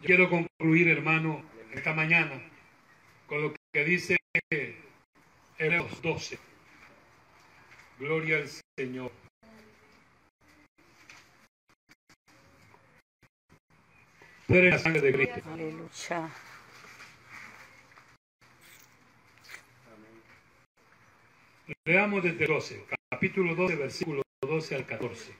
Yo 0.00 0.06
quiero 0.06 0.30
concluir, 0.30 0.90
hermano, 0.90 1.44
esta 1.72 1.92
mañana 1.92 2.40
con 3.26 3.42
lo 3.42 3.54
que 3.72 3.84
dice 3.84 4.16
Hebreos 5.62 6.02
12. 6.02 6.38
Gloria 8.00 8.38
al 8.38 8.48
Señor. 8.76 9.12
Eres 14.48 14.72
la 14.72 14.78
sangre 14.80 15.00
de 15.02 15.12
Cristo. 15.12 15.40
Aleluya. 15.52 16.30
Leamos 21.84 22.24
desde 22.24 22.44
12, 22.44 22.84
capítulo 23.10 23.54
12, 23.54 23.76
versículo 23.76 24.22
12 24.40 24.74
al 24.74 24.84
14. 24.84 25.32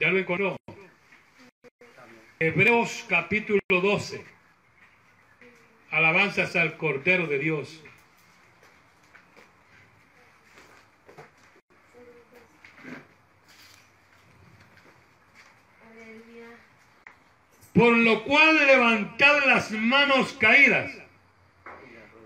¿Ya 0.00 0.08
lo 0.08 0.18
encontró? 0.18 0.56
Hebreos 2.40 3.06
capítulo 3.08 3.60
12. 3.68 4.24
Alabanzas 5.92 6.56
al 6.56 6.76
Cordero 6.76 7.28
de 7.28 7.38
Dios. 7.38 7.80
Por 17.72 17.96
lo 17.96 18.24
cual 18.24 18.66
levantad 18.66 19.44
las 19.46 19.70
manos 19.70 20.32
caídas 20.34 20.90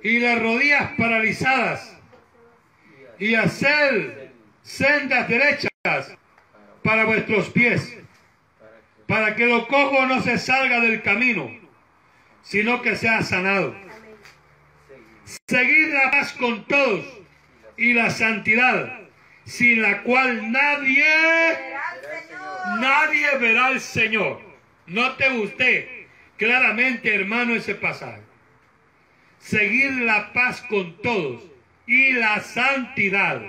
y 0.03 0.19
las 0.19 0.41
rodillas 0.41 0.93
paralizadas 0.97 1.97
y 3.19 3.35
hacer 3.35 4.33
sendas 4.63 5.29
derechas 5.29 6.17
para 6.83 7.05
vuestros 7.05 7.51
pies, 7.51 7.97
para 9.07 9.37
que 9.37 9.47
lo 9.47 9.69
cojo 9.69 10.07
no 10.07 10.23
se 10.23 10.39
salga 10.39 10.81
del 10.81 11.03
camino 11.03 11.65
sino 12.45 12.83
que 12.83 12.95
seas 12.95 13.29
sanado. 13.29 13.75
Seguid 15.49 15.93
la 15.93 16.11
paz 16.11 16.33
con 16.35 16.65
todos 16.67 17.05
y 17.77 17.95
la 17.95 18.11
santidad, 18.11 19.01
sin 19.45 19.83
la 19.83 20.03
cual 20.03 20.53
nadie, 20.53 21.05
nadie 22.81 23.39
verá 23.39 23.67
al 23.67 23.81
Señor. 23.81 24.41
Note 24.87 25.31
usted 25.41 25.89
claramente, 26.37 27.15
hermano, 27.15 27.55
ese 27.55 27.75
pasaje. 27.75 28.23
Seguir 29.39 29.93
la 30.03 30.33
paz 30.33 30.63
con 30.69 30.97
todos 31.03 31.43
y 31.87 32.13
la 32.13 32.41
santidad, 32.41 33.43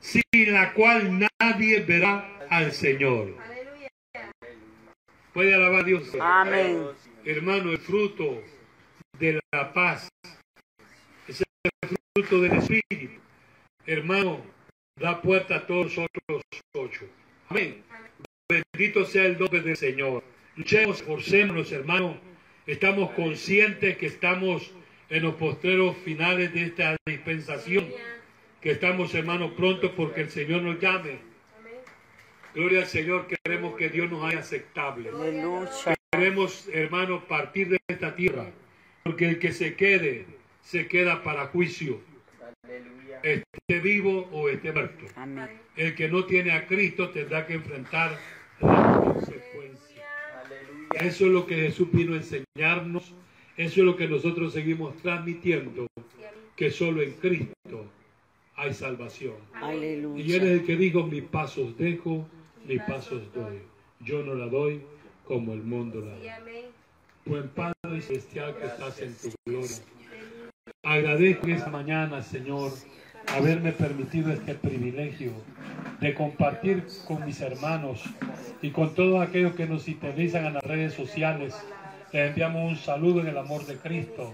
sin 0.00 0.22
la 0.46 0.72
cual 0.72 1.28
nadie 1.40 1.80
verá 1.80 2.28
al 2.48 2.72
Señor. 2.72 3.36
Puede 5.32 5.54
alabar 5.54 5.80
a 5.80 5.84
Dios. 5.84 6.16
Amén. 6.20 6.86
Hermano, 7.24 7.70
el 7.70 7.78
fruto 7.78 8.42
de 9.18 9.40
la 9.52 9.72
paz 9.72 10.08
es 11.28 11.42
el 11.62 11.98
fruto 12.14 12.40
del 12.40 12.52
Espíritu. 12.54 13.20
Hermano, 13.86 14.40
da 14.96 15.20
puerta 15.20 15.56
a 15.56 15.66
todos 15.66 15.96
los 15.96 15.98
otros 15.98 16.42
ocho. 16.74 17.06
Amén. 17.48 17.82
Bendito 18.48 19.04
sea 19.04 19.24
el 19.26 19.38
nombre 19.38 19.60
del 19.60 19.76
Señor. 19.76 20.24
Luchemos, 20.60 20.98
esforcémonos, 20.98 21.72
hermano. 21.72 22.18
Estamos 22.66 23.12
conscientes 23.12 23.96
que 23.96 24.04
estamos 24.04 24.70
en 25.08 25.22
los 25.22 25.36
postreros 25.36 25.96
finales 26.04 26.52
de 26.52 26.64
esta 26.64 26.96
dispensación. 27.06 27.88
Que 28.60 28.72
estamos, 28.72 29.14
hermano, 29.14 29.56
pronto 29.56 29.94
porque 29.96 30.20
el 30.20 30.28
Señor 30.28 30.60
nos 30.60 30.78
llame. 30.78 31.16
Gloria 32.54 32.80
al 32.80 32.86
Señor. 32.86 33.26
Queremos 33.26 33.74
que 33.74 33.88
Dios 33.88 34.10
nos 34.10 34.22
haga 34.22 34.40
aceptable. 34.40 35.10
Queremos, 36.12 36.68
hermano, 36.74 37.24
partir 37.26 37.70
de 37.70 37.78
esta 37.88 38.14
tierra, 38.14 38.50
porque 39.02 39.30
el 39.30 39.38
que 39.38 39.54
se 39.54 39.76
quede, 39.76 40.26
se 40.60 40.86
queda 40.88 41.22
para 41.22 41.46
juicio, 41.46 42.02
esté 43.22 43.80
vivo 43.80 44.28
o 44.30 44.50
esté 44.50 44.72
muerto. 44.72 45.06
El 45.74 45.94
que 45.94 46.10
no 46.10 46.26
tiene 46.26 46.52
a 46.52 46.66
Cristo 46.66 47.08
tendrá 47.08 47.46
que 47.46 47.54
enfrentar 47.54 48.18
las 48.60 48.98
consecuencias. 48.98 49.89
Aleluya. 50.90 51.08
Eso 51.08 51.26
es 51.26 51.30
lo 51.32 51.46
que 51.46 51.56
Jesús 51.56 51.88
vino 51.92 52.14
a 52.14 52.16
enseñarnos, 52.16 53.14
eso 53.56 53.80
es 53.80 53.86
lo 53.86 53.96
que 53.96 54.08
nosotros 54.08 54.52
seguimos 54.52 54.96
transmitiendo, 54.98 55.86
que 56.56 56.70
solo 56.70 57.02
en 57.02 57.12
Cristo 57.12 57.86
hay 58.56 58.74
salvación. 58.74 59.34
Y 59.54 59.56
Él 59.56 59.62
es 59.62 59.62
Aleluya. 59.62 60.52
el 60.52 60.64
que 60.64 60.76
dijo, 60.76 61.06
mis 61.06 61.22
pasos 61.22 61.76
dejo, 61.78 62.26
mis 62.66 62.80
pasos 62.82 63.22
doy. 63.32 63.60
Yo 64.00 64.22
no 64.22 64.34
la 64.34 64.46
doy 64.46 64.82
como 65.24 65.52
el 65.52 65.62
mundo 65.62 66.00
la 66.00 66.18
da. 66.18 66.40
Buen 67.24 67.48
Padre 67.50 68.00
Celestial 68.00 68.56
que 68.56 68.66
estás 68.66 69.00
en 69.00 69.14
tu 69.14 69.30
gloria. 69.46 69.76
Agradezco 70.82 71.46
esta 71.48 71.70
mañana, 71.70 72.22
Señor, 72.22 72.72
haberme 73.28 73.72
permitido 73.72 74.32
este 74.32 74.54
privilegio 74.54 75.32
de 76.00 76.14
compartir 76.14 76.86
con 77.06 77.24
mis 77.24 77.40
hermanos 77.40 78.02
y 78.62 78.70
con 78.70 78.94
todos 78.94 79.20
aquellos 79.20 79.54
que 79.54 79.66
nos 79.66 79.82
sintonizan 79.82 80.46
en 80.46 80.54
las 80.54 80.64
redes 80.64 80.94
sociales. 80.94 81.54
Les 82.12 82.28
enviamos 82.28 82.70
un 82.70 82.76
saludo 82.76 83.20
en 83.20 83.28
el 83.28 83.38
amor 83.38 83.66
de 83.66 83.76
Cristo. 83.76 84.32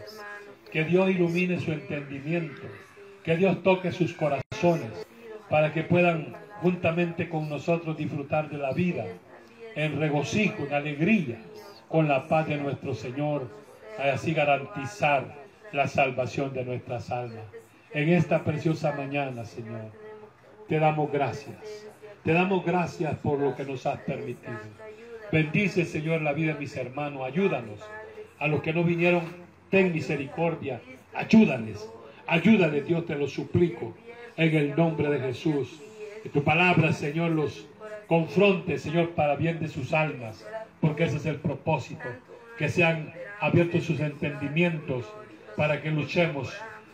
Que 0.71 0.85
Dios 0.85 1.11
ilumine 1.11 1.61
su 1.61 1.73
entendimiento, 1.73 2.63
que 3.25 3.37
Dios 3.37 3.63
toque 3.63 3.93
sus 3.93 4.13
corazones 4.15 5.07
para 5.49 5.73
que 5.73 5.83
puedan 5.83 6.35
juntamente 6.61 7.29
con 7.29 7.49
nosotros 7.49 7.97
disfrutar 7.97 8.49
de 8.49 8.59
la 8.59 8.73
vida 8.73 9.05
en 9.75 9.99
regocijo, 9.99 10.65
en 10.67 10.75
alegría, 10.75 11.39
con 11.89 12.09
la 12.09 12.27
paz 12.29 12.49
de 12.49 12.57
nuestro 12.57 12.95
Señor, 12.95 13.49
y 13.99 14.09
así 14.09 14.33
garantizar 14.33 15.25
la 15.73 15.87
salvación 15.87 16.53
de 16.53 16.65
nuestras 16.65 17.11
almas. 17.11 17.45
En 17.93 18.09
esta 18.09 18.43
preciosa 18.43 18.93
mañana, 18.93 19.45
Señor, 19.45 19.91
te 20.69 20.79
damos 20.79 21.11
gracias. 21.13 21.87
Te 22.25 22.33
damos 22.33 22.65
gracias 22.65 23.17
por 23.19 23.39
lo 23.39 23.55
que 23.55 23.65
nos 23.65 23.87
has 23.87 24.01
permitido. 24.01 24.59
Bendice, 25.31 25.85
Señor, 25.85 26.23
la 26.23 26.33
vida 26.33 26.55
de 26.55 26.61
mis 26.61 26.77
hermanos. 26.77 27.23
Ayúdanos. 27.25 27.81
A 28.39 28.49
los 28.49 28.63
que 28.63 28.73
no 28.73 28.83
vinieron, 28.83 29.23
ten 29.71 29.93
misericordia. 29.93 30.81
Ayúdales. 31.15 31.89
Ayúdales, 32.27 32.87
Dios, 32.87 33.07
te 33.07 33.15
lo 33.15 33.29
suplico. 33.29 33.95
En 34.37 34.55
el 34.55 34.77
nombre 34.77 35.09
de 35.09 35.21
Jesús. 35.21 35.81
Que 36.23 36.29
tu 36.29 36.43
palabra, 36.43 36.93
Señor, 36.93 37.31
los 37.31 37.67
confronte, 38.09 38.79
Señor, 38.79 39.11
para 39.11 39.37
bien 39.37 39.61
de 39.61 39.69
sus 39.69 39.93
almas. 39.93 40.45
Porque 40.81 41.05
ese 41.05 41.19
es 41.19 41.27
el 41.27 41.37
propósito. 41.37 42.09
Que 42.59 42.69
sean 42.69 43.13
abiertos 43.41 43.85
sus 43.85 44.01
entendimientos 44.01 45.05
para 45.57 45.81
que 45.81 45.91
luchemos 45.91 46.53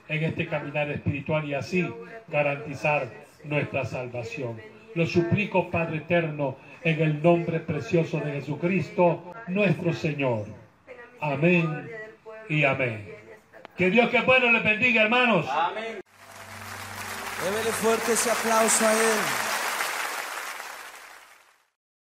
en 0.08 0.24
este 0.24 0.46
caminar 0.46 0.90
espiritual 0.90 1.48
y 1.48 1.54
así 1.54 1.88
garantizar 2.28 3.08
nuestra 3.44 3.84
salvación. 3.84 4.60
Lo 4.94 5.06
suplico, 5.06 5.70
Padre 5.70 5.98
eterno, 5.98 6.56
en 6.82 7.00
el 7.00 7.22
nombre 7.22 7.60
precioso 7.60 8.18
de 8.20 8.32
Jesucristo, 8.32 9.32
nuestro 9.48 9.92
Señor. 9.92 10.46
Amén 11.20 11.90
y 12.48 12.64
amén. 12.64 13.08
Que 13.76 13.90
Dios 13.90 14.10
que 14.10 14.18
es 14.18 14.26
bueno 14.26 14.50
les 14.50 14.62
bendiga, 14.62 15.02
hermanos. 15.02 15.46
Amén. 15.48 16.00
Démele 17.44 17.72
fuerte 17.72 18.12
ese 18.12 18.30
aplauso 18.30 18.86
a 18.86 18.92
Él. 18.92 19.51